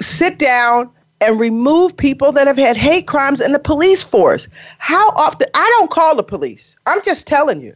sit 0.00 0.38
down 0.38 0.90
and 1.20 1.38
remove 1.38 1.96
people 1.96 2.32
that 2.32 2.46
have 2.46 2.58
had 2.58 2.76
hate 2.76 3.06
crimes 3.06 3.40
in 3.40 3.52
the 3.52 3.58
police 3.58 4.02
force. 4.02 4.48
How 4.78 5.10
often? 5.10 5.48
I 5.54 5.76
don't 5.78 5.90
call 5.90 6.16
the 6.16 6.22
police. 6.22 6.76
I'm 6.86 7.02
just 7.02 7.26
telling 7.26 7.60
you. 7.60 7.74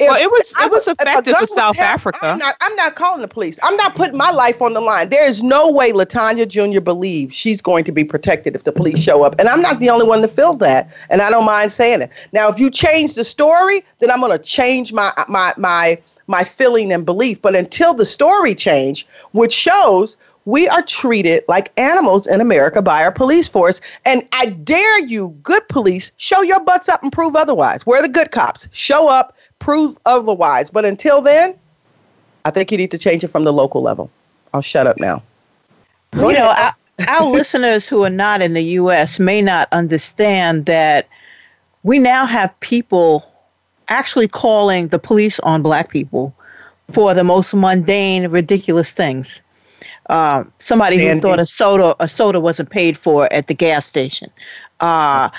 If, 0.00 0.08
well, 0.08 0.20
it 0.20 0.30
was 0.30 0.54
it 0.58 0.70
was 0.70 0.88
effective 0.88 1.36
for 1.36 1.46
South 1.46 1.78
Africa. 1.78 2.18
I'm 2.22 2.38
not, 2.38 2.56
I'm 2.60 2.74
not 2.76 2.96
calling 2.96 3.20
the 3.20 3.28
police. 3.28 3.58
I'm 3.62 3.76
not 3.76 3.94
putting 3.94 4.16
my 4.16 4.30
life 4.30 4.60
on 4.62 4.72
the 4.72 4.80
line. 4.80 5.08
There 5.08 5.28
is 5.28 5.42
no 5.42 5.70
way 5.70 5.92
Latanya 5.92 6.48
Jr. 6.48 6.80
believes 6.80 7.34
she's 7.34 7.62
going 7.62 7.84
to 7.84 7.92
be 7.92 8.04
protected 8.04 8.54
if 8.56 8.64
the 8.64 8.72
police 8.72 9.02
show 9.02 9.22
up. 9.22 9.34
And 9.38 9.48
I'm 9.48 9.62
not 9.62 9.80
the 9.80 9.90
only 9.90 10.06
one 10.06 10.22
that 10.22 10.28
feels 10.28 10.58
that. 10.58 10.92
And 11.10 11.22
I 11.22 11.30
don't 11.30 11.44
mind 11.44 11.72
saying 11.72 12.02
it. 12.02 12.10
Now, 12.32 12.48
if 12.48 12.58
you 12.58 12.70
change 12.70 13.14
the 13.14 13.24
story, 13.24 13.84
then 13.98 14.10
I'm 14.10 14.20
going 14.20 14.32
to 14.32 14.38
change 14.38 14.92
my 14.92 15.12
my 15.28 15.52
my 15.56 15.98
my 16.26 16.44
feeling 16.44 16.92
and 16.92 17.04
belief. 17.04 17.40
But 17.40 17.54
until 17.54 17.94
the 17.94 18.06
story 18.06 18.54
change, 18.54 19.06
which 19.32 19.52
shows 19.52 20.16
we 20.44 20.68
are 20.68 20.82
treated 20.82 21.42
like 21.48 21.72
animals 21.78 22.26
in 22.26 22.40
America 22.40 22.82
by 22.82 23.02
our 23.02 23.12
police 23.12 23.48
force. 23.48 23.80
And 24.04 24.26
I 24.32 24.46
dare 24.46 25.04
you, 25.04 25.36
good 25.42 25.66
police, 25.68 26.12
show 26.16 26.42
your 26.42 26.60
butts 26.60 26.88
up 26.88 27.02
and 27.02 27.12
prove 27.12 27.34
otherwise. 27.34 27.86
We're 27.86 28.02
the 28.02 28.08
good 28.08 28.30
cops. 28.30 28.68
Show 28.72 29.08
up, 29.08 29.36
prove 29.58 29.96
otherwise. 30.04 30.70
But 30.70 30.84
until 30.84 31.22
then, 31.22 31.54
I 32.44 32.50
think 32.50 32.70
you 32.70 32.78
need 32.78 32.90
to 32.90 32.98
change 32.98 33.24
it 33.24 33.28
from 33.28 33.44
the 33.44 33.52
local 33.52 33.82
level. 33.82 34.10
I'll 34.52 34.62
shut 34.62 34.86
up 34.86 34.98
now. 34.98 35.22
Go 36.12 36.28
you 36.28 36.36
ahead. 36.36 36.42
know, 36.42 37.06
our, 37.08 37.22
our 37.22 37.30
listeners 37.30 37.88
who 37.88 38.04
are 38.04 38.10
not 38.10 38.42
in 38.42 38.52
the 38.52 38.62
U.S. 38.62 39.18
may 39.18 39.40
not 39.40 39.68
understand 39.72 40.66
that 40.66 41.08
we 41.82 41.98
now 41.98 42.26
have 42.26 42.58
people 42.60 43.26
actually 43.88 44.28
calling 44.28 44.88
the 44.88 44.98
police 44.98 45.40
on 45.40 45.62
black 45.62 45.90
people 45.90 46.34
for 46.92 47.14
the 47.14 47.24
most 47.24 47.54
mundane, 47.54 48.28
ridiculous 48.28 48.92
things. 48.92 49.40
Uh, 50.10 50.44
somebody 50.58 50.96
Sandy. 50.96 51.14
who 51.14 51.20
thought 51.20 51.40
a 51.40 51.46
soda 51.46 51.96
a 52.00 52.08
soda 52.08 52.40
wasn't 52.40 52.70
paid 52.70 52.96
for 52.96 53.32
at 53.32 53.46
the 53.46 53.54
gas 53.54 53.86
station. 53.86 54.30
Uh, 54.80 55.30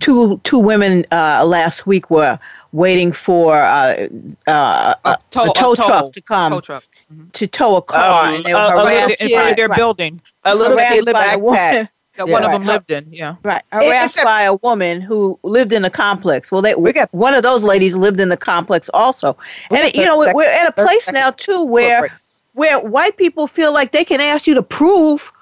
two 0.00 0.40
two 0.44 0.58
women 0.58 1.04
uh, 1.12 1.44
last 1.44 1.86
week 1.86 2.10
were 2.10 2.38
waiting 2.72 3.12
for 3.12 3.56
uh, 3.56 4.08
uh, 4.46 4.94
a, 5.04 5.16
tow, 5.30 5.50
a 5.50 5.54
tow, 5.54 5.74
truck 5.74 6.12
to 6.12 6.20
come 6.20 6.52
tow 6.52 6.60
truck. 6.60 6.84
Mm-hmm. 7.12 7.28
to 7.30 7.46
tow 7.46 7.76
a 7.76 7.82
car, 7.82 8.28
oh, 8.28 8.34
and 8.34 8.44
they 8.44 8.54
were 8.54 8.70
harassed 8.70 9.22
in 9.22 9.30
front 9.30 9.50
of 9.50 9.56
their 9.56 9.74
building. 9.74 10.20
A 10.44 10.54
little 10.54 10.76
harassed 10.76 11.12
by 11.12 11.32
a 11.32 11.38
woman. 11.38 11.54
That 11.56 11.90
yeah, 12.26 12.32
one 12.32 12.44
of 12.44 12.50
them 12.50 12.64
lived 12.64 12.90
in, 12.90 13.06
yeah. 13.12 13.36
Right, 13.44 13.62
harassed 13.70 14.18
by 14.24 14.42
a 14.42 14.54
woman 14.54 15.00
who 15.00 15.38
lived 15.44 15.72
in 15.72 15.84
a 15.84 15.90
complex. 15.90 16.50
Well, 16.50 16.62
they 16.62 16.74
we 16.74 16.92
got 16.92 17.12
one 17.14 17.34
of 17.34 17.42
those 17.42 17.62
ladies 17.62 17.94
lived 17.94 18.20
in 18.20 18.28
the 18.28 18.36
complex 18.36 18.90
also, 18.92 19.36
and 19.70 19.94
you 19.94 20.04
know 20.04 20.18
we're 20.18 20.50
at 20.50 20.68
a 20.68 20.72
place 20.72 21.10
now 21.12 21.30
too 21.30 21.64
where 21.64 22.10
where 22.58 22.80
white 22.80 23.16
people 23.16 23.46
feel 23.46 23.72
like 23.72 23.92
they 23.92 24.04
can 24.04 24.20
ask 24.20 24.48
you 24.48 24.54
to 24.54 24.62
prove 24.64 25.32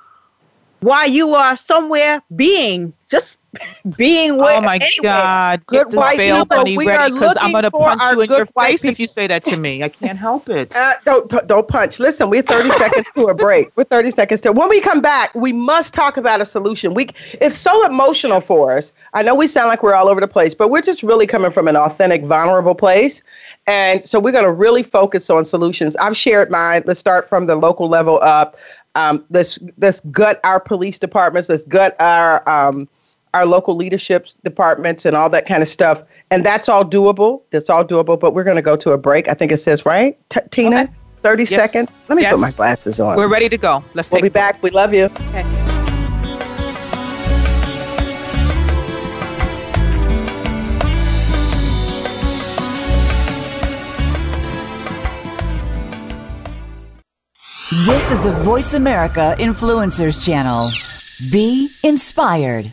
why 0.80 1.06
you 1.06 1.30
are 1.30 1.56
somewhere 1.56 2.22
being 2.36 2.92
just 3.10 3.36
being 3.97 4.36
where. 4.36 4.59
Oh 4.59 4.61
my 4.61 4.76
anyway, 4.76 4.90
God! 5.03 5.66
Get 5.66 5.90
the 5.90 6.14
bail 6.16 6.47
money 6.49 6.76
ready 6.78 7.12
because 7.12 7.36
I'm 7.40 7.53
gonna 7.53 7.70
punch 7.70 8.01
you 8.12 8.20
in 8.20 8.30
your 8.30 8.47
face 8.47 8.82
people. 8.82 8.92
if 8.92 9.01
you 9.01 9.07
say 9.07 9.26
that 9.26 9.44
to 9.44 9.57
me. 9.57 9.82
I 9.82 9.88
can't 9.88 10.18
help 10.18 10.49
it. 10.49 10.74
Uh, 10.74 10.92
don't 11.05 11.47
don't 11.47 11.68
punch. 11.68 11.99
Listen, 11.99 12.30
we're 12.30 12.42
30 12.42 12.68
seconds 12.78 13.07
to 13.16 13.26
a 13.26 13.34
break. 13.34 13.70
We're 13.76 13.84
30 13.84 14.11
seconds 14.11 14.40
to. 14.42 14.53
When 14.53 14.68
we 14.68 14.80
come 14.80 15.01
back, 15.01 15.34
we 15.34 15.53
must 15.53 15.94
talk 15.94 16.16
about 16.16 16.40
a 16.40 16.47
solution. 16.47 16.94
We 16.94 17.09
it's 17.40 17.57
so 17.57 17.86
emotional 17.86 18.40
for 18.40 18.76
us. 18.76 18.92
I 19.14 19.22
know 19.22 19.34
we 19.34 19.47
sound 19.47 19.68
like 19.68 19.82
we're 19.82 19.94
all 19.94 20.09
over 20.09 20.20
the 20.20 20.28
place, 20.28 20.55
but 20.55 20.68
we're 20.68 20.82
just 20.82 21.03
really 21.03 21.26
coming 21.26 21.51
from 21.51 21.68
an 21.68 21.76
authentic, 21.76 22.24
vulnerable 22.24 22.74
place, 22.74 23.22
and 23.66 24.05
so 24.05 24.20
we're 24.20 24.32
gonna 24.32 24.53
really 24.53 24.82
focus 24.82 25.30
on 25.30 25.44
solutions. 25.44 25.97
I've 25.97 26.16
shared 26.16 26.51
mine. 26.51 26.82
Let's 26.86 27.01
start 27.01 27.28
from 27.28 27.47
the 27.47 27.57
local 27.57 27.88
level 27.88 28.20
up. 28.22 28.57
Um, 28.94 29.24
let's 29.30 29.59
let's 29.78 30.01
gut 30.01 30.40
our 30.42 30.59
police 30.59 30.99
departments. 30.99 31.49
Let's 31.49 31.64
gut 31.64 31.94
our 32.01 32.49
um, 32.49 32.88
our 33.37 33.47
local 33.47 33.76
leadership 33.76 34.28
departments 34.45 35.05
and 35.05 35.14
all 35.14 35.28
that 35.30 35.47
kind 35.47 35.62
of 35.62 35.68
stuff. 35.68 36.03
And 36.30 36.45
that's 36.45 36.68
all 36.68 36.84
doable. 36.84 37.43
That's 37.51 37.70
all 37.70 37.84
doable. 37.84 38.18
But 38.18 38.34
we're 38.34 38.45
going 38.45 38.57
to 38.57 38.62
go 38.62 38.76
to 38.76 38.93
a 38.93 38.99
break. 38.99 39.28
I 39.28 39.34
think 39.34 39.53
it 39.53 39.59
says, 39.59 39.87
right, 39.87 40.18
T- 40.30 40.41
Tina? 40.51 40.82
Okay. 40.82 40.93
30 41.22 41.43
yes. 41.43 41.51
seconds. 41.51 41.91
Let 42.09 42.16
me 42.16 42.22
yes. 42.22 42.34
put 42.34 42.41
my 42.41 42.51
glasses 42.53 43.01
on. 43.01 43.16
We're 43.16 43.28
ready 43.28 43.49
to 43.49 43.59
go. 43.59 43.82
Let's 43.95 44.12
we'll 44.12 44.22
be 44.22 44.28
back. 44.28 44.62
We 44.62 44.70
love 44.70 44.95
you. 44.95 45.05
Okay. 45.05 45.43
This 57.84 58.12
is 58.12 58.22
the 58.22 58.30
Voice 58.45 58.74
America 58.74 59.34
Influencers 59.41 60.24
Channel. 60.24 60.70
Be 61.32 61.68
inspired. 61.82 62.72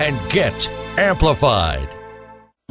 and 0.00 0.16
get 0.30 0.68
amplified. 0.98 1.95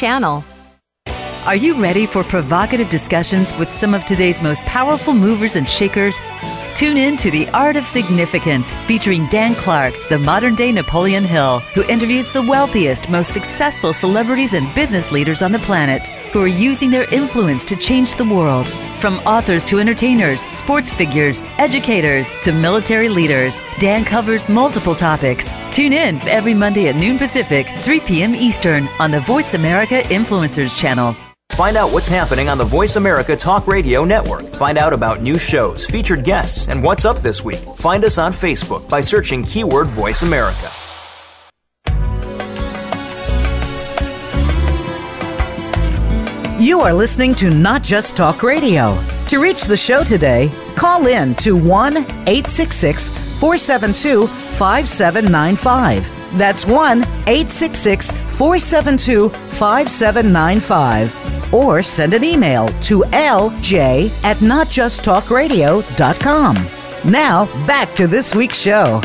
channel. 0.00 0.42
Are 1.44 1.56
you 1.56 1.80
ready 1.80 2.06
for 2.06 2.24
provocative 2.24 2.88
discussions 2.88 3.56
with 3.58 3.70
some 3.74 3.92
of 3.92 4.04
today's 4.06 4.42
most 4.42 4.64
powerful 4.64 5.14
movers 5.14 5.56
and 5.56 5.68
shakers? 5.68 6.18
Tune 6.80 6.96
in 6.96 7.18
to 7.18 7.30
The 7.30 7.46
Art 7.50 7.76
of 7.76 7.86
Significance, 7.86 8.72
featuring 8.86 9.26
Dan 9.26 9.54
Clark, 9.54 9.92
the 10.08 10.18
modern 10.18 10.54
day 10.54 10.72
Napoleon 10.72 11.24
Hill, 11.24 11.58
who 11.74 11.84
interviews 11.84 12.32
the 12.32 12.40
wealthiest, 12.40 13.10
most 13.10 13.34
successful 13.34 13.92
celebrities 13.92 14.54
and 14.54 14.74
business 14.74 15.12
leaders 15.12 15.42
on 15.42 15.52
the 15.52 15.58
planet 15.58 16.08
who 16.32 16.40
are 16.40 16.46
using 16.46 16.90
their 16.90 17.04
influence 17.12 17.66
to 17.66 17.76
change 17.76 18.16
the 18.16 18.24
world. 18.24 18.66
From 18.98 19.18
authors 19.26 19.62
to 19.66 19.78
entertainers, 19.78 20.46
sports 20.56 20.90
figures, 20.90 21.44
educators 21.58 22.30
to 22.44 22.50
military 22.50 23.10
leaders, 23.10 23.60
Dan 23.78 24.02
covers 24.02 24.48
multiple 24.48 24.94
topics. 24.94 25.52
Tune 25.70 25.92
in 25.92 26.18
every 26.22 26.54
Monday 26.54 26.88
at 26.88 26.96
noon 26.96 27.18
Pacific, 27.18 27.66
3 27.80 28.00
p.m. 28.00 28.34
Eastern 28.34 28.88
on 28.98 29.10
the 29.10 29.20
Voice 29.20 29.52
America 29.52 30.00
Influencers 30.04 30.74
channel. 30.74 31.14
Find 31.60 31.76
out 31.76 31.92
what's 31.92 32.08
happening 32.08 32.48
on 32.48 32.56
the 32.56 32.64
Voice 32.64 32.96
America 32.96 33.36
Talk 33.36 33.66
Radio 33.66 34.02
Network. 34.02 34.50
Find 34.54 34.78
out 34.78 34.94
about 34.94 35.20
new 35.20 35.36
shows, 35.36 35.84
featured 35.84 36.24
guests, 36.24 36.68
and 36.68 36.82
what's 36.82 37.04
up 37.04 37.18
this 37.18 37.44
week. 37.44 37.60
Find 37.76 38.02
us 38.02 38.16
on 38.16 38.32
Facebook 38.32 38.88
by 38.88 39.02
searching 39.02 39.44
keyword 39.44 39.88
Voice 39.88 40.22
America. 40.22 40.70
You 46.58 46.80
are 46.80 46.94
listening 46.94 47.34
to 47.34 47.50
Not 47.50 47.82
Just 47.82 48.16
Talk 48.16 48.42
Radio. 48.42 48.98
To 49.26 49.38
reach 49.38 49.64
the 49.64 49.76
show 49.76 50.02
today, 50.02 50.50
call 50.76 51.08
in 51.08 51.34
to 51.34 51.56
1 51.56 51.98
866 51.98 53.10
472 53.38 54.28
5795. 54.28 56.38
That's 56.38 56.64
1 56.64 57.02
866 57.02 58.12
472 58.12 59.28
5795. 59.28 61.30
Or 61.52 61.82
send 61.82 62.14
an 62.14 62.22
email 62.24 62.68
to 62.82 63.00
lj 63.00 64.24
at 64.24 64.36
notjusttalkradio.com. 64.38 67.10
Now, 67.10 67.66
back 67.66 67.94
to 67.94 68.06
this 68.06 68.34
week's 68.34 68.60
show. 68.60 69.00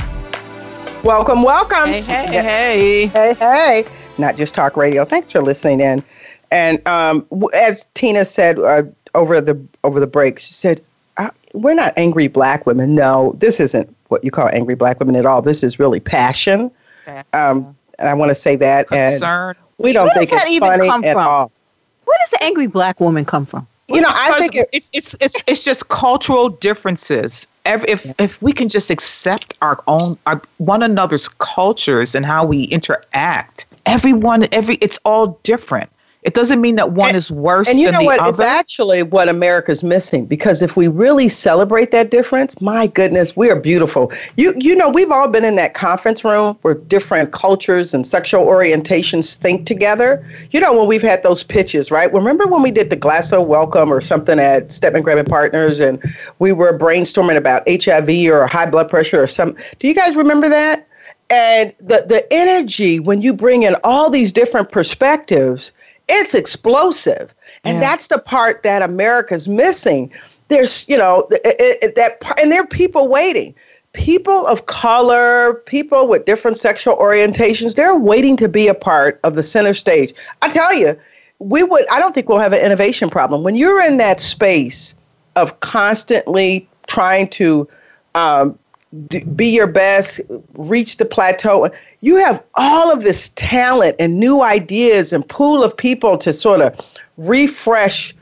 Welcome, 1.04 1.44
welcome. 1.44 1.88
Hey, 1.90 2.02
hey, 2.02 2.26
hey. 2.28 3.06
Hey, 3.08 3.34
hey. 3.36 3.86
Not 4.18 4.36
just 4.38 4.56
talk 4.56 4.76
radio. 4.76 5.06
Thanks 5.06 5.32
for 5.32 5.42
listening 5.42 5.80
in. 5.80 6.04
And 6.52 6.86
um, 6.88 7.26
as 7.54 7.86
Tina 7.94 8.26
said 8.26 8.60
uh, 8.60 8.84
over 9.14 9.40
the 9.42 9.60
over 9.84 10.00
the 10.00 10.08
break, 10.08 10.40
she 10.40 10.54
said, 10.54 10.82
uh, 11.18 11.30
"We're 11.54 11.76
not 11.76 11.94
angry 11.98 12.28
black 12.28 12.66
women. 12.66 12.96
No, 12.96 13.34
this 13.38 13.60
isn't 13.60 13.94
what 14.08 14.24
you 14.24 14.32
call 14.32 14.48
angry 14.50 14.76
black 14.76 15.00
women 15.00 15.16
at 15.16 15.26
all. 15.26 15.42
This 15.42 15.64
is 15.64 15.80
really 15.80 16.00
passion." 16.00 16.72
Um, 17.34 17.76
and 18.00 18.10
I 18.10 18.14
want 18.14 18.30
to 18.30 18.36
say 18.36 18.56
that. 18.58 18.88
Concern. 18.88 19.50
And 19.50 19.58
we 19.78 19.94
don't 19.94 20.06
Where 20.08 20.16
think 20.16 20.30
does 20.30 20.40
that 20.40 20.48
it's 20.48 20.56
even 20.56 20.70
funny 20.70 20.88
come 20.88 21.04
at 21.04 21.14
from? 21.14 21.28
all. 21.28 21.52
Where 22.06 22.18
does 22.24 22.32
the 22.32 22.44
angry 22.44 22.68
black 22.68 23.00
woman 23.00 23.26
come 23.26 23.46
from? 23.46 23.68
You 23.88 24.02
know, 24.02 24.12
I 24.12 24.40
think 24.40 24.56
it, 24.56 24.68
it's 24.72 24.90
it's 24.94 25.16
it's 25.22 25.44
it's 25.46 25.64
just 25.64 25.90
cultural 25.90 26.50
differences. 26.50 27.46
Every, 27.66 27.88
if 27.90 28.20
if 28.20 28.42
we 28.42 28.52
can 28.52 28.68
just 28.68 28.90
accept 28.90 29.54
our 29.62 29.84
own 29.88 30.16
our 30.26 30.42
one 30.58 30.82
another's 30.82 31.28
cultures 31.28 32.16
and 32.16 32.26
how 32.26 32.46
we 32.46 32.64
interact, 32.64 33.66
everyone 33.86 34.48
every 34.52 34.76
it's 34.76 34.98
all 35.06 35.40
different. 35.44 35.90
It 36.26 36.34
doesn't 36.34 36.60
mean 36.60 36.76
that 36.76 36.92
one 36.92 37.10
And- 37.10 37.18
is 37.18 37.30
worse 37.30 37.70
and 37.70 37.80
you 37.80 37.92
know 37.92 38.02
what? 38.02 38.20
It's 38.28 38.40
actually 38.40 39.04
what 39.04 39.30
America's 39.30 39.84
missing 39.84 40.26
because 40.26 40.64
if 40.64 40.76
we 40.76 40.88
really 40.88 41.30
celebrate 41.30 41.92
that 41.92 42.10
difference, 42.10 42.60
my 42.60 42.88
goodness, 42.88 43.38
we 43.38 43.50
are 43.52 43.56
beautiful. 43.56 44.12
You 44.36 44.56
you 44.58 44.76
know, 44.76 44.90
we've 44.90 45.12
all 45.12 45.28
been 45.28 45.46
in 45.46 45.56
that 45.58 45.76
conference 45.76 46.26
room 46.26 46.58
where 46.64 46.74
different 46.74 47.32
cultures 47.32 47.94
and 47.94 48.08
sexual 48.08 48.44
orientations 48.44 49.36
think 49.36 49.68
together. 49.68 50.26
You 50.50 50.60
know, 50.60 50.74
when 50.76 50.88
we've 50.88 51.04
had 51.04 51.22
those 51.22 51.44
pitches, 51.44 51.92
right? 51.92 52.12
Remember 52.12 52.48
when 52.48 52.64
we 52.64 52.72
did 52.72 52.90
the 52.90 52.98
Glasso 52.98 53.46
Welcome 53.46 53.94
or 53.94 54.02
something 54.02 54.40
at 54.40 54.72
Stedman 54.72 55.04
Graham 55.04 55.20
and 55.20 55.28
Partners, 55.28 55.80
and 55.80 56.02
we 56.40 56.52
were 56.52 56.76
brainstorming 56.76 57.38
about 57.38 57.62
HIV 57.68 58.32
or 58.32 58.48
high 58.48 58.66
blood 58.66 58.90
pressure 58.90 59.22
or 59.22 59.28
some. 59.28 59.56
Do 59.78 59.88
you 59.88 59.94
guys 59.94 60.16
remember 60.16 60.50
that? 60.50 60.88
And 61.30 61.74
the 61.80 62.06
the 62.08 62.26
energy 62.32 63.00
when 63.00 63.22
you 63.22 63.34
bring 63.34 63.64
in 63.64 63.76
all 63.84 64.10
these 64.10 64.32
different 64.32 64.72
perspectives, 64.72 65.72
it's 66.08 66.34
explosive. 66.34 67.34
And 67.64 67.82
that's 67.82 68.08
the 68.08 68.20
part 68.20 68.64
that 68.64 68.82
America's 68.82 69.48
missing. 69.48 70.12
There's, 70.50 70.88
you 70.88 70.98
know, 70.98 71.28
it, 71.32 71.42
it, 71.60 71.78
it- 71.84 71.96
that 71.96 72.22
part, 72.22 72.40
and 72.40 72.52
there 72.52 72.62
are 72.62 72.68
people 72.68 73.08
waiting. 73.08 73.54
People 73.94 74.46
of 74.48 74.66
color, 74.66 75.56
people 75.66 76.08
with 76.08 76.26
different 76.26 76.58
sexual 76.58 76.96
orientations, 76.98 77.76
they're 77.76 77.98
waiting 77.98 78.36
to 78.38 78.50
be 78.50 78.68
a 78.68 78.74
part 78.74 79.20
of 79.24 79.36
the 79.36 79.44
center 79.44 79.74
stage. 79.74 80.14
I 80.42 80.50
tell 80.50 80.74
you, 80.74 80.98
we 81.40 81.64
would, 81.64 81.86
I 81.90 82.00
don't 82.00 82.14
think 82.14 82.28
we'll 82.28 82.40
have 82.40 82.52
an 82.54 82.60
innovation 82.64 83.10
problem. 83.10 83.42
When 83.44 83.56
you're 83.56 83.82
in 83.82 83.96
that 83.98 84.20
space 84.20 84.96
of 85.38 85.60
constantly 85.62 86.68
trying 86.88 87.30
to 87.30 87.68
um, 88.16 88.60
be 89.36 89.48
your 89.48 89.68
best, 89.68 90.22
reach 90.54 90.98
the 90.98 91.06
plateau. 91.06 91.70
You 92.02 92.18
have 92.18 92.44
all 92.56 92.92
of 92.92 93.04
this 93.04 93.30
talent 93.36 93.96
and 94.00 94.20
new 94.20 94.42
ideas 94.42 95.14
and 95.14 95.28
pool 95.28 95.64
of 95.64 95.76
people 95.76 96.18
to 96.20 96.34
sort 96.34 96.62
of 96.62 96.80
refresh 97.18 98.14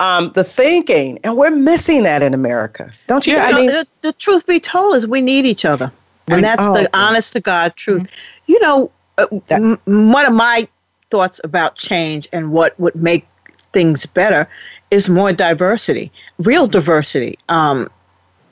um, 0.00 0.32
the 0.34 0.44
thinking, 0.44 1.18
and 1.24 1.36
we're 1.36 1.50
missing 1.50 2.02
that 2.02 2.22
in 2.22 2.34
America, 2.34 2.92
don't 3.06 3.26
you? 3.26 3.34
Yeah, 3.34 3.46
I 3.46 3.52
mean, 3.52 3.66
the, 3.66 3.86
the 4.02 4.12
truth 4.12 4.46
be 4.46 4.60
told 4.60 4.94
is 4.94 5.06
we 5.06 5.22
need 5.22 5.46
each 5.46 5.64
other. 5.64 5.90
And 6.28 6.44
that's 6.44 6.66
oh, 6.66 6.74
the 6.74 6.80
okay. 6.80 6.88
honest 6.92 7.32
to 7.34 7.40
God 7.40 7.76
truth. 7.76 8.08
You 8.46 8.60
know, 8.60 8.90
uh, 9.18 9.26
m- 9.50 9.78
one 9.84 10.26
of 10.26 10.32
my 10.32 10.66
thoughts 11.10 11.40
about 11.44 11.76
change 11.76 12.28
and 12.32 12.50
what 12.50 12.78
would 12.80 12.96
make 12.96 13.26
things 13.72 14.06
better 14.06 14.48
is 14.90 15.08
more 15.08 15.32
diversity, 15.32 16.10
real 16.38 16.66
diversity. 16.66 17.38
Um, 17.48 17.88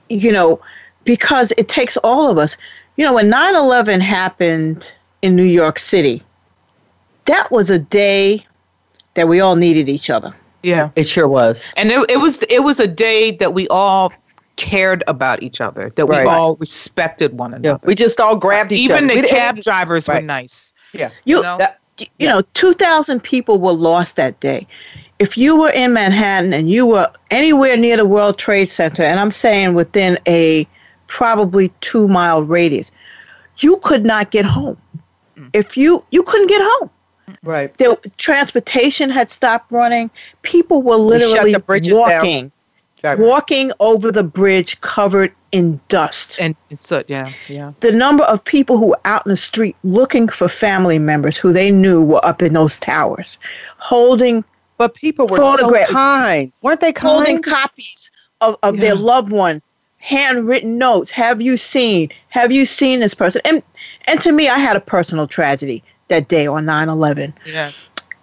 you 0.09 0.31
know, 0.31 0.61
because 1.05 1.53
it 1.59 1.69
takes 1.69 1.97
all 1.99 2.31
of 2.31 2.39
us. 2.39 2.57
You 2.97 3.05
know, 3.05 3.13
when 3.15 3.29
9 3.29 3.55
11 3.57 4.01
happened 4.01 4.93
in 5.23 5.35
New 5.37 5.43
York 5.45 5.79
City, 5.79 6.23
that 7.27 7.51
was 7.51 7.71
a 7.71 7.79
day 7.79 8.45
that 9.15 9.29
we 9.29 9.41
all 9.41 9.57
needed 9.57 9.89
each 9.89 10.11
other. 10.11 10.35
yeah, 10.63 10.91
it 10.97 11.05
sure 11.05 11.29
was. 11.29 11.63
and 11.77 11.91
it, 11.91 12.11
it 12.11 12.19
was 12.19 12.43
it 12.49 12.63
was 12.65 12.81
a 12.81 12.87
day 12.87 13.31
that 13.33 13.53
we 13.55 13.69
all 13.69 14.13
cared 14.57 15.03
about 15.09 15.43
each 15.43 15.61
other, 15.61 15.91
that 15.97 16.07
Right. 16.07 16.25
we 16.25 16.31
all 16.33 16.55
respected 16.57 17.37
one 17.37 17.51
Yeah, 17.51 17.57
another. 17.57 17.81
we 17.87 17.95
just 17.95 18.21
all 18.21 18.37
grabbed 18.37 18.71
each 18.73 18.81
Even 18.85 18.97
other. 18.97 19.05
Even 19.05 19.09
the 19.09 19.15
We 19.17 19.21
didn't- 19.23 19.37
cab 19.37 19.63
drivers 19.63 20.07
were 20.09 20.21
nice. 20.21 20.73
Yeah, 20.93 21.11
You, 21.25 21.43
know? 21.43 21.59
That- 21.59 21.79
you 22.19 22.29
know, 22.29 22.43
2,000 22.55 23.21
people 23.21 23.59
were 23.59 23.73
lost 23.73 24.15
that 24.17 24.39
day. 24.41 24.67
If 25.19 25.37
you 25.37 25.57
were 25.61 25.71
in 25.71 25.93
Manhattan 25.93 26.53
and 26.53 26.69
you 26.69 26.87
were 26.87 27.11
anywhere 27.33 27.77
near 27.77 27.97
the 27.97 28.05
World 28.07 28.39
Trade 28.39 28.69
Center, 28.69 29.03
and 29.03 29.19
I'm 29.21 29.31
saying 29.33 29.75
within 29.75 30.19
a 30.29 30.67
probably 31.07 31.71
two 31.81 32.09
mile 32.09 32.43
radius, 32.43 32.91
you 33.59 33.79
could 33.79 34.05
not 34.05 34.31
get 34.31 34.45
home. 34.45 34.77
If 35.53 35.77
you 35.77 36.05
you 36.11 36.23
couldn't 36.23 36.49
get 36.49 36.61
home, 36.63 36.91
right. 37.43 37.77
the 37.79 37.99
transportation 38.19 39.11
had 39.11 39.31
stopped 39.31 39.71
running. 39.73 40.11
People 40.43 40.83
were 40.83 40.97
We 40.97 41.19
shut 41.19 41.29
literally 41.31 41.53
the 41.53 41.59
bridges 41.61 41.93
down. 41.93 42.01
walking, 42.01 42.53
walking 43.19 43.73
over 43.81 44.13
the 44.13 44.23
bridge 44.23 44.81
covered 44.81 45.33
in 45.51 45.81
dust. 45.89 46.37
And 46.41 46.55
it's 46.71 46.87
so 46.87 47.03
yeah, 47.09 47.33
yeah. 47.49 47.73
the 47.81 47.91
number 47.93 48.25
of 48.25 48.45
people 48.45 48.79
who 48.79 48.87
were 48.87 49.01
out 49.05 49.27
in 49.27 49.31
the 49.31 49.37
street 49.37 49.77
looking 49.85 50.29
for 50.29 50.49
family 50.49 50.99
members 50.99 51.37
who 51.37 51.53
they 51.53 51.71
knew 51.71 52.03
were 52.03 52.25
up 52.25 52.41
in 52.43 52.53
those 52.55 52.79
towers, 52.81 53.39
holding 53.79 54.45
But 54.79 54.95
people 54.95 55.27
were 55.27 55.37
Photographs. 55.37 55.89
so 55.89 55.95
kind, 55.95 56.53
weren't 56.63 56.81
they 56.81 56.93
kind? 56.93 57.13
holding 57.13 57.43
copies 57.43 58.11
of, 58.41 58.57
of 58.63 58.79
their 58.79 58.95
loved 58.95 59.33
one, 59.33 59.63
handwritten 60.05 60.77
notes. 60.77 61.11
Have 61.11 61.41
you 61.41 61.57
seen? 61.57 62.11
Have 62.29 62.53
you 62.53 62.67
seen 62.67 63.01
this 63.01 63.15
person? 63.15 63.41
And 63.45 63.63
and 64.07 64.21
to 64.21 64.33
me, 64.33 64.49
I 64.49 64.59
had 64.59 64.77
a 64.77 64.81
personal 64.81 65.27
tragedy 65.27 65.83
that 66.09 66.29
day 66.29 66.47
on 66.47 66.67
9-11. 66.67 67.33
Yeah. 67.47 67.71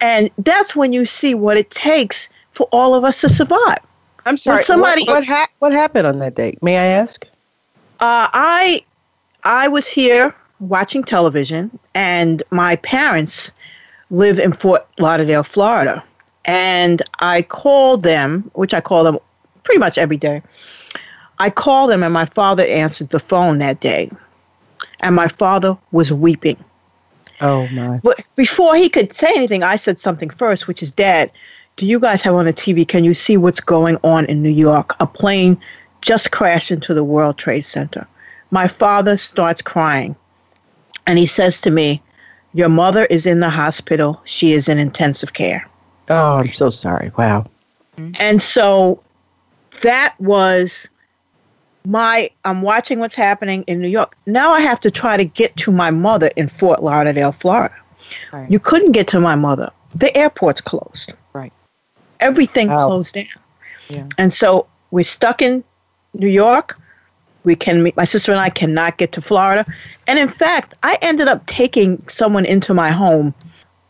And 0.00 0.30
that's 0.38 0.76
when 0.76 0.92
you 0.92 1.04
see 1.04 1.34
what 1.34 1.56
it 1.56 1.70
takes 1.70 2.28
for 2.52 2.68
all 2.70 2.94
of 2.94 3.02
us 3.02 3.20
to 3.22 3.28
survive. 3.28 3.78
I'm 4.24 4.36
sorry. 4.36 4.62
somebody- 4.62 5.04
what 5.04 5.14
what, 5.14 5.24
hap- 5.24 5.50
what 5.58 5.72
happened 5.72 6.06
on 6.06 6.20
that 6.20 6.36
date? 6.36 6.62
May 6.62 6.78
I 6.78 6.84
ask? 6.84 7.24
Uh, 7.98 8.28
I 8.32 8.80
I 9.42 9.66
was 9.66 9.88
here 9.88 10.32
watching 10.60 11.02
television, 11.02 11.76
and 11.94 12.42
my 12.50 12.76
parents 12.76 13.50
live 14.10 14.38
in 14.38 14.52
Fort 14.52 14.86
Lauderdale, 15.00 15.42
Florida, 15.42 16.02
and 16.44 17.02
I 17.18 17.42
called 17.42 18.02
them, 18.04 18.48
which 18.54 18.72
I 18.74 18.80
call 18.80 19.02
them 19.02 19.18
pretty 19.64 19.78
much 19.80 19.98
every 19.98 20.16
day. 20.16 20.42
I 21.38 21.50
called 21.50 21.90
them, 21.90 22.02
and 22.02 22.12
my 22.12 22.26
father 22.26 22.64
answered 22.64 23.10
the 23.10 23.20
phone 23.20 23.58
that 23.58 23.80
day, 23.80 24.10
and 25.00 25.14
my 25.14 25.28
father 25.28 25.76
was 25.90 26.12
weeping. 26.12 26.62
Oh 27.40 27.66
my. 27.68 28.00
But 28.02 28.22
before 28.36 28.76
he 28.76 28.88
could 28.88 29.12
say 29.12 29.30
anything, 29.34 29.62
I 29.62 29.76
said 29.76 29.98
something 29.98 30.30
first, 30.30 30.68
which 30.68 30.82
is, 30.82 30.92
Dad, 30.92 31.30
do 31.76 31.86
you 31.86 31.98
guys 31.98 32.22
have 32.22 32.34
on 32.34 32.44
the 32.44 32.52
TV? 32.52 32.86
Can 32.86 33.02
you 33.02 33.14
see 33.14 33.36
what's 33.36 33.60
going 33.60 33.96
on 34.04 34.26
in 34.26 34.42
New 34.42 34.50
York? 34.50 34.94
A 35.00 35.06
plane 35.06 35.58
just 36.02 36.30
crashed 36.30 36.70
into 36.70 36.94
the 36.94 37.04
World 37.04 37.38
Trade 37.38 37.64
Center. 37.64 38.06
My 38.50 38.68
father 38.68 39.16
starts 39.16 39.62
crying, 39.62 40.14
and 41.06 41.18
he 41.18 41.26
says 41.26 41.60
to 41.62 41.70
me, 41.70 42.02
Your 42.52 42.68
mother 42.68 43.06
is 43.06 43.26
in 43.26 43.40
the 43.40 43.50
hospital. 43.50 44.20
She 44.24 44.52
is 44.52 44.68
in 44.68 44.78
intensive 44.78 45.32
care. 45.32 45.66
Oh, 46.08 46.36
I'm 46.36 46.52
so 46.52 46.70
sorry. 46.70 47.10
Wow. 47.16 47.46
Mm-hmm. 47.96 48.12
And 48.20 48.40
so 48.40 49.02
that 49.82 50.14
was 50.20 50.88
my 51.84 52.30
I'm 52.44 52.62
watching 52.62 52.98
what's 52.98 53.14
happening 53.14 53.64
in 53.66 53.80
New 53.80 53.88
York. 53.88 54.16
Now 54.26 54.52
I 54.52 54.60
have 54.60 54.80
to 54.80 54.90
try 54.90 55.16
to 55.16 55.24
get 55.24 55.56
to 55.56 55.72
my 55.72 55.90
mother 55.90 56.30
in 56.36 56.48
Fort 56.48 56.82
Lauderdale, 56.82 57.32
Florida. 57.32 57.74
Right. 58.32 58.50
You 58.50 58.58
couldn't 58.58 58.92
get 58.92 59.08
to 59.08 59.20
my 59.20 59.34
mother. 59.34 59.70
The 59.94 60.16
airport's 60.16 60.60
closed. 60.60 61.12
Right. 61.32 61.52
Everything 62.20 62.68
closed 62.68 63.14
down. 63.14 63.26
Yeah. 63.88 64.08
And 64.18 64.32
so 64.32 64.66
we're 64.90 65.04
stuck 65.04 65.42
in 65.42 65.64
New 66.14 66.28
York. 66.28 66.78
We 67.44 67.56
can 67.56 67.82
meet 67.82 67.96
my 67.96 68.04
sister 68.04 68.30
and 68.30 68.40
I 68.40 68.50
cannot 68.50 68.98
get 68.98 69.12
to 69.12 69.20
Florida. 69.20 69.66
And 70.06 70.18
in 70.18 70.28
fact, 70.28 70.74
I 70.84 70.96
ended 71.02 71.26
up 71.26 71.44
taking 71.46 72.02
someone 72.08 72.44
into 72.44 72.72
my 72.72 72.90
home, 72.90 73.34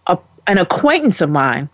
a, 0.07 0.18
an 0.47 0.59
acquaintance 0.59 1.20
of 1.20 1.28
mine. 1.28 1.68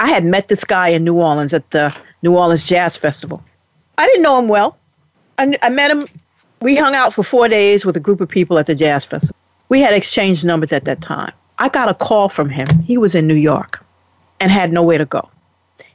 I 0.00 0.08
had 0.08 0.24
met 0.24 0.48
this 0.48 0.64
guy 0.64 0.88
in 0.88 1.04
New 1.04 1.14
Orleans 1.14 1.52
at 1.52 1.70
the 1.70 1.94
New 2.22 2.36
Orleans 2.36 2.64
Jazz 2.64 2.96
Festival. 2.96 3.42
I 3.98 4.06
didn't 4.06 4.22
know 4.22 4.38
him 4.38 4.48
well. 4.48 4.78
I, 5.40 5.58
I 5.62 5.70
met 5.70 5.90
him. 5.90 6.06
We 6.60 6.76
hung 6.76 6.94
out 6.94 7.14
for 7.14 7.22
four 7.22 7.48
days 7.48 7.86
with 7.86 7.96
a 7.96 8.00
group 8.00 8.20
of 8.20 8.28
people 8.28 8.58
at 8.58 8.66
the 8.66 8.74
Jazz 8.74 9.06
Festival. 9.06 9.34
We 9.70 9.80
had 9.80 9.94
exchanged 9.94 10.44
numbers 10.44 10.72
at 10.72 10.84
that 10.84 11.00
time. 11.00 11.32
I 11.58 11.70
got 11.70 11.88
a 11.88 11.94
call 11.94 12.28
from 12.28 12.50
him. 12.50 12.68
He 12.80 12.98
was 12.98 13.14
in 13.14 13.26
New 13.26 13.34
York 13.34 13.82
and 14.38 14.52
had 14.52 14.70
nowhere 14.70 14.98
to 14.98 15.06
go. 15.06 15.28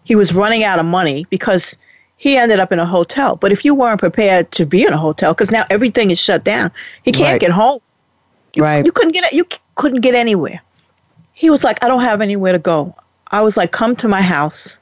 He 0.03 0.15
was 0.15 0.33
running 0.33 0.63
out 0.63 0.79
of 0.79 0.85
money 0.85 1.27
because 1.29 1.75
he 2.17 2.37
ended 2.37 2.59
up 2.59 2.71
in 2.71 2.79
a 2.79 2.85
hotel. 2.85 3.35
But 3.35 3.51
if 3.51 3.63
you 3.63 3.75
weren't 3.75 3.99
prepared 3.99 4.51
to 4.53 4.65
be 4.65 4.83
in 4.83 4.93
a 4.93 4.97
hotel, 4.97 5.33
because 5.33 5.51
now 5.51 5.65
everything 5.69 6.09
is 6.09 6.19
shut 6.19 6.43
down, 6.43 6.71
he 7.03 7.11
can't 7.11 7.33
Right. 7.33 7.41
get 7.41 7.51
home. 7.51 7.79
Right. 8.57 8.83
You 8.85 8.91
couldn't 8.91 9.11
get 9.11 9.31
you 9.31 9.45
couldn't 9.75 10.01
get 10.01 10.15
anywhere. 10.15 10.59
He 11.33 11.49
was 11.49 11.63
like, 11.63 11.83
I 11.83 11.87
don't 11.87 12.01
have 12.01 12.21
anywhere 12.21 12.53
to 12.53 12.59
go. 12.59 12.95
I 13.31 13.41
was 13.41 13.57
like, 13.57 13.71
come 13.71 13.95
to 13.97 14.07
my 14.07 14.21
house. 14.21 14.77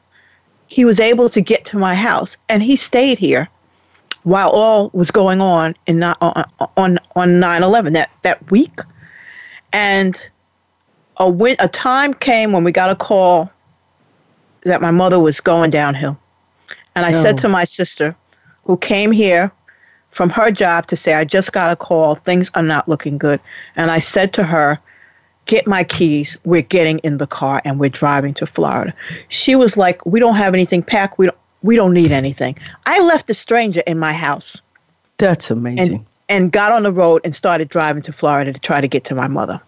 He 0.68 0.86
was 0.86 1.00
able 1.00 1.28
to 1.30 1.42
get 1.42 1.66
to 1.66 1.78
my 1.78 1.96
house, 1.96 2.38
and 2.48 2.64
he 2.64 2.76
stayed 2.76 3.18
here 3.18 3.50
while 4.24 4.50
all 4.50 4.90
was 4.94 5.12
going 5.12 5.42
on 5.42 5.76
in 5.88 6.00
ni- 6.00 6.06
uh, 6.22 6.44
uh, 6.60 6.68
on 6.78 6.98
on 6.98 7.00
on 7.16 7.30
9/11 7.40 7.94
that 7.94 8.10
that 8.24 8.50
week. 8.52 8.80
And 9.72 10.20
a 11.18 11.30
win- 11.30 11.56
a 11.60 11.68
time 11.68 12.14
came 12.14 12.52
when 12.52 12.64
we 12.64 12.72
got 12.72 12.90
a 12.90 12.96
call 12.96 13.52
that 14.64 14.82
my 14.82 14.92
mother 14.92 15.20
was 15.20 15.40
going 15.40 15.70
downhill, 15.70 16.18
and 16.96 17.06
I 17.06 17.12
said 17.12 17.36
Oh. 17.36 17.42
to 17.44 17.50
my 17.50 17.64
sister, 17.66 18.16
who 18.66 18.78
came 18.78 19.12
here 19.12 19.52
from 20.10 20.30
her 20.30 20.52
job 20.52 20.86
to 20.88 20.96
say, 20.96 21.16
I 21.16 21.26
just 21.26 21.52
got 21.52 21.72
a 21.72 21.76
call, 21.76 22.16
things 22.16 22.50
are 22.54 22.62
not 22.64 22.88
looking 22.88 23.18
good. 23.18 23.40
And 23.76 23.90
I 23.92 24.00
said 24.00 24.32
to 24.34 24.44
her, 24.44 24.80
Get 25.46 25.68
my 25.68 25.84
keys. 25.84 26.38
We're 26.46 26.62
getting 26.62 27.00
in 27.00 27.18
the 27.18 27.28
car 27.28 27.62
and 27.66 27.78
we're 27.78 27.90
driving 27.90 28.34
to 28.36 28.46
Florida. 28.46 28.94
She 29.28 29.56
was 29.56 29.76
like, 29.76 30.06
We 30.06 30.22
don't 30.22 30.36
have 30.36 30.54
anything 30.54 30.82
packed. 30.82 31.18
We 31.18 31.26
don't, 31.26 31.38
we 31.64 31.76
don't 31.76 31.94
need 31.94 32.12
anything. 32.12 32.58
I 32.86 33.02
left 33.02 33.30
a 33.30 33.34
stranger 33.34 33.82
in 33.88 33.98
my 33.98 34.14
house 34.14 34.62
That's 35.18 35.50
amazing. 35.50 35.96
and, 35.96 36.06
and 36.30 36.52
got 36.52 36.72
on 36.72 36.84
the 36.84 36.92
road 36.92 37.22
and 37.24 37.34
started 37.34 37.70
driving 37.70 38.04
to 38.04 38.14
Florida 38.14 38.54
to 38.54 38.60
try 38.60 38.82
to 38.82 38.88
get 38.88 39.06
to 39.06 39.16
my 39.16 39.28
mother. 39.28 39.60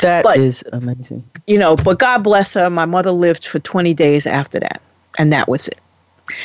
That 0.00 0.24
but- 0.24 0.38
is 0.38 0.64
amazing. 0.72 1.22
You 1.46 1.58
know, 1.58 1.76
but 1.76 1.98
God 1.98 2.24
bless 2.24 2.54
her. 2.54 2.70
My 2.70 2.86
mother 2.86 3.10
lived 3.10 3.46
for 3.46 3.58
20 3.58 3.94
days 3.94 4.26
after 4.26 4.58
that. 4.60 4.80
And 5.18 5.32
that 5.32 5.48
was 5.48 5.68
it. 5.68 5.78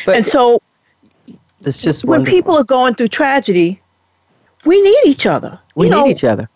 But 0.05 0.17
and 0.17 0.25
so 0.25 0.61
it's 1.61 1.81
just 1.81 2.03
when 2.03 2.19
wonderful. 2.19 2.37
people 2.37 2.57
are 2.57 2.63
going 2.63 2.95
through 2.95 3.07
tragedy, 3.07 3.79
we 4.65 4.81
need 4.81 4.99
each 5.05 5.25
other. 5.25 5.57
we 5.75 5.85
you 5.85 5.91
need 5.91 5.97
know, 5.97 6.07
each 6.07 6.23
other. 6.23 6.49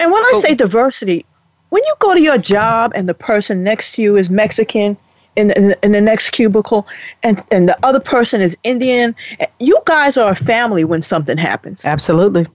And 0.00 0.10
when 0.10 0.22
I 0.22 0.32
say 0.36 0.54
diversity, 0.54 1.26
when 1.68 1.82
you 1.84 1.94
go 1.98 2.14
to 2.14 2.20
your 2.22 2.38
job 2.38 2.92
and 2.94 3.08
the 3.08 3.14
person 3.14 3.62
next 3.62 3.92
to 3.96 4.02
you 4.02 4.16
is 4.16 4.30
Mexican 4.30 4.96
in 5.38 5.48
the, 5.48 5.58
in 5.58 5.74
in 5.82 5.92
the 5.92 6.00
next 6.00 6.30
cubicle 6.30 6.86
and, 7.22 7.42
and 7.50 7.68
the 7.68 7.78
other 7.86 8.00
person 8.00 8.40
is 8.40 8.56
Indian, 8.64 9.14
you 9.60 9.78
guys 9.86 10.16
are 10.16 10.30
a 10.32 10.34
family 10.34 10.84
when 10.84 11.00
something 11.00 11.38
happens. 11.38 11.84
Absolutely. 11.84 12.46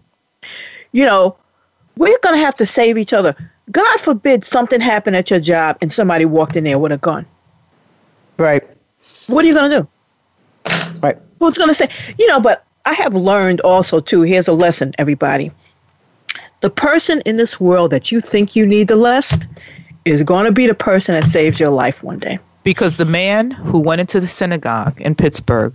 You 0.91 1.05
know, 1.05 1.35
we're 1.97 2.19
going 2.21 2.35
to 2.35 2.45
have 2.45 2.55
to 2.57 2.65
save 2.65 2.97
each 2.97 3.13
other. 3.13 3.35
God 3.71 3.99
forbid 3.99 4.43
something 4.43 4.81
happened 4.81 5.15
at 5.15 5.29
your 5.29 5.39
job 5.39 5.77
and 5.81 5.91
somebody 5.91 6.25
walked 6.25 6.55
in 6.55 6.65
there 6.65 6.77
with 6.77 6.91
a 6.91 6.97
gun. 6.97 7.25
Right. 8.37 8.63
What 9.27 9.45
are 9.45 9.47
you 9.47 9.53
going 9.53 9.71
to 9.71 9.79
do? 9.79 9.87
Right. 11.01 11.17
Who's 11.39 11.57
going 11.57 11.69
to 11.69 11.75
say, 11.75 11.89
you 12.17 12.27
know, 12.27 12.39
but 12.39 12.65
I 12.85 12.93
have 12.93 13.15
learned 13.15 13.61
also, 13.61 13.99
too, 13.99 14.21
here's 14.21 14.47
a 14.47 14.53
lesson, 14.53 14.93
everybody. 14.97 15.51
The 16.61 16.69
person 16.69 17.21
in 17.25 17.37
this 17.37 17.59
world 17.59 17.91
that 17.91 18.11
you 18.11 18.19
think 18.19 18.55
you 18.55 18.65
need 18.65 18.87
the 18.87 18.95
least 18.95 19.47
is 20.05 20.23
going 20.23 20.45
to 20.45 20.51
be 20.51 20.67
the 20.67 20.73
person 20.73 21.15
that 21.15 21.25
saves 21.25 21.59
your 21.59 21.69
life 21.69 22.03
one 22.03 22.19
day. 22.19 22.39
Because 22.63 22.95
the 22.95 23.05
man 23.05 23.51
who 23.51 23.79
went 23.79 24.01
into 24.01 24.19
the 24.19 24.27
synagogue 24.27 24.99
in 25.01 25.15
Pittsburgh 25.15 25.73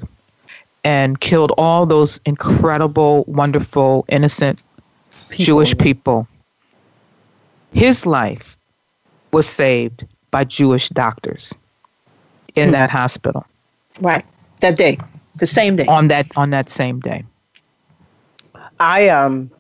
and 0.85 1.21
killed 1.21 1.53
all 1.59 1.85
those 1.85 2.21
incredible, 2.25 3.25
wonderful, 3.27 4.05
innocent 4.09 4.59
Jewish 5.31 5.77
people, 5.77 6.27
his 7.73 8.07
life 8.07 8.57
was 9.33 9.47
saved 9.47 10.07
by 10.31 10.45
Jewish 10.45 10.89
doctors 10.89 11.55
in 12.55 12.71
that 12.73 12.91
hospital 12.91 13.45
Right. 14.01 14.25
That 14.61 14.77
day, 14.77 14.99
the 15.37 15.47
same 15.47 15.77
day. 15.77 15.87
on 15.87 16.09
that 16.09 16.27
on 16.37 16.51
that 16.51 16.69
same 16.69 17.01
day. 17.01 17.25
I 18.81 19.09
um 19.09 19.51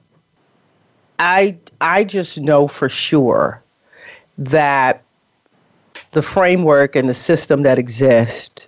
I 1.18 1.56
I 1.80 2.04
just 2.04 2.38
know 2.38 2.66
for 2.68 2.88
sure 2.88 3.62
that 4.38 5.04
the 6.12 6.22
framework 6.22 6.96
and 6.96 7.08
the 7.08 7.14
system 7.14 7.62
that 7.62 7.78
exists 7.78 8.66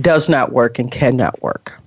does 0.00 0.28
not 0.28 0.52
work 0.52 0.78
and 0.78 0.90
cannot 0.90 1.40
work. 1.42 1.78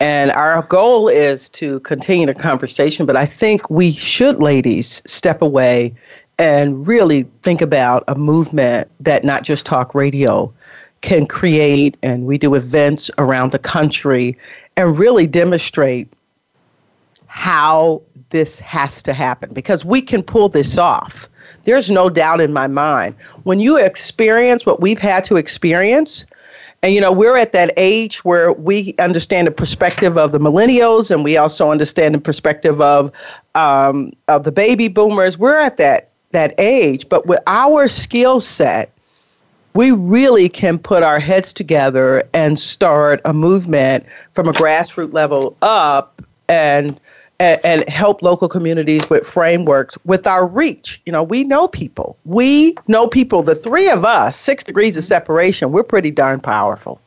And 0.00 0.32
our 0.32 0.62
goal 0.62 1.06
is 1.06 1.48
to 1.50 1.78
continue 1.80 2.26
the 2.26 2.34
conversation, 2.34 3.06
but 3.06 3.16
I 3.16 3.24
think 3.24 3.70
we 3.70 3.92
should, 3.92 4.40
ladies, 4.40 5.00
step 5.06 5.40
away 5.40 5.94
and 6.38 6.88
really 6.88 7.22
think 7.42 7.62
about 7.62 8.02
a 8.08 8.16
movement 8.16 8.90
that 8.98 9.22
not 9.22 9.44
just 9.44 9.64
talk 9.64 9.94
radio 9.94 10.52
can 11.02 11.26
create. 11.26 11.96
And 12.02 12.26
we 12.26 12.36
do 12.36 12.56
events 12.56 13.10
around 13.18 13.52
the 13.52 13.60
country 13.60 14.36
and 14.76 14.98
really 14.98 15.26
demonstrate 15.28 16.12
how 17.32 18.02
this 18.28 18.60
has 18.60 19.02
to 19.02 19.14
happen 19.14 19.48
because 19.54 19.86
we 19.86 20.02
can 20.02 20.22
pull 20.22 20.50
this 20.50 20.76
off. 20.76 21.30
There's 21.64 21.90
no 21.90 22.10
doubt 22.10 22.42
in 22.42 22.52
my 22.52 22.66
mind. 22.66 23.14
When 23.44 23.58
you 23.58 23.78
experience 23.78 24.66
what 24.66 24.82
we've 24.82 24.98
had 24.98 25.24
to 25.24 25.36
experience, 25.36 26.26
and 26.82 26.92
you 26.92 27.00
know, 27.00 27.10
we're 27.10 27.38
at 27.38 27.52
that 27.52 27.72
age 27.78 28.22
where 28.22 28.52
we 28.52 28.94
understand 28.98 29.46
the 29.46 29.50
perspective 29.50 30.18
of 30.18 30.32
the 30.32 30.38
millennials 30.38 31.10
and 31.10 31.24
we 31.24 31.38
also 31.38 31.70
understand 31.70 32.14
the 32.14 32.20
perspective 32.20 32.82
of 32.82 33.10
um, 33.54 34.12
of 34.28 34.44
the 34.44 34.52
baby 34.52 34.88
boomers. 34.88 35.38
We're 35.38 35.58
at 35.58 35.78
that 35.78 36.10
that 36.32 36.54
age, 36.58 37.08
but 37.08 37.24
with 37.24 37.40
our 37.46 37.88
skill 37.88 38.42
set, 38.42 38.92
we 39.72 39.90
really 39.90 40.50
can 40.50 40.78
put 40.78 41.02
our 41.02 41.18
heads 41.18 41.54
together 41.54 42.28
and 42.34 42.58
start 42.58 43.22
a 43.24 43.32
movement 43.32 44.04
from 44.34 44.48
a 44.48 44.52
grassroots 44.52 45.14
level 45.14 45.56
up 45.62 46.20
and 46.52 47.00
and, 47.42 47.60
and 47.64 47.88
help 47.88 48.22
local 48.22 48.48
communities 48.48 49.10
with 49.10 49.26
frameworks 49.26 49.98
with 50.04 50.28
our 50.28 50.46
reach. 50.46 51.02
You 51.06 51.10
know, 51.10 51.24
we 51.24 51.42
know 51.42 51.66
people. 51.66 52.16
We 52.24 52.76
know 52.86 53.08
people. 53.08 53.42
The 53.42 53.56
three 53.56 53.90
of 53.90 54.04
us, 54.04 54.36
six 54.36 54.62
degrees 54.62 54.96
of 54.96 55.02
separation, 55.02 55.72
we're 55.72 55.82
pretty 55.82 56.12
darn 56.12 56.38
powerful. 56.38 57.00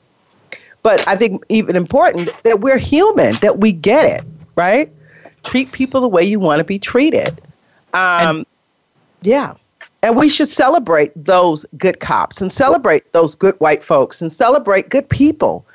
But 0.83 1.07
I 1.07 1.15
think 1.15 1.41
even 1.47 1.77
important 1.77 2.29
that 2.43 2.59
we're 2.59 2.77
human, 2.77 3.31
that 3.35 3.59
we 3.59 3.71
get 3.71 4.05
it, 4.05 4.27
right? 4.57 4.91
Treat 5.45 5.71
people 5.71 6.01
the 6.01 6.09
way 6.09 6.23
you 6.23 6.41
want 6.41 6.59
to 6.59 6.65
be 6.65 6.79
treated. 6.79 7.41
Um, 7.93 8.45
yeah. 9.21 9.53
And 10.03 10.17
we 10.17 10.27
should 10.27 10.49
celebrate 10.49 11.11
those 11.15 11.65
good 11.77 12.01
cops 12.01 12.41
and 12.41 12.51
celebrate 12.51 13.13
those 13.13 13.35
good 13.35 13.55
white 13.59 13.83
folks 13.83 14.21
and 14.21 14.31
celebrate 14.31 14.89
good 14.89 15.07
people 15.07 15.65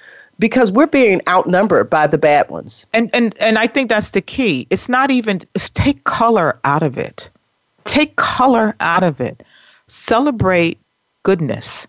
because 0.41 0.72
we're 0.72 0.86
being 0.86 1.20
outnumbered 1.28 1.91
by 1.91 2.09
the 2.09 2.18
bad 2.18 2.51
ones. 2.51 2.86
And 2.93 3.11
and 3.12 3.36
and 3.38 3.59
I 3.59 3.68
think 3.68 3.91
that's 3.91 4.11
the 4.11 4.22
key. 4.22 4.66
It's 4.70 4.88
not 4.88 5.12
even 5.12 5.41
it's 5.55 5.70
take 5.70 6.03
color 6.05 6.59
out 6.64 6.82
of 6.82 6.99
it. 6.99 7.28
Take 7.84 8.16
color 8.16 8.74
out 8.80 9.05
of 9.05 9.20
it. 9.20 9.45
Celebrate 9.86 10.78
goodness. 11.22 11.86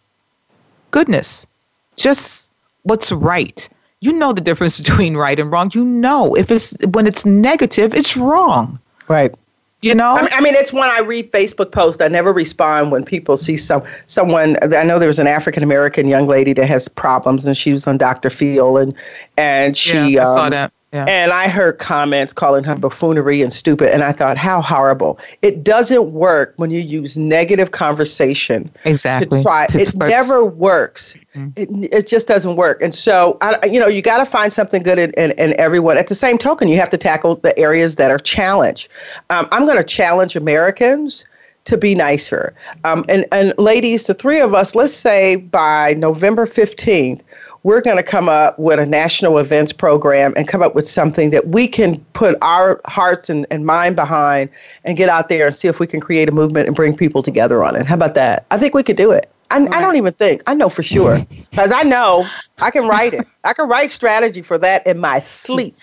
Goodness. 0.91 1.47
Just 1.95 2.51
what's 2.83 3.11
right. 3.11 3.67
You 4.01 4.11
know 4.11 4.33
the 4.33 4.41
difference 4.41 4.77
between 4.83 5.15
right 5.15 5.39
and 5.39 5.49
wrong. 5.51 5.71
You 5.73 5.85
know 5.85 6.35
if 6.35 6.51
it's 6.51 6.75
when 6.87 7.07
it's 7.07 7.25
negative, 7.25 7.95
it's 7.95 8.17
wrong. 8.17 8.77
Right. 9.07 9.33
You 9.81 9.95
know? 9.95 10.13
I 10.13 10.21
mean, 10.21 10.29
I 10.33 10.41
mean, 10.41 10.53
it's 10.53 10.71
when 10.71 10.89
I 10.89 10.99
read 10.99 11.31
Facebook 11.31 11.71
posts, 11.71 12.01
I 12.01 12.07
never 12.07 12.31
respond 12.31 12.91
when 12.91 13.03
people 13.03 13.35
see 13.35 13.57
some 13.57 13.81
someone. 14.05 14.57
I 14.75 14.83
know 14.83 14.99
there 14.99 15.07
was 15.07 15.17
an 15.17 15.25
African 15.27 15.63
American 15.63 16.07
young 16.07 16.27
lady 16.27 16.53
that 16.53 16.67
has 16.67 16.87
problems, 16.87 17.45
and 17.45 17.57
she 17.57 17.71
was 17.71 17.87
on 17.87 17.97
Dr. 17.97 18.29
Phil, 18.29 18.77
and 18.77 18.93
and 19.37 19.75
she 19.75 20.11
yeah, 20.11 20.23
I 20.23 20.25
saw 20.25 20.43
um, 20.45 20.49
that. 20.51 20.71
Yeah. 20.93 21.05
And 21.05 21.31
I 21.31 21.47
heard 21.47 21.79
comments 21.79 22.33
calling 22.33 22.65
her 22.65 22.75
buffoonery 22.75 23.41
and 23.41 23.53
stupid, 23.53 23.93
and 23.93 24.03
I 24.03 24.11
thought, 24.11 24.37
how 24.37 24.61
horrible. 24.61 25.17
It 25.41 25.63
doesn't 25.63 26.11
work 26.11 26.53
when 26.57 26.69
you 26.69 26.81
use 26.81 27.17
negative 27.17 27.71
conversation. 27.71 28.69
Exactly. 28.83 29.37
To 29.37 29.43
try. 29.43 29.67
it 29.73 29.95
never 29.95 30.43
works. 30.43 31.17
Mm-hmm. 31.33 31.51
It, 31.55 31.93
it 31.93 32.07
just 32.07 32.27
doesn't 32.27 32.57
work. 32.57 32.81
And 32.81 32.93
so, 32.93 33.37
I, 33.39 33.57
you 33.65 33.79
know, 33.79 33.87
you 33.87 34.01
got 34.01 34.17
to 34.17 34.25
find 34.25 34.51
something 34.51 34.83
good 34.83 34.99
in, 34.99 35.11
in, 35.11 35.31
in, 35.31 35.57
everyone. 35.57 35.97
At 35.97 36.07
the 36.07 36.15
same 36.15 36.37
token, 36.37 36.67
you 36.67 36.77
have 36.77 36.89
to 36.89 36.97
tackle 36.97 37.37
the 37.37 37.57
areas 37.57 37.95
that 37.95 38.11
are 38.11 38.19
challenged. 38.19 38.89
Um, 39.29 39.47
I'm 39.53 39.65
going 39.65 39.77
to 39.77 39.85
challenge 39.85 40.35
Americans 40.35 41.25
to 41.65 41.77
be 41.77 41.95
nicer. 41.95 42.53
Um, 42.83 43.05
and, 43.07 43.25
and 43.31 43.53
ladies, 43.57 44.07
the 44.07 44.13
three 44.13 44.41
of 44.41 44.53
us, 44.53 44.75
let's 44.75 44.93
say 44.93 45.37
by 45.37 45.93
November 45.93 46.45
15th, 46.45 47.21
we're 47.63 47.81
going 47.81 47.97
to 47.97 48.03
come 48.03 48.27
up 48.27 48.57
with 48.57 48.79
a 48.79 48.85
national 48.85 49.37
events 49.37 49.71
program 49.71 50.33
and 50.35 50.47
come 50.47 50.63
up 50.63 50.73
with 50.73 50.87
something 50.89 51.29
that 51.29 51.47
we 51.47 51.67
can 51.67 51.99
put 52.13 52.35
our 52.41 52.81
hearts 52.85 53.29
and, 53.29 53.45
and 53.51 53.65
mind 53.65 53.95
behind 53.95 54.49
and 54.83 54.97
get 54.97 55.09
out 55.09 55.29
there 55.29 55.47
and 55.47 55.55
see 55.55 55.67
if 55.67 55.79
we 55.79 55.85
can 55.85 55.99
create 55.99 56.27
a 56.27 56.31
movement 56.31 56.67
and 56.67 56.75
bring 56.75 56.95
people 56.95 57.21
together 57.21 57.63
on 57.63 57.75
it. 57.75 57.85
How 57.85 57.95
about 57.95 58.15
that? 58.15 58.45
I 58.51 58.57
think 58.57 58.73
we 58.73 58.83
could 58.83 58.97
do 58.97 59.11
it. 59.11 59.29
I, 59.51 59.59
right. 59.59 59.73
I 59.73 59.81
don't 59.81 59.95
even 59.95 60.13
think. 60.13 60.43
I 60.47 60.53
know 60.53 60.69
for 60.69 60.83
sure 60.83 61.19
because 61.49 61.71
I 61.71 61.83
know 61.83 62.25
I 62.59 62.71
can 62.71 62.87
write 62.87 63.13
it. 63.13 63.27
I 63.43 63.53
can 63.53 63.67
write 63.67 63.91
strategy 63.91 64.41
for 64.41 64.57
that 64.57 64.85
in 64.87 64.99
my 64.99 65.19
sleep. 65.19 65.77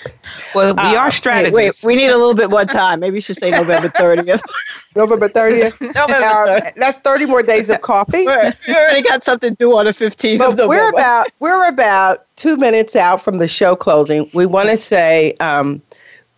Well, 0.55 0.75
we 0.75 0.81
uh, 0.81 0.97
are 0.97 1.11
strategists. 1.11 1.85
Wait, 1.85 1.89
we 1.89 1.97
need 1.97 2.09
a 2.09 2.17
little 2.17 2.35
bit 2.35 2.51
more 2.51 2.65
time. 2.65 3.01
Maybe 3.01 3.17
you 3.17 3.21
should 3.21 3.37
say 3.37 3.51
November 3.51 3.89
30th. 3.89 4.41
November 4.97 5.29
30th? 5.29 5.81
November 5.81 6.61
30th. 6.61 6.75
that's 6.77 6.99
30 6.99 7.27
more 7.27 7.43
days 7.43 7.69
of 7.69 7.81
coffee. 7.83 8.27
we 8.27 8.75
already 8.75 9.03
got 9.03 9.23
something 9.23 9.55
due 9.55 9.77
on 9.77 9.85
the 9.85 9.93
15th 9.93 10.39
but 10.57 10.69
We're 10.69 10.89
about, 10.89 11.29
we're 11.41 11.69
about 11.69 12.27
two 12.37 12.57
minutes 12.57 12.97
out 12.97 13.23
from 13.23 13.39
the 13.39 13.49
show 13.49 13.77
closing. 13.77 14.31
We 14.33 14.47
want 14.47 14.71
to 14.71 14.77
say 14.77 15.35
um, 15.41 15.83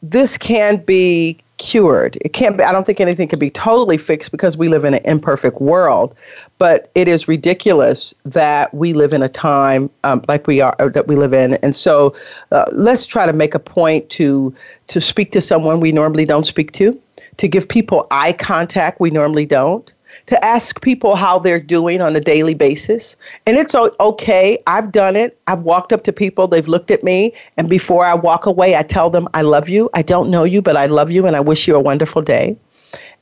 this 0.03 0.37
can 0.37 0.79
be 0.79 1.39
cured. 1.61 2.17
It 2.23 2.33
can't 2.33 2.57
be, 2.57 2.65
I 2.65 2.73
don't 2.73 2.85
think 2.85 3.01
anything 3.01 3.29
can 3.29 3.39
be 3.39 3.51
totally 3.51 3.99
fixed 3.99 4.33
because 4.33 4.57
we 4.57 4.69
live 4.69 4.85
in 4.85 4.95
an 4.95 5.03
imperfect 5.05 5.61
world. 5.61 6.17
But 6.59 6.91
it 6.95 7.07
is 7.07 7.29
ridiculous 7.29 8.13
that 8.25 8.73
we 8.75 8.95
live 8.95 9.13
in 9.13 9.23
a 9.23 9.29
time 9.29 9.91
um, 10.03 10.25
like 10.27 10.47
we 10.47 10.61
are, 10.61 10.75
that 10.79 11.07
we 11.07 11.17
live 11.17 11.35
in. 11.35 11.55
And 11.57 11.77
so 11.77 12.15
uh, 12.51 12.65
let's 12.73 13.07
try 13.07 13.27
to 13.27 13.33
make 13.33 13.55
a 13.55 13.59
point 13.59 14.09
to, 14.11 14.55
to 14.89 15.01
speak 15.01 15.33
to 15.33 15.41
someone 15.41 15.81
we 15.81 15.93
normally 15.93 16.25
don't 16.25 16.47
speak 16.47 16.73
to, 16.73 16.99
to 17.37 17.47
give 17.47 17.69
people 17.69 18.07
eye 18.11 18.33
contact 18.33 18.99
we 18.99 19.11
normally 19.11 19.47
don't 19.47 19.93
to 20.31 20.45
ask 20.45 20.81
people 20.81 21.17
how 21.17 21.41
they're 21.41 21.61
doing 21.61 22.01
on 22.01 22.15
a 22.15 22.21
daily 22.21 22.55
basis. 22.55 23.17
And 23.47 23.57
it's 23.57 23.75
okay. 23.75 24.63
I've 24.69 24.93
done 24.93 25.17
it. 25.17 25.37
I've 25.49 25.63
walked 25.63 25.93
up 25.93 26.05
to 26.05 26.13
people, 26.13 26.47
they've 26.47 26.69
looked 26.69 26.93
at 26.93 27.03
me, 27.03 27.35
and 27.57 27.69
before 27.69 28.07
I 28.07 28.15
walk 28.15 28.47
away, 28.47 28.77
I 28.77 28.85
tell 28.85 29.11
them, 29.11 29.29
I 29.35 29.43
love 29.43 29.69
you. 29.69 29.91
I 29.93 30.03
don't 30.03 30.31
know 30.31 30.45
you, 30.45 30.63
but 30.63 30.77
I 30.77 30.87
love 30.87 31.11
you, 31.11 31.27
and 31.27 31.35
I 31.35 31.41
wish 31.41 31.67
you 31.67 31.75
a 31.75 31.81
wonderful 31.81 32.23
day. 32.23 32.57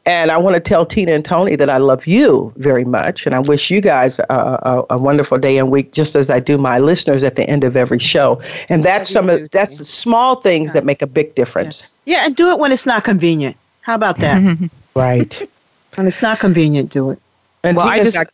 And 0.04 0.30
I 0.30 0.36
want 0.36 0.54
to 0.54 0.60
tell 0.60 0.84
Tina 0.84 1.12
and 1.12 1.24
Tony 1.24 1.56
that 1.56 1.70
I 1.70 1.78
love 1.78 2.06
you 2.06 2.52
very 2.56 2.84
much, 2.84 3.24
and 3.24 3.34
I 3.34 3.38
wish 3.38 3.70
you 3.70 3.80
guys 3.80 4.18
a, 4.18 4.24
a, 4.30 4.84
a, 4.90 4.98
wonderful 4.98 5.38
day 5.38 5.56
and 5.56 5.70
week, 5.70 5.92
just 5.92 6.14
as 6.14 6.28
I 6.28 6.40
do 6.40 6.58
my 6.58 6.78
listeners 6.78 7.24
at 7.24 7.36
the 7.36 7.48
end 7.48 7.64
of 7.64 7.74
every 7.74 7.98
show. 7.98 8.40
And 8.68 8.84
that's 8.84 9.10
some 9.10 9.30
of 9.30 9.50
that's 9.50 9.86
small 9.88 10.36
things 10.36 10.72
that 10.74 10.84
make 10.84 11.00
a 11.02 11.06
big 11.06 11.34
difference. 11.34 11.82
Yeah, 12.04 12.26
and 12.26 12.36
do 12.36 12.50
it 12.50 12.58
when 12.58 12.70
it's 12.70 12.86
not 12.86 13.04
convenient. 13.04 13.56
How 13.80 13.94
about 13.94 14.18
that? 14.18 14.70
right. 14.94 15.48
And 15.96 16.06
it's 16.06 16.22
not 16.22 16.38
convenient, 16.38 16.90
do 16.90 17.10
it. 17.10 17.18
And 17.62 17.76
well, 17.76 17.88
Tina's 17.88 18.00
I 18.00 18.04
just, 18.04 18.16
not, 18.16 18.26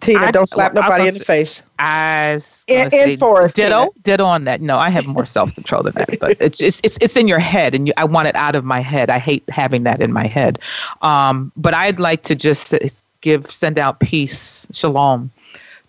Tina, 0.00 0.20
I, 0.20 0.30
don't 0.30 0.48
slap 0.48 0.74
well, 0.74 0.84
nobody 0.84 1.08
in 1.08 1.14
the 1.14 1.24
face. 1.24 1.62
As 1.78 2.64
in, 2.68 2.92
in 2.92 3.18
Forest, 3.18 3.56
ditto, 3.56 3.86
Tina. 3.86 4.02
ditto 4.02 4.24
on 4.24 4.44
that. 4.44 4.60
No, 4.60 4.78
I 4.78 4.90
have 4.90 5.06
more 5.06 5.24
self 5.24 5.54
control 5.54 5.82
than 5.82 5.94
that, 5.94 6.18
but 6.20 6.36
it's, 6.40 6.60
it's 6.60 6.80
it's 6.84 6.98
it's 7.00 7.16
in 7.16 7.26
your 7.26 7.38
head, 7.38 7.74
and 7.74 7.88
you, 7.88 7.94
I 7.96 8.04
want 8.04 8.28
it 8.28 8.36
out 8.36 8.54
of 8.54 8.64
my 8.64 8.80
head. 8.80 9.10
I 9.10 9.18
hate 9.18 9.48
having 9.48 9.84
that 9.84 10.00
in 10.00 10.12
my 10.12 10.26
head. 10.26 10.58
Um, 11.02 11.52
but 11.56 11.74
I'd 11.74 11.98
like 11.98 12.22
to 12.24 12.34
just 12.34 12.74
give 13.20 13.50
send 13.50 13.78
out 13.78 14.00
peace, 14.00 14.66
shalom, 14.72 15.30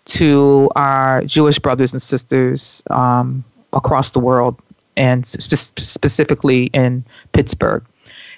to 0.06 0.70
our 0.76 1.22
Jewish 1.24 1.58
brothers 1.58 1.92
and 1.92 2.02
sisters 2.02 2.82
um, 2.90 3.44
across 3.72 4.10
the 4.10 4.20
world, 4.20 4.60
and 4.96 5.26
spe- 5.26 5.78
specifically 5.78 6.64
in 6.66 7.04
Pittsburgh. 7.32 7.84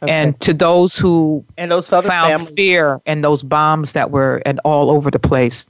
Okay. 0.03 0.13
And 0.13 0.39
to 0.41 0.53
those 0.53 0.97
who 0.97 1.45
and 1.57 1.71
those 1.71 1.89
found 1.89 2.07
families. 2.07 2.55
fear 2.55 3.01
and 3.07 3.23
those 3.23 3.43
bombs 3.43 3.93
that 3.93 4.11
were 4.11 4.43
and 4.45 4.61
all 4.65 4.91
over 4.91 5.11
the 5.11 5.19
place, 5.19 5.67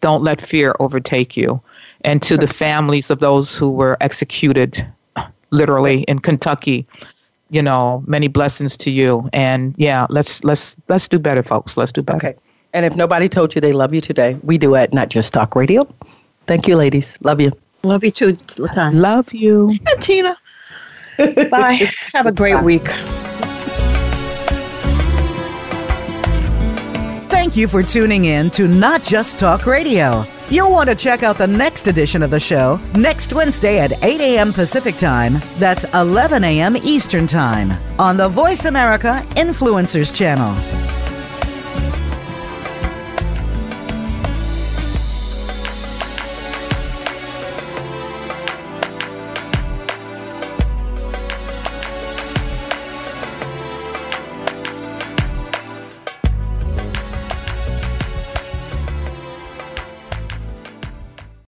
don't 0.00 0.22
let 0.22 0.40
fear 0.40 0.74
overtake 0.78 1.36
you. 1.36 1.60
And 2.04 2.22
to 2.22 2.36
the 2.36 2.46
families 2.46 3.10
of 3.10 3.20
those 3.20 3.56
who 3.56 3.70
were 3.70 3.96
executed, 4.00 4.86
literally 5.50 6.02
in 6.02 6.20
Kentucky, 6.20 6.86
you 7.50 7.62
know, 7.62 8.02
many 8.06 8.28
blessings 8.28 8.76
to 8.78 8.90
you. 8.90 9.28
And 9.32 9.74
yeah, 9.78 10.06
let's 10.10 10.44
let's 10.44 10.76
let's 10.88 11.08
do 11.08 11.18
better, 11.18 11.42
folks. 11.42 11.76
Let's 11.76 11.92
do 11.92 12.02
better. 12.02 12.28
Okay. 12.28 12.34
And 12.72 12.86
if 12.86 12.96
nobody 12.96 13.28
told 13.28 13.54
you 13.54 13.60
they 13.60 13.72
love 13.72 13.92
you 13.92 14.00
today, 14.00 14.38
we 14.42 14.58
do 14.58 14.74
at 14.76 14.92
Not 14.94 15.10
Just 15.10 15.32
Talk 15.32 15.54
Radio. 15.54 15.92
Thank 16.46 16.66
you, 16.66 16.76
ladies. 16.76 17.18
Love 17.22 17.40
you. 17.40 17.52
Love 17.82 18.04
you 18.04 18.10
too, 18.10 18.32
Latan. 18.32 18.94
Love 18.94 19.34
you. 19.34 19.76
And 19.86 20.00
Tina. 20.02 20.36
Bye. 21.50 21.90
Have 22.14 22.26
a 22.26 22.32
great 22.32 22.54
Bye. 22.54 22.62
week. 22.62 23.31
Thank 27.52 27.60
you 27.60 27.68
for 27.68 27.82
tuning 27.82 28.24
in 28.24 28.48
to 28.52 28.66
Not 28.66 29.04
Just 29.04 29.38
Talk 29.38 29.66
Radio. 29.66 30.24
You'll 30.48 30.70
want 30.70 30.88
to 30.88 30.94
check 30.94 31.22
out 31.22 31.36
the 31.36 31.46
next 31.46 31.86
edition 31.86 32.22
of 32.22 32.30
the 32.30 32.40
show 32.40 32.80
next 32.94 33.34
Wednesday 33.34 33.78
at 33.78 34.02
8 34.02 34.22
a.m. 34.22 34.54
Pacific 34.54 34.96
Time. 34.96 35.38
That's 35.58 35.84
11 35.92 36.44
a.m. 36.44 36.78
Eastern 36.78 37.26
Time 37.26 37.72
on 38.00 38.16
the 38.16 38.30
Voice 38.30 38.64
America 38.64 39.22
Influencers 39.34 40.16
Channel. 40.16 41.01